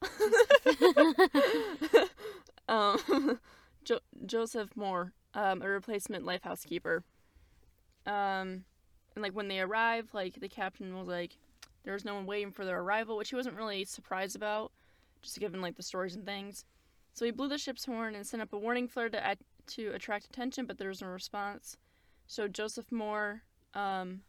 um, 2.68 3.38
jo- 3.84 4.00
Joseph 4.26 4.76
Moore, 4.76 5.12
um, 5.34 5.62
a 5.62 5.68
replacement 5.68 6.24
lifehouse 6.24 6.66
keeper. 6.66 7.04
Um, 8.06 8.64
and 9.14 9.22
like 9.22 9.32
when 9.32 9.48
they 9.48 9.60
arrived, 9.60 10.12
like 10.12 10.40
the 10.40 10.48
captain 10.48 10.96
was 10.96 11.08
like, 11.08 11.38
there 11.84 11.94
was 11.94 12.04
no 12.04 12.14
one 12.14 12.26
waiting 12.26 12.52
for 12.52 12.64
their 12.64 12.80
arrival, 12.80 13.16
which 13.16 13.30
he 13.30 13.36
wasn't 13.36 13.56
really 13.56 13.84
surprised 13.84 14.36
about, 14.36 14.72
just 15.22 15.38
given 15.38 15.62
like 15.62 15.76
the 15.76 15.82
stories 15.82 16.16
and 16.16 16.26
things. 16.26 16.64
So 17.16 17.24
he 17.24 17.30
blew 17.30 17.48
the 17.48 17.56
ship's 17.56 17.86
horn 17.86 18.14
and 18.14 18.26
sent 18.26 18.42
up 18.42 18.52
a 18.52 18.58
warning 18.58 18.88
flare 18.88 19.08
to 19.08 19.26
at- 19.26 19.38
to 19.68 19.88
attract 19.94 20.26
attention, 20.26 20.66
but 20.66 20.76
there 20.76 20.90
was 20.90 21.00
no 21.00 21.08
response. 21.08 21.78
So 22.26 22.46
Joseph 22.46 22.92
Moore, 22.92 23.42
um, 23.72 24.20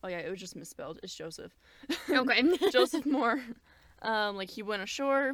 oh 0.00 0.06
yeah, 0.06 0.18
it 0.18 0.30
was 0.30 0.38
just 0.38 0.54
misspelled. 0.54 1.00
It's 1.02 1.12
Joseph. 1.12 1.58
okay. 2.08 2.56
Joseph 2.70 3.04
Moore, 3.04 3.42
um, 4.00 4.36
like 4.36 4.50
he 4.50 4.62
went 4.62 4.80
ashore. 4.80 5.32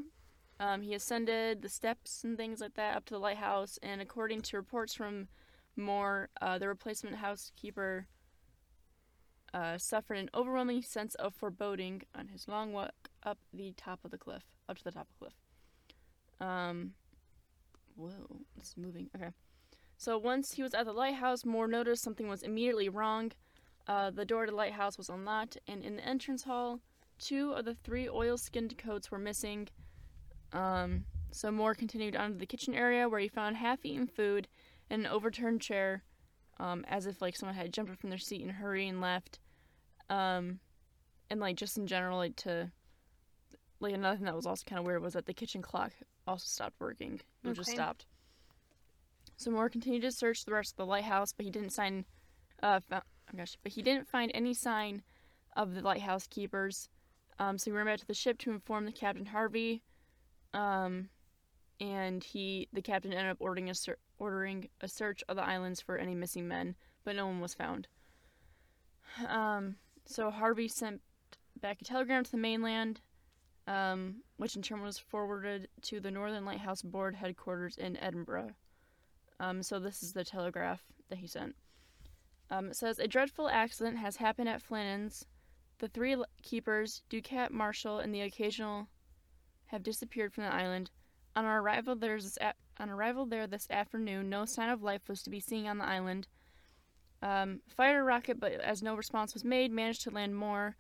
Um, 0.59 0.80
he 0.80 0.94
ascended 0.94 1.61
the 1.61 1.68
steps 1.68 2.24
and 2.24 2.38
things 2.38 2.62
like 2.62 2.74
that 2.74 2.96
up 2.96 3.05
to 3.07 3.14
the 3.14 3.20
lighthouse, 3.20 3.78
and 3.82 4.00
according 4.00 4.40
to 4.42 4.57
reports 4.57 4.94
from 4.94 5.28
Moore, 5.76 6.30
uh, 6.40 6.57
the 6.57 6.66
replacement 6.66 7.16
housekeeper 7.16 8.07
uh, 9.52 9.76
suffered 9.76 10.16
an 10.16 10.30
overwhelming 10.32 10.80
sense 10.80 11.14
of 11.16 11.34
foreboding 11.34 12.05
on 12.14 12.28
his 12.28 12.48
long 12.48 12.72
walk 12.72 13.11
up 13.22 13.36
the 13.52 13.74
top 13.76 14.00
of 14.02 14.11
the 14.11 14.18
cliff, 14.18 14.44
up 14.66 14.78
to 14.78 14.84
the 14.84 14.92
top 14.92 15.02
of 15.02 15.09
the 15.18 15.26
cliff. 15.26 15.34
Um, 16.41 16.93
whoa, 17.97 18.41
it's 18.57 18.76
moving. 18.76 19.11
Okay. 19.14 19.30
So 19.97 20.16
once 20.16 20.53
he 20.53 20.62
was 20.62 20.72
at 20.72 20.86
the 20.86 20.93
lighthouse, 20.93 21.45
Moore 21.45 21.68
noticed 21.68 22.03
something 22.03 22.28
was 22.28 22.43
immediately 22.43 22.88
wrong. 22.88 23.32
Uh, 23.86 24.11
the 24.11 24.24
door 24.24 24.47
to 24.47 24.51
the 24.51 24.57
lighthouse 24.57 24.97
was 24.97 25.11
unlocked, 25.11 25.59
and 25.66 25.84
in 25.84 25.97
the 25.97 26.07
entrance 26.07 26.45
hall, 26.45 26.80
two 27.18 27.53
of 27.53 27.64
the 27.64 27.74
three 27.74 28.09
oil-skinned 28.09 28.78
coats 28.78 29.11
were 29.11 29.18
missing. 29.18 29.68
Um, 30.53 31.05
so 31.32 31.51
Moore 31.51 31.74
continued 31.74 32.16
on 32.16 32.32
to 32.32 32.38
the 32.38 32.47
kitchen 32.47 32.74
area 32.74 33.09
where 33.09 33.20
he 33.20 33.28
found 33.28 33.57
half-eaten 33.57 34.07
food 34.07 34.49
and 34.88 35.05
an 35.05 35.12
overturned 35.12 35.61
chair, 35.61 36.03
um, 36.59 36.84
as 36.88 37.07
if 37.07 37.20
like 37.20 37.36
someone 37.36 37.57
had 37.57 37.72
jumped 37.72 37.93
up 37.93 37.99
from 37.99 38.11
their 38.11 38.18
seat 38.18 38.43
and 38.43 38.53
hurried 38.53 38.88
and 38.88 39.01
left. 39.01 39.38
Um, 40.09 40.61
and 41.28 41.41
like 41.41 41.57
just 41.57 41.76
in 41.76 41.86
general, 41.86 42.18
like 42.18 42.36
to 42.36 42.70
like 43.81 43.95
another 43.95 44.16
thing 44.16 44.26
that 44.26 44.37
was 44.37 44.47
also 44.47 44.62
kind 44.66 44.78
of 44.78 44.85
weird 44.85 45.03
was 45.03 45.14
that 45.14 45.26
the 45.26 45.35
kitchen 45.35 45.62
clock 45.62 45.93
also 46.26 46.45
stopped 46.47 46.76
working. 46.81 47.20
It 47.43 47.49
just 47.55 47.70
stopped. 47.76 48.07
So 49.37 49.51
Moore 49.51 49.70
continued 49.70 50.03
to 50.03 50.12
search 50.12 50.45
the 50.45 50.53
rest 50.53 50.72
of 50.72 50.76
the 50.76 50.87
lighthouse, 50.87 51.33
but 51.33 51.45
he 51.45 51.51
didn't 51.51 51.70
sign. 51.70 52.05
Uh, 52.62 52.81
fo- 52.81 52.97
oh 53.33 53.37
gosh, 53.37 53.57
but 53.62 53.72
he 53.72 53.83
didn't 53.83 54.07
find 54.07 54.31
any 54.35 54.53
sign 54.53 55.03
of 55.57 55.74
the 55.74 55.81
lighthouse 55.81 56.26
keepers. 56.26 56.89
Um, 57.39 57.57
so 57.57 57.70
he 57.70 57.74
went 57.74 57.87
back 57.87 57.99
to 58.01 58.07
the 58.07 58.14
ship 58.14 58.39
to 58.41 58.51
inform 58.51 58.85
the 58.85 58.93
captain 58.93 59.26
Harvey. 59.26 59.83
Um, 60.53 61.09
and 61.81 62.22
he, 62.22 62.68
the 62.72 62.83
captain, 62.83 63.12
ended 63.12 63.31
up 63.31 63.39
ordering 63.41 63.70
a 63.70 63.74
ser- 63.74 63.99
ordering 64.18 64.68
a 64.83 64.89
search 64.89 65.24
of 65.28 65.37
the 65.37 65.43
islands 65.43 65.81
for 65.81 65.97
any 65.97 66.14
missing 66.14 66.47
men, 66.47 66.76
but 67.05 67.16
no 67.16 67.26
one 67.26 67.41
was 67.41 67.55
found. 67.55 67.89
Um, 69.26 69.76
so 70.05 70.31
Harvey 70.31 70.68
sent 70.68 71.01
back 71.59 71.81
a 71.81 71.85
telegram 71.85 72.24
to 72.24 72.31
the 72.31 72.37
mainland, 72.37 73.01
um, 73.70 74.16
which 74.36 74.56
in 74.56 74.62
turn 74.62 74.82
was 74.82 74.98
forwarded 74.98 75.68
to 75.82 76.00
the 76.00 76.10
Northern 76.10 76.44
Lighthouse 76.44 76.82
Board 76.82 77.14
headquarters 77.14 77.76
in 77.76 77.96
Edinburgh. 77.98 78.50
Um, 79.38 79.62
so 79.62 79.78
this 79.78 80.02
is 80.02 80.12
the 80.12 80.24
telegraph 80.24 80.82
that 81.08 81.18
he 81.18 81.28
sent. 81.28 81.54
Um, 82.50 82.70
it 82.70 82.76
says 82.76 82.98
a 82.98 83.06
dreadful 83.06 83.48
accident 83.48 83.96
has 83.98 84.16
happened 84.16 84.48
at 84.48 84.60
Flannan's. 84.60 85.24
The 85.78 85.86
three 85.86 86.16
keepers, 86.42 87.02
Ducat, 87.08 87.52
Marshall, 87.52 88.00
and 88.00 88.12
the 88.12 88.22
occasional, 88.22 88.88
have 89.66 89.84
disappeared 89.84 90.32
from 90.32 90.44
the 90.44 90.52
island. 90.52 90.90
On 91.36 91.44
our 91.44 91.60
arrival 91.60 91.94
there's 91.94 92.24
this 92.24 92.38
a- 92.40 92.54
on 92.82 92.90
arrival 92.90 93.24
there 93.24 93.46
this 93.46 93.70
afternoon, 93.70 94.28
no 94.28 94.46
sign 94.46 94.68
of 94.68 94.82
life 94.82 95.08
was 95.08 95.22
to 95.22 95.30
be 95.30 95.38
seen 95.38 95.68
on 95.68 95.78
the 95.78 95.86
island. 95.86 96.26
Um, 97.22 97.60
fired 97.68 98.00
a 98.00 98.02
rocket, 98.02 98.40
but 98.40 98.52
as 98.52 98.82
no 98.82 98.96
response 98.96 99.32
was 99.32 99.44
made, 99.44 99.70
managed 99.70 100.02
to 100.02 100.10
land 100.10 100.34
Moore, 100.34 100.74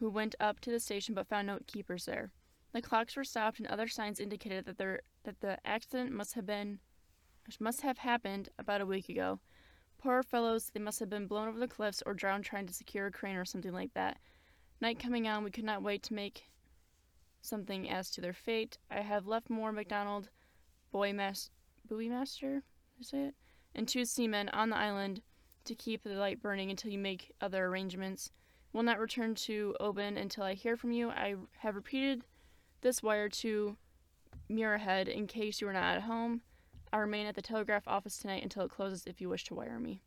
who 0.00 0.10
went 0.10 0.34
up 0.40 0.60
to 0.60 0.70
the 0.70 0.80
station 0.80 1.14
but 1.14 1.28
found 1.28 1.46
no 1.46 1.58
keepers 1.66 2.04
there. 2.04 2.30
The 2.72 2.82
clocks 2.82 3.16
were 3.16 3.24
stopped, 3.24 3.58
and 3.58 3.66
other 3.68 3.88
signs 3.88 4.20
indicated 4.20 4.66
that 4.66 4.78
there 4.78 5.00
that 5.24 5.40
the 5.40 5.58
accident 5.66 6.12
must 6.12 6.34
have 6.34 6.46
been 6.46 6.80
must 7.60 7.82
have 7.82 7.98
happened 7.98 8.48
about 8.58 8.80
a 8.80 8.86
week 8.86 9.08
ago. 9.08 9.40
Poor 9.98 10.22
fellows, 10.22 10.70
they 10.74 10.80
must 10.80 11.00
have 11.00 11.08
been 11.08 11.26
blown 11.26 11.48
over 11.48 11.58
the 11.58 11.68
cliffs 11.68 12.02
or 12.04 12.12
drowned 12.12 12.44
trying 12.44 12.66
to 12.66 12.74
secure 12.74 13.06
a 13.06 13.10
crane 13.10 13.36
or 13.36 13.44
something 13.44 13.72
like 13.72 13.94
that. 13.94 14.18
Night 14.80 14.98
coming 14.98 15.26
on, 15.26 15.42
we 15.42 15.50
could 15.50 15.64
not 15.64 15.82
wait 15.82 16.02
to 16.04 16.14
make 16.14 16.50
something 17.40 17.88
as 17.88 18.10
to 18.10 18.20
their 18.20 18.32
fate. 18.32 18.78
I 18.90 19.00
have 19.00 19.26
left 19.26 19.48
Moore 19.48 19.72
MacDonald, 19.72 20.28
boy 20.92 21.12
mas- 21.12 21.50
buoy 21.88 22.08
master, 22.08 22.62
did 22.98 23.00
I 23.00 23.02
say 23.02 23.18
it, 23.28 23.34
and 23.74 23.88
two 23.88 24.04
seamen 24.04 24.48
on 24.50 24.70
the 24.70 24.76
island 24.76 25.22
to 25.64 25.74
keep 25.74 26.02
the 26.02 26.10
light 26.10 26.42
burning 26.42 26.70
until 26.70 26.90
you 26.90 26.98
make 26.98 27.32
other 27.40 27.64
arrangements. 27.66 28.30
Will 28.76 28.82
not 28.82 28.98
return 28.98 29.34
to 29.36 29.74
Oban 29.80 30.18
until 30.18 30.44
I 30.44 30.52
hear 30.52 30.76
from 30.76 30.92
you. 30.92 31.08
I 31.08 31.36
have 31.60 31.76
repeated 31.76 32.24
this 32.82 33.02
wire 33.02 33.30
to 33.30 33.74
Muirhead 34.50 35.08
in 35.08 35.26
case 35.26 35.62
you 35.62 35.68
are 35.68 35.72
not 35.72 35.96
at 35.96 36.02
home. 36.02 36.42
I 36.92 36.98
remain 36.98 37.26
at 37.26 37.34
the 37.34 37.40
telegraph 37.40 37.84
office 37.88 38.18
tonight 38.18 38.42
until 38.42 38.64
it 38.64 38.70
closes 38.70 39.06
if 39.06 39.18
you 39.18 39.30
wish 39.30 39.44
to 39.44 39.54
wire 39.54 39.80
me. 39.80 40.02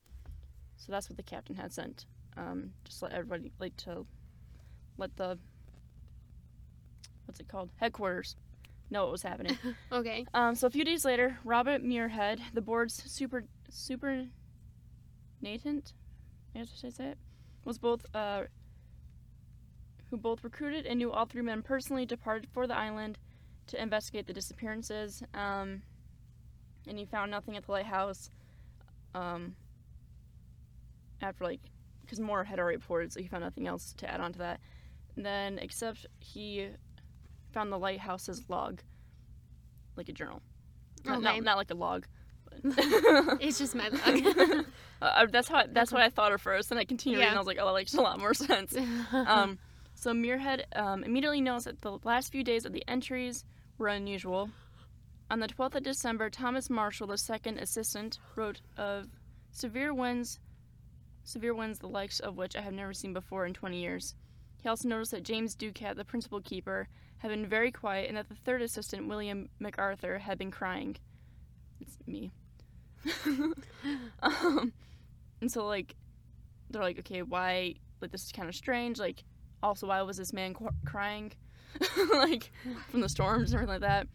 So 0.77 0.91
that's 0.91 1.09
what 1.09 1.17
the 1.17 1.23
captain 1.23 1.55
had 1.55 1.73
sent. 1.73 2.05
Um, 2.37 2.69
just 2.83 3.01
let 3.01 3.11
everybody 3.11 3.51
like 3.57 3.75
to 3.77 4.05
let 4.99 5.17
the 5.17 5.39
what's 7.25 7.39
it 7.39 7.47
called 7.47 7.71
headquarters 7.77 8.35
know 8.91 9.01
what 9.01 9.13
was 9.13 9.23
happening. 9.23 9.57
Okay. 9.91 10.27
Um, 10.35 10.53
so 10.53 10.67
a 10.67 10.69
few 10.69 10.85
days 10.85 11.03
later, 11.05 11.39
Robert 11.43 11.83
Muirhead, 11.83 12.39
the 12.53 12.61
board's 12.61 13.01
super 13.03 13.45
super 13.67 14.25
natant, 15.43 15.93
I 16.53 16.59
guess 16.59 16.67
I 16.71 16.81
should 16.81 16.95
say 16.95 17.05
it, 17.05 17.17
was 17.65 17.79
both 17.79 18.05
uh, 18.13 18.43
who 20.09 20.17
both 20.17 20.43
recruited 20.43 20.85
and 20.85 20.97
knew 20.99 21.11
all 21.11 21.25
three 21.25 21.41
men 21.41 21.61
personally, 21.61 22.05
departed 22.05 22.49
for 22.51 22.67
the 22.67 22.75
island 22.75 23.17
to 23.67 23.81
investigate 23.81 24.25
the 24.27 24.33
disappearances. 24.33 25.21
Um, 25.33 25.81
and 26.87 26.97
he 26.97 27.05
found 27.05 27.31
nothing 27.31 27.55
at 27.55 27.65
the 27.65 27.71
lighthouse. 27.71 28.31
Um, 29.13 29.55
after 31.21 31.43
like, 31.43 31.59
because 32.01 32.19
Moore 32.19 32.43
had 32.43 32.59
already 32.59 32.77
reported, 32.77 33.13
so 33.13 33.21
he 33.21 33.27
found 33.27 33.43
nothing 33.43 33.67
else 33.67 33.93
to 33.97 34.09
add 34.09 34.21
on 34.21 34.31
to 34.33 34.39
that. 34.39 34.59
And 35.15 35.25
then, 35.25 35.59
except 35.59 36.05
he 36.19 36.69
found 37.51 37.71
the 37.71 37.77
lighthouse's 37.77 38.43
log, 38.49 38.81
like 39.95 40.09
a 40.09 40.13
journal. 40.13 40.41
Not, 41.05 41.17
Okay. 41.17 41.23
not, 41.23 41.43
not 41.43 41.57
like 41.57 41.71
a 41.71 41.75
log. 41.75 42.05
It's 43.39 43.59
just 43.59 43.75
my 43.75 43.89
luck. 43.89 44.65
uh, 45.01 45.25
that's 45.31 45.47
how 45.47 45.63
that's 45.71 45.91
what 45.91 46.01
I 46.01 46.09
thought 46.09 46.31
at 46.31 46.41
first, 46.41 46.71
and 46.71 46.79
I 46.79 46.85
continued. 46.85 47.19
Yeah. 47.21 47.33
I 47.33 47.37
was 47.37 47.47
like, 47.47 47.57
oh, 47.59 47.67
that 47.67 47.73
makes 47.75 47.93
a 47.93 48.01
lot 48.01 48.19
more 48.19 48.33
sense. 48.33 48.75
um, 49.13 49.59
so 49.99 50.13
Muirhead 50.13 50.63
um, 50.77 51.03
immediately 51.03 51.41
noticed 51.41 51.65
that 51.65 51.81
the 51.81 51.99
last 52.05 52.31
few 52.31 52.41
days 52.41 52.63
of 52.65 52.71
the 52.71 52.85
entries 52.87 53.43
were 53.77 53.89
unusual. 53.89 54.49
On 55.29 55.41
the 55.41 55.47
12th 55.47 55.75
of 55.75 55.83
December, 55.83 56.29
Thomas 56.29 56.69
Marshall, 56.69 57.07
the 57.07 57.17
second 57.17 57.57
assistant, 57.57 58.17
wrote 58.33 58.61
of 58.77 59.07
severe 59.51 59.93
winds, 59.93 60.39
severe 61.25 61.53
winds 61.53 61.79
the 61.79 61.89
likes 61.89 62.21
of 62.21 62.37
which 62.37 62.55
I 62.55 62.61
have 62.61 62.73
never 62.73 62.93
seen 62.93 63.11
before 63.11 63.45
in 63.45 63.53
20 63.53 63.77
years. 63.77 64.15
He 64.63 64.69
also 64.69 64.87
noticed 64.87 65.11
that 65.11 65.23
James 65.23 65.53
Ducat, 65.53 65.97
the 65.97 66.05
principal 66.05 66.39
keeper, 66.39 66.87
had 67.17 67.31
been 67.31 67.45
very 67.45 67.69
quiet, 67.69 68.07
and 68.07 68.15
that 68.15 68.29
the 68.29 68.35
third 68.35 68.61
assistant, 68.61 69.09
William 69.09 69.49
MacArthur, 69.59 70.17
had 70.17 70.37
been 70.37 70.49
crying. 70.49 70.95
It's 71.81 71.97
me. 72.07 72.31
um, 74.23 74.71
and 75.41 75.51
so, 75.51 75.65
like, 75.65 75.93
they're 76.69 76.81
like, 76.81 76.99
okay, 76.99 77.21
why? 77.21 77.75
Like, 77.99 78.11
this 78.11 78.23
is 78.23 78.31
kind 78.31 78.47
of 78.47 78.55
strange. 78.55 78.97
Like, 78.97 79.25
also, 79.61 79.87
why 79.87 80.01
was 80.01 80.17
this 80.17 80.33
man 80.33 80.53
qu- 80.53 80.69
crying? 80.85 81.31
like, 82.13 82.51
from 82.89 83.01
the 83.01 83.09
storms 83.09 83.51
and 83.51 83.61
everything 83.61 83.81
like 83.81 83.89
that. 83.89 84.07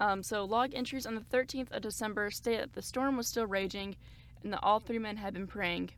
Um, 0.00 0.22
so, 0.22 0.44
log 0.44 0.74
entries 0.74 1.06
on 1.06 1.14
the 1.14 1.20
13th 1.22 1.72
of 1.72 1.82
December 1.82 2.30
state 2.30 2.58
that 2.58 2.72
the 2.74 2.82
storm 2.82 3.16
was 3.16 3.26
still 3.26 3.46
raging 3.46 3.96
and 4.42 4.52
that 4.52 4.60
all 4.62 4.80
three 4.80 4.98
men 4.98 5.16
had 5.16 5.34
been 5.34 5.46
praying. 5.46 5.90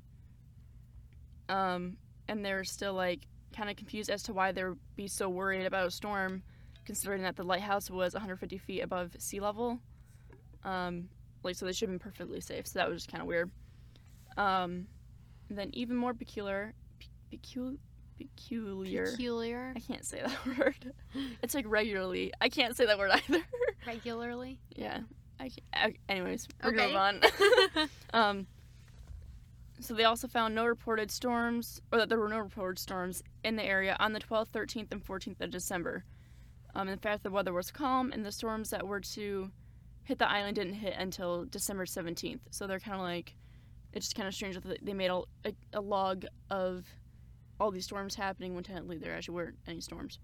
Um, 1.48 1.96
and 2.28 2.44
they're 2.44 2.64
still, 2.64 2.94
like, 2.94 3.26
kind 3.56 3.70
of 3.70 3.76
confused 3.76 4.10
as 4.10 4.22
to 4.24 4.32
why 4.32 4.52
they 4.52 4.64
would 4.64 4.78
be 4.96 5.08
so 5.08 5.28
worried 5.28 5.64
about 5.64 5.86
a 5.86 5.90
storm, 5.90 6.42
considering 6.84 7.22
that 7.22 7.36
the 7.36 7.42
lighthouse 7.42 7.90
was 7.90 8.14
150 8.14 8.58
feet 8.58 8.80
above 8.80 9.12
sea 9.18 9.40
level. 9.40 9.78
Um, 10.64 11.08
like, 11.42 11.56
so 11.56 11.66
they 11.66 11.72
should 11.72 11.88
have 11.88 11.98
been 11.98 12.10
perfectly 12.12 12.40
safe. 12.40 12.66
So 12.66 12.78
that 12.78 12.88
was 12.88 12.98
just 13.02 13.10
kind 13.10 13.22
of 13.22 13.26
weird. 13.26 13.50
Um, 14.36 14.86
then 15.50 15.70
even 15.72 15.96
more 15.96 16.14
peculiar, 16.14 16.74
pe- 16.98 17.38
pecul- 17.38 17.78
peculiar. 18.18 19.10
Peculiar. 19.12 19.72
I 19.76 19.80
can't 19.80 20.04
say 20.04 20.20
that 20.22 20.46
word. 20.58 20.92
It's 21.42 21.54
like 21.54 21.64
regularly. 21.68 22.32
I 22.40 22.48
can't 22.48 22.76
say 22.76 22.86
that 22.86 22.98
word 22.98 23.10
either. 23.28 23.42
Regularly. 23.86 24.58
yeah. 24.76 25.00
I, 25.40 25.50
I 25.72 25.94
anyways, 26.08 26.48
we're 26.62 26.70
Okay. 26.70 26.92
gonna 26.92 27.20
move 27.20 27.22
on. 27.76 27.88
um. 28.38 28.46
So 29.80 29.94
they 29.94 30.02
also 30.04 30.26
found 30.26 30.56
no 30.56 30.66
reported 30.66 31.08
storms, 31.12 31.80
or 31.92 31.98
that 31.98 32.08
there 32.08 32.18
were 32.18 32.28
no 32.28 32.40
reported 32.40 32.80
storms 32.80 33.22
in 33.44 33.54
the 33.54 33.62
area 33.62 33.96
on 34.00 34.12
the 34.12 34.18
12th, 34.18 34.48
13th, 34.50 34.90
and 34.90 35.04
14th 35.04 35.40
of 35.40 35.50
December. 35.50 36.02
Um, 36.74 36.88
in 36.88 36.98
fact, 36.98 37.22
the 37.22 37.30
weather 37.30 37.52
was 37.52 37.70
calm, 37.70 38.10
and 38.10 38.26
the 38.26 38.32
storms 38.32 38.70
that 38.70 38.84
were 38.88 38.98
to 39.00 39.52
hit 40.02 40.18
the 40.18 40.28
island 40.28 40.56
didn't 40.56 40.74
hit 40.74 40.94
until 40.98 41.44
December 41.44 41.84
17th. 41.84 42.40
So 42.50 42.66
they're 42.66 42.80
kind 42.80 42.96
of 42.96 43.02
like, 43.02 43.36
it's 43.92 44.06
just 44.06 44.16
kind 44.16 44.26
of 44.26 44.34
strange 44.34 44.56
that 44.60 44.84
they 44.84 44.94
made 44.94 45.10
a, 45.12 45.20
a, 45.44 45.52
a 45.74 45.80
log 45.80 46.24
of 46.50 46.84
all 47.60 47.70
these 47.70 47.84
storms 47.84 48.14
happening 48.14 48.54
when 48.54 48.64
technically 48.64 48.98
there 48.98 49.14
actually 49.14 49.34
weren't 49.34 49.58
any 49.66 49.80
storms. 49.80 50.18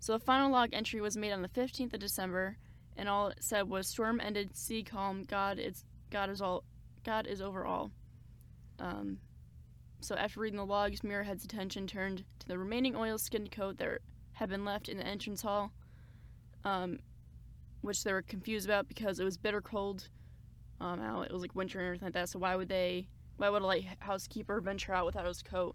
So 0.00 0.12
the 0.12 0.18
final 0.18 0.50
log 0.50 0.70
entry 0.72 1.00
was 1.00 1.16
made 1.16 1.32
on 1.32 1.42
the 1.42 1.48
15th 1.48 1.94
of 1.94 2.00
December, 2.00 2.58
and 2.96 3.08
all 3.08 3.28
it 3.28 3.38
said 3.40 3.68
was 3.68 3.88
storm 3.88 4.20
ended, 4.20 4.56
sea 4.56 4.82
calm, 4.82 5.24
God 5.24 5.58
is 5.58 5.84
God 6.10 6.30
is 6.30 6.40
all 6.40 6.64
God 7.04 7.26
is 7.26 7.40
over 7.40 7.64
all. 7.64 7.90
Um, 8.78 9.18
so 10.00 10.14
after 10.16 10.40
reading 10.40 10.58
the 10.58 10.66
logs, 10.66 11.00
Muirhead's 11.00 11.44
attention 11.44 11.86
turned 11.86 12.24
to 12.40 12.48
the 12.48 12.58
remaining 12.58 12.94
oil-skinned 12.94 13.50
coat 13.50 13.78
that 13.78 14.00
had 14.32 14.50
been 14.50 14.64
left 14.64 14.88
in 14.88 14.98
the 14.98 15.06
entrance 15.06 15.40
hall, 15.40 15.72
um, 16.64 16.98
which 17.80 18.04
they 18.04 18.12
were 18.12 18.22
confused 18.22 18.66
about 18.66 18.88
because 18.88 19.18
it 19.18 19.24
was 19.24 19.38
bitter 19.38 19.62
cold 19.62 20.08
um, 20.80 21.00
out. 21.00 21.26
It 21.26 21.32
was 21.32 21.42
like 21.42 21.54
winter 21.54 21.78
and 21.78 21.86
everything 21.86 22.06
like 22.06 22.14
that. 22.14 22.28
So 22.28 22.38
why 22.38 22.56
would 22.56 22.68
they? 22.68 23.08
Why 23.36 23.48
would 23.48 23.62
a 23.62 23.66
lighthouse 23.66 24.28
keeper 24.28 24.60
venture 24.60 24.94
out 24.94 25.06
without 25.06 25.26
his 25.26 25.42
coat? 25.42 25.74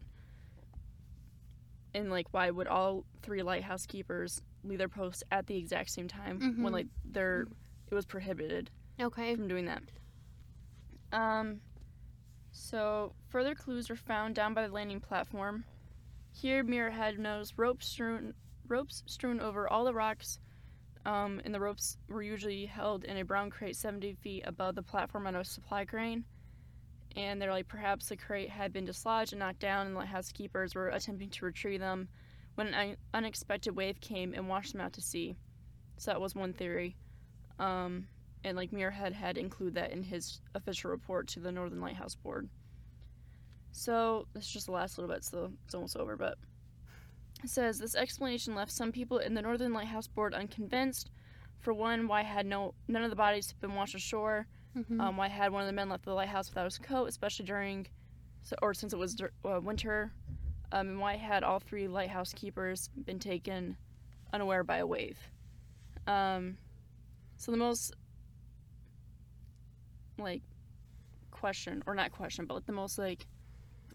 And 1.93 2.09
like, 2.11 2.27
why 2.31 2.49
would 2.51 2.67
all 2.67 3.03
three 3.21 3.41
lighthouse 3.43 3.85
keepers 3.85 4.41
leave 4.63 4.77
their 4.77 4.89
posts 4.89 5.23
at 5.31 5.47
the 5.47 5.57
exact 5.57 5.89
same 5.89 6.07
time 6.07 6.39
Mhm. 6.39 6.61
when 6.63 6.73
like 6.73 6.87
they're 7.05 7.47
it 7.89 7.95
was 7.95 8.05
prohibited 8.05 8.69
okay. 9.01 9.35
from 9.35 9.47
doing 9.47 9.65
that. 9.65 9.81
Um, 11.11 11.61
So, 12.51 13.13
further 13.29 13.53
clues 13.55 13.89
were 13.89 13.95
found 13.95 14.33
down 14.35 14.53
by 14.55 14.65
the 14.67 14.73
landing 14.73 14.99
platform. 14.99 15.65
Here, 16.31 16.63
Muirhead 16.63 17.17
noticed 17.19 17.53
ropes 17.57 17.87
strewn, 17.87 18.33
ropes 18.67 19.03
strewn 19.05 19.39
over 19.39 19.67
all 19.67 19.85
the 19.85 19.93
rocks, 19.93 20.39
um, 21.05 21.41
and 21.45 21.53
the 21.53 21.59
ropes 21.59 21.97
were 22.07 22.23
usually 22.23 22.65
held 22.65 23.03
in 23.05 23.17
a 23.17 23.23
brown 23.23 23.49
crate 23.51 23.75
70 23.75 24.13
feet 24.15 24.43
above 24.47 24.75
the 24.75 24.81
platform 24.83 25.27
on 25.27 25.35
a 25.35 25.43
supply 25.43 25.85
crane. 25.85 26.25
And 27.15 27.41
they're 27.41 27.51
like, 27.51 27.67
perhaps 27.67 28.09
the 28.09 28.17
crate 28.17 28.49
had 28.49 28.71
been 28.71 28.85
dislodged 28.85 29.33
and 29.33 29.39
knocked 29.39 29.59
down, 29.59 29.87
and 29.87 29.95
the 29.95 29.99
lighthouse 29.99 30.31
keepers 30.31 30.75
were 30.75 30.89
attempting 30.89 31.29
to 31.31 31.45
retrieve 31.45 31.79
them 31.79 32.07
when 32.55 32.73
an 32.73 32.97
unexpected 33.13 33.75
wave 33.75 33.99
came 33.99 34.33
and 34.33 34.47
washed 34.47 34.73
them 34.73 34.81
out 34.81 34.93
to 34.93 35.01
sea. 35.01 35.35
So 35.97 36.11
that 36.11 36.21
was 36.21 36.35
one 36.35 36.53
theory. 36.53 36.95
Um, 37.57 38.07
and 38.43 38.55
like 38.55 38.71
Muirhead 38.71 39.13
had 39.13 39.37
included 39.37 39.75
that 39.75 39.91
in 39.91 40.03
his 40.03 40.41
official 40.55 40.91
report 40.91 41.27
to 41.29 41.39
the 41.39 41.51
Northern 41.51 41.81
Lighthouse 41.81 42.15
Board. 42.15 42.49
So 43.71 44.27
this 44.33 44.45
is 44.45 44.51
just 44.51 44.65
the 44.67 44.71
last 44.71 44.97
little 44.97 45.13
bit, 45.13 45.23
so 45.23 45.51
it's 45.65 45.75
almost 45.75 45.97
over. 45.97 46.15
But 46.15 46.37
it 47.43 47.49
says 47.49 47.79
this 47.79 47.95
explanation 47.95 48.55
left 48.55 48.71
some 48.71 48.91
people 48.91 49.17
in 49.17 49.33
the 49.33 49.41
Northern 49.41 49.73
Lighthouse 49.73 50.07
Board 50.07 50.33
unconvinced. 50.33 51.11
For 51.59 51.73
one, 51.73 52.07
why 52.07 52.23
had 52.23 52.45
no 52.45 52.73
none 52.87 53.03
of 53.03 53.09
the 53.09 53.15
bodies 53.15 53.53
been 53.59 53.75
washed 53.75 53.95
ashore? 53.95 54.47
Mhm. 54.79 54.99
Um, 55.01 55.17
why 55.17 55.27
had 55.27 55.51
one 55.51 55.61
of 55.61 55.67
the 55.67 55.73
men 55.73 55.89
left 55.89 56.05
the 56.05 56.13
lighthouse 56.13 56.49
without 56.49 56.65
his 56.65 56.77
coat, 56.77 57.07
especially 57.09 57.45
during, 57.45 57.87
so, 58.43 58.55
or 58.61 58.73
since 58.73 58.93
it 58.93 58.97
was 58.99 59.19
uh, 59.45 59.59
winter? 59.61 60.11
Um, 60.71 60.89
and 60.89 60.99
why 60.99 61.15
had 61.15 61.43
all 61.43 61.59
three 61.59 61.87
lighthouse 61.87 62.31
keepers 62.33 62.89
been 63.05 63.19
taken 63.19 63.75
unaware 64.31 64.63
by 64.63 64.77
a 64.77 64.87
wave? 64.87 65.17
Um, 66.07 66.57
so 67.37 67.51
the 67.51 67.57
most 67.57 67.93
like 70.17 70.41
question, 71.31 71.83
or 71.87 71.95
not 71.95 72.11
question, 72.11 72.45
but 72.45 72.55
like 72.55 72.65
the 72.65 72.71
most 72.73 72.97
like 72.97 73.25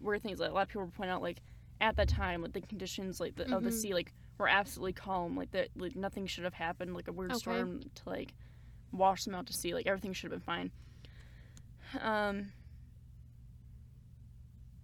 weird 0.01 0.21
things 0.21 0.39
like 0.39 0.49
a 0.49 0.53
lot 0.53 0.63
of 0.63 0.67
people 0.69 0.91
pointing 0.95 1.13
out 1.13 1.21
like 1.21 1.39
at 1.81 1.95
that 1.95 2.07
time 2.07 2.41
like 2.41 2.53
the 2.53 2.61
conditions 2.61 3.19
like 3.19 3.35
the, 3.35 3.43
of 3.53 3.63
the 3.63 3.69
Mhm. 3.69 3.73
sea 3.73 3.93
like 3.93 4.13
were 4.37 4.47
absolutely 4.47 4.93
calm 4.93 5.35
like 5.37 5.51
that 5.51 5.69
like 5.75 5.95
nothing 5.95 6.25
should 6.27 6.43
have 6.43 6.53
happened 6.53 6.93
like 6.93 7.07
a 7.07 7.11
weird 7.11 7.31
Okay. 7.31 7.39
storm 7.39 7.81
to 7.95 8.09
like 8.09 8.33
wash 8.91 9.23
them 9.25 9.35
out 9.35 9.47
to 9.47 9.53
sea 9.53 9.73
like 9.73 9.87
everything 9.87 10.13
should 10.13 10.31
have 10.31 10.39
been 10.39 10.45
fine. 10.45 10.71
Um 12.01 12.51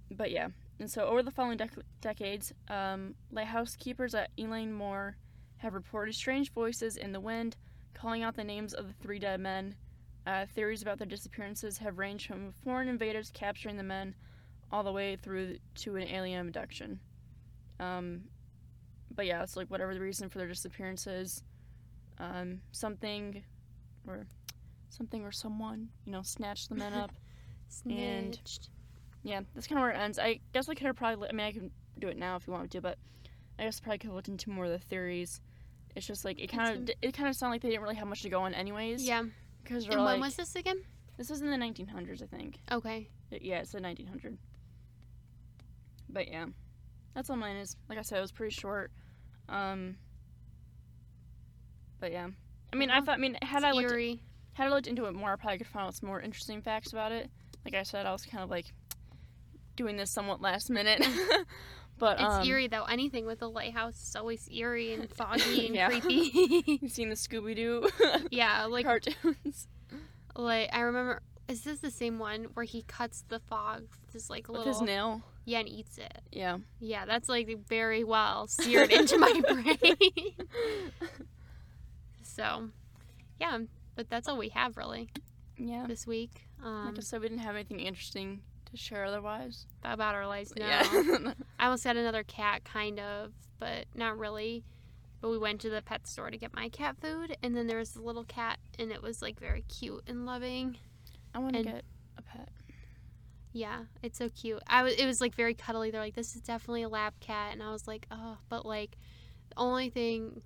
but 0.09 0.31
yeah 0.31 0.49
and 0.79 0.91
so 0.91 1.05
over 1.05 1.23
the 1.23 1.31
following 1.31 1.57
dec- 1.57 1.83
decades 2.01 2.53
um, 2.69 3.15
lighthouse 3.31 3.77
keepers 3.77 4.13
at 4.13 4.29
elaine 4.37 4.73
moore 4.73 5.15
have 5.61 5.73
reported 5.73 6.13
strange 6.13 6.51
voices 6.51 6.97
in 6.97 7.11
the 7.11 7.19
wind 7.19 7.55
calling 7.93 8.23
out 8.23 8.35
the 8.35 8.43
names 8.43 8.73
of 8.73 8.87
the 8.87 8.93
three 8.93 9.19
dead 9.19 9.39
men. 9.39 9.75
Uh, 10.25 10.45
theories 10.53 10.81
about 10.81 10.97
their 10.97 11.07
disappearances 11.07 11.77
have 11.77 11.97
ranged 11.97 12.27
from 12.27 12.53
foreign 12.63 12.87
invaders 12.87 13.31
capturing 13.33 13.77
the 13.77 13.83
men 13.83 14.13
all 14.71 14.83
the 14.83 14.91
way 14.91 15.15
through 15.15 15.57
to 15.75 15.95
an 15.95 16.07
alien 16.07 16.47
abduction. 16.47 16.99
Um, 17.79 18.23
but 19.13 19.25
yeah, 19.25 19.43
it's 19.43 19.55
like 19.55 19.67
whatever 19.67 19.93
the 19.93 19.99
reason 19.99 20.29
for 20.29 20.37
their 20.37 20.47
disappearances, 20.47 21.43
um, 22.19 22.61
something 22.71 23.43
or 24.07 24.27
something 24.89 25.23
or 25.23 25.31
someone, 25.31 25.89
you 26.05 26.11
know, 26.11 26.21
snatched 26.21 26.69
the 26.69 26.75
men 26.75 26.93
up. 26.93 27.11
and- 27.89 28.35
Snitched. 28.35 28.69
yeah, 29.23 29.41
that's 29.55 29.67
kind 29.67 29.79
of 29.79 29.83
where 29.83 29.91
it 29.91 29.97
ends. 29.97 30.19
I 30.19 30.39
guess 30.53 30.67
I 30.67 30.73
could 30.73 30.87
have 30.87 30.95
probably, 30.97 31.29
I 31.29 31.31
mean, 31.31 31.45
I 31.47 31.51
can 31.51 31.71
do 31.99 32.07
it 32.09 32.17
now 32.17 32.35
if 32.35 32.45
you 32.47 32.51
want 32.53 32.63
me 32.63 32.69
to, 32.69 32.81
but 32.81 32.97
I 33.57 33.63
guess 33.63 33.79
I 33.79 33.83
probably 33.83 33.97
could 33.99 34.07
have 34.07 34.15
looked 34.15 34.27
into 34.27 34.49
more 34.49 34.65
of 34.65 34.71
the 34.71 34.79
theories. 34.79 35.39
It's 35.95 36.05
just 36.07 36.25
like 36.25 36.39
it 36.39 36.47
kind 36.47 36.89
of 36.89 36.95
it 37.01 37.13
kind 37.13 37.27
of 37.29 37.35
sounded 37.35 37.55
like 37.55 37.61
they 37.61 37.69
didn't 37.69 37.81
really 37.83 37.95
have 37.95 38.07
much 38.07 38.21
to 38.23 38.29
go 38.29 38.41
on 38.41 38.53
anyways. 38.53 39.03
Yeah. 39.03 39.23
Because 39.63 39.85
And 39.87 39.97
like, 40.03 40.13
when 40.13 40.21
was 40.21 40.35
this 40.35 40.55
again? 40.55 40.81
this 41.17 41.29
was 41.29 41.41
in 41.41 41.51
the 41.51 41.57
1900s, 41.57 42.23
I 42.23 42.25
think. 42.27 42.59
Okay. 42.71 43.07
Yeah, 43.29 43.59
it's 43.59 43.71
the 43.73 43.81
1900. 43.81 44.37
But 46.09 46.27
yeah, 46.29 46.45
that's 47.13 47.29
all 47.29 47.35
mine 47.37 47.57
is. 47.57 47.75
Like 47.89 47.97
I 47.99 48.01
said, 48.01 48.17
it 48.17 48.21
was 48.21 48.31
pretty 48.31 48.53
short. 48.55 48.91
Um, 49.47 49.95
but 51.99 52.11
yeah, 52.11 52.27
I 52.73 52.75
mean, 52.75 52.89
I 52.89 53.01
thought. 53.01 53.15
I 53.15 53.17
mean, 53.17 53.37
had 53.41 53.57
It's 53.59 53.65
I 53.65 53.71
looked 53.71 53.91
eerie. 53.91 54.21
had 54.53 54.67
I 54.67 54.69
looked 54.69 54.87
into 54.87 55.05
it 55.05 55.13
more, 55.13 55.33
I 55.33 55.35
probably 55.35 55.57
could 55.59 55.67
find 55.67 55.87
out 55.87 55.95
some 55.95 56.07
more 56.07 56.21
interesting 56.21 56.61
facts 56.61 56.91
about 56.91 57.11
it. 57.11 57.29
Like 57.65 57.73
I 57.75 57.83
said, 57.83 58.05
I 58.05 58.11
was 58.11 58.25
kind 58.25 58.43
of 58.43 58.49
like 58.49 58.65
doing 59.75 59.97
this 59.97 60.11
somewhat 60.11 60.41
last 60.41 60.69
minute. 60.69 61.05
but 61.99 62.19
It's 62.19 62.35
um, 62.35 62.45
eerie 62.45 62.67
though. 62.67 62.83
Anything 62.85 63.25
with 63.25 63.41
a 63.41 63.47
lighthouse 63.47 64.01
is 64.09 64.15
always 64.15 64.47
eerie 64.51 64.93
and 64.93 65.09
foggy 65.13 65.67
and 65.67 65.75
Yeah. 65.75 65.89
creepy. 65.89 66.79
You've 66.81 66.91
seen 66.91 67.09
the 67.09 67.15
Scooby 67.15 67.55
Doo 67.55 67.87
yeah, 68.31 68.65
like 68.65 68.85
cartoons 68.85 69.67
like 70.35 70.69
I 70.73 70.81
remember. 70.81 71.21
Is 71.47 71.63
this 71.63 71.79
the 71.79 71.91
same 71.91 72.17
one 72.17 72.45
where 72.53 72.63
he 72.63 72.83
cuts 72.83 73.25
the 73.27 73.39
fog 73.39 73.81
with 74.05 74.13
his 74.13 74.29
like 74.29 74.47
with 74.47 74.59
little 74.59 74.71
his 74.73 74.81
nail. 74.81 75.21
yeah 75.43 75.59
and 75.59 75.67
eats 75.67 75.97
it? 75.97 76.21
Yeah. 76.31 76.59
Yeah, 76.79 77.05
that's 77.05 77.27
like 77.27 77.49
very 77.67 78.03
well 78.05 78.47
seared 78.47 78.89
into 78.91 79.17
my 79.17 79.41
brain. 79.47 79.95
So, 82.31 82.69
yeah, 83.39 83.59
but 83.95 84.09
that's 84.09 84.27
all 84.27 84.37
we 84.37 84.49
have 84.49 84.77
really 84.77 85.09
Yeah. 85.57 85.85
this 85.87 86.07
week. 86.07 86.47
Um, 86.63 86.87
like 86.87 86.97
I 86.97 87.01
said, 87.01 87.21
we 87.21 87.27
didn't 87.29 87.43
have 87.43 87.55
anything 87.55 87.79
interesting 87.79 88.41
to 88.71 88.77
share 88.77 89.05
otherwise. 89.05 89.65
about 89.83 90.15
our 90.15 90.27
lives 90.27 90.53
no. 90.55 90.65
Yeah. 90.65 90.83
I 91.59 91.65
almost 91.65 91.83
had 91.83 91.97
another 91.97 92.23
cat, 92.23 92.63
kind 92.63 92.99
of, 92.99 93.31
but 93.59 93.85
not 93.95 94.17
really. 94.17 94.63
But 95.21 95.29
we 95.29 95.37
went 95.37 95.61
to 95.61 95.69
the 95.69 95.81
pet 95.83 96.07
store 96.07 96.31
to 96.31 96.37
get 96.37 96.53
my 96.55 96.69
cat 96.69 96.95
food, 96.99 97.37
and 97.43 97.55
then 97.55 97.67
there 97.67 97.77
was 97.77 97.95
a 97.95 98.01
little 98.01 98.23
cat, 98.23 98.57
and 98.79 98.91
it 98.91 99.03
was 99.03 99.21
like 99.21 99.39
very 99.39 99.61
cute 99.63 100.03
and 100.07 100.25
loving. 100.25 100.77
I 101.35 101.39
want 101.39 101.55
to 101.55 101.63
get 101.63 101.83
a 102.17 102.21
pet. 102.23 102.49
Yeah, 103.53 103.81
it's 104.01 104.17
so 104.17 104.29
cute. 104.29 104.61
I 104.67 104.81
was, 104.83 104.93
it 104.93 105.05
was 105.05 105.19
like 105.21 105.35
very 105.35 105.53
cuddly. 105.53 105.91
They're 105.91 106.01
like, 106.01 106.15
this 106.15 106.35
is 106.35 106.41
definitely 106.41 106.83
a 106.83 106.89
lab 106.89 107.19
cat, 107.19 107.51
and 107.53 107.61
I 107.61 107.71
was 107.71 107.87
like, 107.87 108.07
oh, 108.09 108.37
but 108.49 108.65
like, 108.65 108.97
the 109.49 109.55
only 109.57 109.89
thing, 109.89 110.41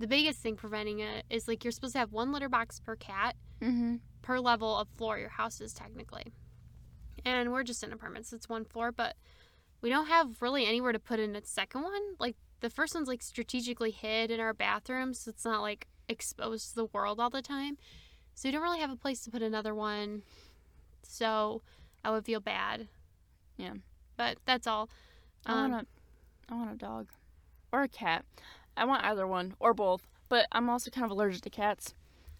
the 0.00 0.06
biggest 0.08 0.40
thing 0.40 0.56
preventing 0.56 0.98
it 1.00 1.24
is 1.30 1.46
like 1.46 1.62
you're 1.62 1.70
supposed 1.70 1.92
to 1.92 1.98
have 2.00 2.12
one 2.12 2.32
litter 2.32 2.48
box 2.48 2.80
per 2.80 2.96
cat 2.96 3.36
Mm-hmm. 3.62 3.96
per 4.22 4.40
level 4.40 4.74
of 4.78 4.88
floor 4.96 5.18
your 5.18 5.28
house 5.28 5.60
is 5.60 5.74
technically. 5.74 6.32
And 7.26 7.52
we're 7.52 7.62
just 7.62 7.82
in 7.84 7.92
apartments, 7.92 8.32
it's 8.32 8.48
one 8.48 8.64
floor, 8.64 8.90
but 8.90 9.14
we 9.82 9.90
don't 9.90 10.06
have 10.06 10.40
really 10.40 10.64
anywhere 10.66 10.92
to 10.92 10.98
put 10.98 11.20
in 11.20 11.36
a 11.36 11.44
second 11.44 11.82
one. 11.82 12.00
Like 12.18 12.36
the 12.60 12.70
first 12.70 12.94
one's 12.94 13.06
like 13.08 13.22
strategically 13.22 13.90
hid 13.90 14.30
in 14.30 14.40
our 14.40 14.54
bathroom, 14.54 15.12
so 15.12 15.28
it's 15.28 15.44
not 15.44 15.60
like 15.60 15.86
exposed 16.08 16.70
to 16.70 16.74
the 16.76 16.86
world 16.86 17.20
all 17.20 17.28
the 17.28 17.42
time. 17.42 17.76
So 18.34 18.48
we 18.48 18.52
don't 18.52 18.62
really 18.62 18.80
have 18.80 18.90
a 18.90 18.96
place 18.96 19.20
to 19.24 19.30
put 19.30 19.42
another 19.42 19.74
one. 19.74 20.22
So 21.02 21.60
I 22.02 22.10
would 22.10 22.24
feel 22.24 22.40
bad. 22.40 22.88
Yeah. 23.58 23.74
But 24.16 24.38
that's 24.46 24.66
all. 24.66 24.88
I 25.44 25.52
Um, 25.52 25.70
want 25.70 25.86
a, 26.48 26.52
I 26.52 26.56
want 26.56 26.72
a 26.72 26.76
dog, 26.76 27.08
or 27.72 27.82
a 27.82 27.88
cat. 27.88 28.24
I 28.80 28.84
want 28.86 29.04
either 29.04 29.26
one 29.26 29.54
or 29.60 29.74
both. 29.74 30.08
But 30.28 30.46
I'm 30.52 30.68
also 30.70 30.90
kind 30.90 31.04
of 31.04 31.10
allergic 31.10 31.42
to 31.42 31.50
cats. 31.50 31.94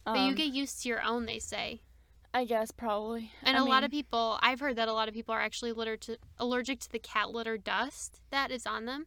but 0.05 0.19
you 0.21 0.29
Um, 0.31 0.35
get 0.35 0.49
used 0.49 0.83
to 0.83 0.89
your 0.89 1.03
own, 1.03 1.27
they 1.27 1.39
say. 1.39 1.83
I 2.33 2.45
guess 2.45 2.71
probably. 2.71 3.33
And 3.43 3.57
a 3.57 3.63
a 3.63 3.65
lot 3.65 3.83
of 3.85 3.91
people, 3.91 4.39
I've 4.41 4.61
heard 4.61 4.77
that 4.77 4.89
a 4.89 4.93
lot 4.93 5.09
of 5.09 5.15
people 5.15 5.35
are 5.35 5.41
actually 5.41 5.73
litter 5.73 5.97
to, 5.99 6.17
allergic 6.39 6.79
to 6.81 6.89
the 6.91 6.99
cat 7.01 7.31
litter 7.31 7.59
dust 7.59 8.21
that 8.31 8.51
is 8.51 8.67
on 8.67 8.85
them. 8.87 9.07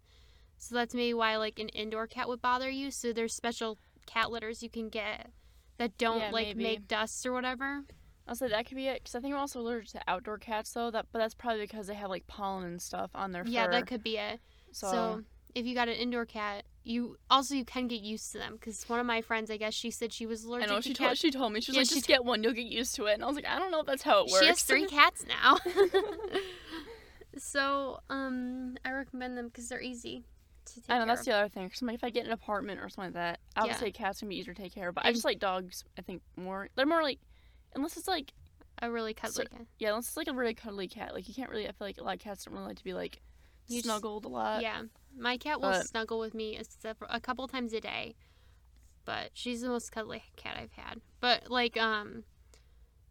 So 0.58 0.76
that's 0.76 0.94
maybe 0.94 1.14
why 1.14 1.38
like 1.38 1.58
an 1.60 1.70
indoor 1.70 2.06
cat 2.08 2.28
would 2.28 2.42
bother 2.42 2.70
you. 2.70 2.92
So 2.92 3.12
there's 3.14 3.34
special 3.34 3.78
cat 4.06 4.30
litters 4.30 4.62
you 4.62 4.70
can 4.70 4.90
get 4.90 5.32
that 5.78 5.98
don't 5.98 6.20
Yeah, 6.20 6.30
like 6.32 6.48
maybe. 6.48 6.64
make 6.64 6.88
dust 6.88 7.26
or 7.26 7.32
whatever. 7.34 7.84
I'll 8.28 8.36
say 8.36 8.48
that 8.50 8.66
could 8.68 8.76
be 8.78 8.88
it 8.88 9.02
because 9.02 9.16
I 9.16 9.20
think 9.22 9.34
I'm 9.34 9.40
also 9.40 9.60
allergic 9.62 9.92
to 9.94 10.02
outdoor 10.08 10.38
cats 10.38 10.72
though. 10.74 10.92
That 10.92 11.08
but 11.12 11.20
that's 11.20 11.34
probably 11.34 11.62
because 11.62 11.88
they 11.88 11.94
have 11.96 12.10
like 12.10 12.28
pollen 12.28 12.64
and 12.66 12.82
stuff 12.82 13.12
on 13.16 13.32
their 13.32 13.44
Yeah, 13.46 13.66
fur. 13.66 13.72
Yeah, 13.72 13.80
that 13.80 13.88
could 13.88 14.04
be 14.04 14.18
it. 14.18 14.40
So, 14.72 14.88
So, 14.92 15.22
if 15.56 15.66
you 15.66 15.76
got 15.76 15.88
an 15.88 15.96
indoor 15.96 16.26
cat, 16.26 16.64
you 16.84 17.18
also 17.30 17.56
you 17.56 17.64
can 17.66 17.88
get 17.88 18.02
used 18.02 18.32
to 18.34 18.38
them 18.40 18.54
because 18.54 18.84
one 18.90 19.00
of 19.00 19.06
my 19.06 19.22
friends, 19.22 19.50
I 19.52 19.58
guess 19.58 19.74
she 19.74 19.90
said 19.92 20.12
she 20.12 20.26
was 20.26 20.44
allergic. 20.44 20.70
I 20.70 20.74
know 20.74 20.82
to 20.82 20.88
she 20.90 20.94
told 20.94 21.18
she 21.18 21.32
told 21.32 21.54
me 21.54 21.62
she 21.62 21.72
was 21.72 21.76
Yeah, 21.76 21.82
like 21.82 21.90
just 21.90 22.06
t- 22.06 22.14
get 22.14 22.26
one 22.26 22.44
you'll 22.44 22.54
get 22.54 22.66
used 22.66 22.96
to 22.96 23.06
it 23.06 23.14
and 23.14 23.24
I 23.24 23.28
was 23.28 23.36
like 23.36 23.46
I 23.48 23.58
don't 23.60 23.72
know 23.72 23.80
if 23.82 23.86
that's 23.86 24.04
how 24.04 24.20
it 24.26 24.32
works. 24.32 24.40
She 24.42 24.48
has 24.48 24.64
three 24.64 24.86
cats 24.88 25.26
now. 25.28 25.58
so 27.38 28.00
um, 28.10 28.76
I 28.86 28.92
recommend 28.92 29.38
them 29.38 29.48
because 29.48 29.68
they're 29.70 29.82
easy 29.82 30.26
to 30.66 30.76
take 30.76 30.88
care 30.88 30.96
I 30.96 31.00
know 31.00 31.06
that's 31.06 31.22
of. 31.22 31.26
the 31.28 31.32
other 31.34 31.50
thing. 31.50 31.70
Cause 31.70 31.82
like, 31.82 31.96
if 31.96 32.04
I 32.04 32.10
get 32.10 32.26
an 32.26 32.32
apartment 32.32 32.80
or 32.80 32.90
something 32.90 33.14
like 33.14 33.14
that, 33.14 33.40
I 33.56 33.64
would 33.64 33.72
Yeah. 33.72 33.78
say 33.78 33.92
cats 33.92 34.20
can 34.20 34.30
be 34.30 34.38
easier 34.38 34.54
to 34.54 34.62
take 34.62 34.74
care 34.74 34.90
of. 34.90 34.96
But 34.96 35.06
I 35.06 35.12
just 35.12 35.26
like 35.26 35.40
dogs. 35.40 35.84
I 35.98 36.02
think 36.02 36.22
more. 36.36 36.70
They're 36.76 36.86
more 36.86 37.04
like, 37.04 37.20
unless 37.76 37.98
it's 37.98 38.08
like 38.08 38.34
a 38.82 38.90
really 38.92 39.14
cuddly 39.14 39.46
So- 39.50 39.58
cat. 39.58 39.68
yeah, 39.80 39.90
unless 39.90 40.08
it's 40.10 40.18
like 40.18 40.28
a 40.28 40.34
really 40.34 40.54
cuddly 40.54 40.88
cat. 40.88 41.14
Like 41.14 41.28
you 41.28 41.34
can't 41.34 41.50
really. 41.50 41.68
I 41.68 41.72
feel 41.72 41.88
like 41.88 41.98
a 41.98 42.04
lot 42.04 42.16
of 42.16 42.20
cats 42.20 42.46
don't 42.46 42.54
really 42.54 42.68
like 42.68 42.78
to 42.78 42.84
be 42.84 42.94
like 42.94 43.22
You 43.68 43.82
snuggled 43.82 44.26
a 44.26 44.30
lot. 44.30 44.62
Yeah, 44.62 44.84
my 45.18 45.38
cat 45.38 45.62
will 45.62 45.70
but- 45.72 45.88
snuggle 45.88 46.20
with 46.20 46.34
me 46.34 46.58
a, 46.58 46.96
a 47.10 47.20
couple 47.20 47.48
times 47.48 47.74
a 47.74 47.80
day, 47.82 48.16
but 49.06 49.32
she's 49.34 49.62
the 49.62 49.70
most 49.70 49.92
cuddly 49.92 50.24
cat 50.36 50.58
I've 50.60 50.74
had. 50.74 51.02
But 51.20 51.50
like, 51.50 51.78
um, 51.78 52.24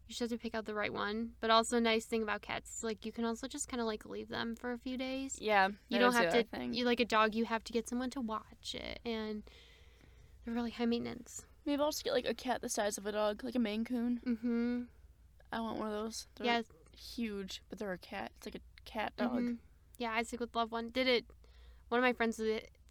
you 0.07 0.09
just 0.09 0.19
have 0.19 0.29
to 0.29 0.37
pick 0.37 0.53
out 0.53 0.65
the 0.65 0.73
right 0.75 0.93
one. 0.93 1.31
But 1.39 1.49
also, 1.49 1.79
nice 1.79 2.05
thing 2.05 2.21
about 2.23 2.41
cats 2.41 2.77
is 2.77 2.83
like 2.83 3.05
you 3.05 3.11
can 3.11 3.25
also 3.25 3.47
just 3.47 3.67
kind 3.67 3.81
of 3.81 3.87
like 3.87 4.05
leave 4.05 4.29
them 4.29 4.55
for 4.55 4.71
a 4.71 4.77
few 4.77 4.97
days. 4.97 5.37
Yeah. 5.41 5.69
You 5.89 5.99
don't 5.99 6.13
have 6.13 6.31
to. 6.33 6.43
Thing. 6.43 6.73
You 6.73 6.85
like 6.85 6.99
a 6.99 7.05
dog, 7.05 7.33
you 7.35 7.45
have 7.45 7.63
to 7.65 7.73
get 7.73 7.87
someone 7.89 8.09
to 8.11 8.21
watch 8.21 8.75
it, 8.75 8.99
and 9.05 9.43
they're 10.45 10.53
really 10.53 10.71
high 10.71 10.85
maintenance. 10.85 11.45
Maybe 11.65 11.81
I'll 11.81 11.91
just 11.91 12.03
get 12.03 12.13
like 12.13 12.27
a 12.27 12.33
cat 12.33 12.61
the 12.61 12.69
size 12.69 12.97
of 12.97 13.05
a 13.05 13.11
dog, 13.13 13.43
like 13.43 13.55
a 13.55 13.59
Maine 13.59 13.85
Coon. 13.85 14.19
Mm-hmm. 14.25 14.81
I 15.53 15.59
want 15.61 15.77
one 15.79 15.87
of 15.87 15.93
those. 15.93 16.27
They're, 16.35 16.45
Yeah, 16.47 16.61
huge, 16.97 17.61
but 17.69 17.79
they're 17.79 17.93
a 17.93 17.97
cat. 17.97 18.31
It's 18.37 18.47
like 18.47 18.55
a 18.55 18.89
cat 18.89 19.13
dog. 19.17 19.39
Mhm. 19.39 19.57
Yeah, 20.03 20.11
Isaac 20.13 20.39
would 20.41 20.53
love 20.53 20.71
one. 20.71 20.89
Did 20.89 21.07
it? 21.07 21.25
One 21.89 21.99
of 21.99 22.03
my 22.03 22.11
friends, 22.13 22.39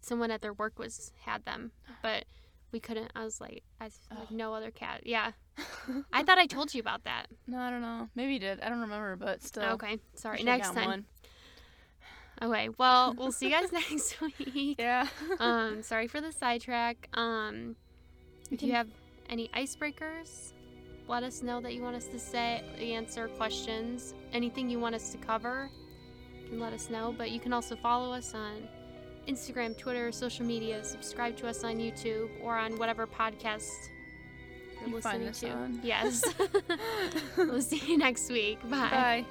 someone 0.01 0.31
at 0.31 0.41
their 0.41 0.53
work 0.53 0.79
was 0.79 1.11
had 1.25 1.45
them, 1.45 1.71
but 2.01 2.25
we 2.71 2.79
couldn't. 2.79 3.11
I 3.15 3.23
was 3.23 3.39
like, 3.39 3.61
I 3.79 3.85
was 3.85 3.99
like, 4.09 4.19
Oh. 4.23 4.27
no 4.35 4.53
other 4.53 4.71
cat. 4.71 5.01
Yeah, 5.05 5.31
I 6.13 6.23
thought 6.23 6.39
I 6.39 6.47
told 6.47 6.73
you 6.73 6.79
about 6.81 7.03
that. 7.03 7.27
no, 7.47 7.59
I 7.59 7.69
don't 7.69 7.81
know. 7.81 8.09
Maybe 8.15 8.33
you 8.33 8.39
did. 8.39 8.61
I 8.61 8.69
don't 8.69 8.81
remember, 8.81 9.15
but 9.15 9.43
still. 9.43 9.63
okay, 9.73 9.99
sorry. 10.15 10.41
Next 10.43 10.73
time. 10.73 10.87
one. 10.87 11.05
Okay, 12.41 12.69
well, 12.79 13.13
we'll 13.15 13.31
see 13.31 13.45
you 13.45 13.51
guys 13.51 13.71
next 13.91 14.19
week. 14.45 14.77
Yeah. 14.79 15.07
Um, 15.39 15.83
sorry 15.83 16.07
for 16.07 16.19
the 16.19 16.31
sidetrack. 16.31 17.07
Um, 17.13 17.75
if 18.49 18.63
you 18.63 18.71
have 18.73 18.87
any 19.29 19.49
icebreakers, 19.49 20.51
let 21.07 21.21
us 21.23 21.43
know 21.43 21.61
that 21.61 21.73
you 21.75 21.83
want 21.83 21.95
us 21.95 22.07
to 22.07 22.19
say, 22.19 22.63
answer 22.79 23.27
questions, 23.27 24.13
anything 24.33 24.69
you 24.69 24.79
want 24.79 24.95
us 24.95 25.11
to 25.11 25.17
cover, 25.19 25.69
can 26.53 26.61
let 26.61 26.73
us 26.73 26.89
know. 26.89 27.13
But 27.17 27.31
you 27.31 27.39
can 27.39 27.53
also 27.53 27.75
follow 27.75 28.13
us 28.13 28.33
on 28.33 28.67
Instagram, 29.27 29.77
Twitter, 29.77 30.11
social 30.11 30.45
media. 30.45 30.83
Subscribe 30.83 31.35
to 31.37 31.47
us 31.47 31.63
on 31.63 31.77
YouTube 31.77 32.29
or 32.41 32.55
on 32.57 32.77
whatever 32.77 33.07
podcast 33.07 33.71
you're 34.79 34.89
You 34.89 35.01
find 35.01 35.25
listening 35.25 35.51
to. 35.51 35.57
on. 35.57 35.79
Yes. 35.83 36.23
we'll 37.37 37.61
see 37.61 37.81
you 37.87 37.97
next 37.97 38.29
week. 38.29 38.61
Bye. 38.69 38.89
Bye. 38.89 39.25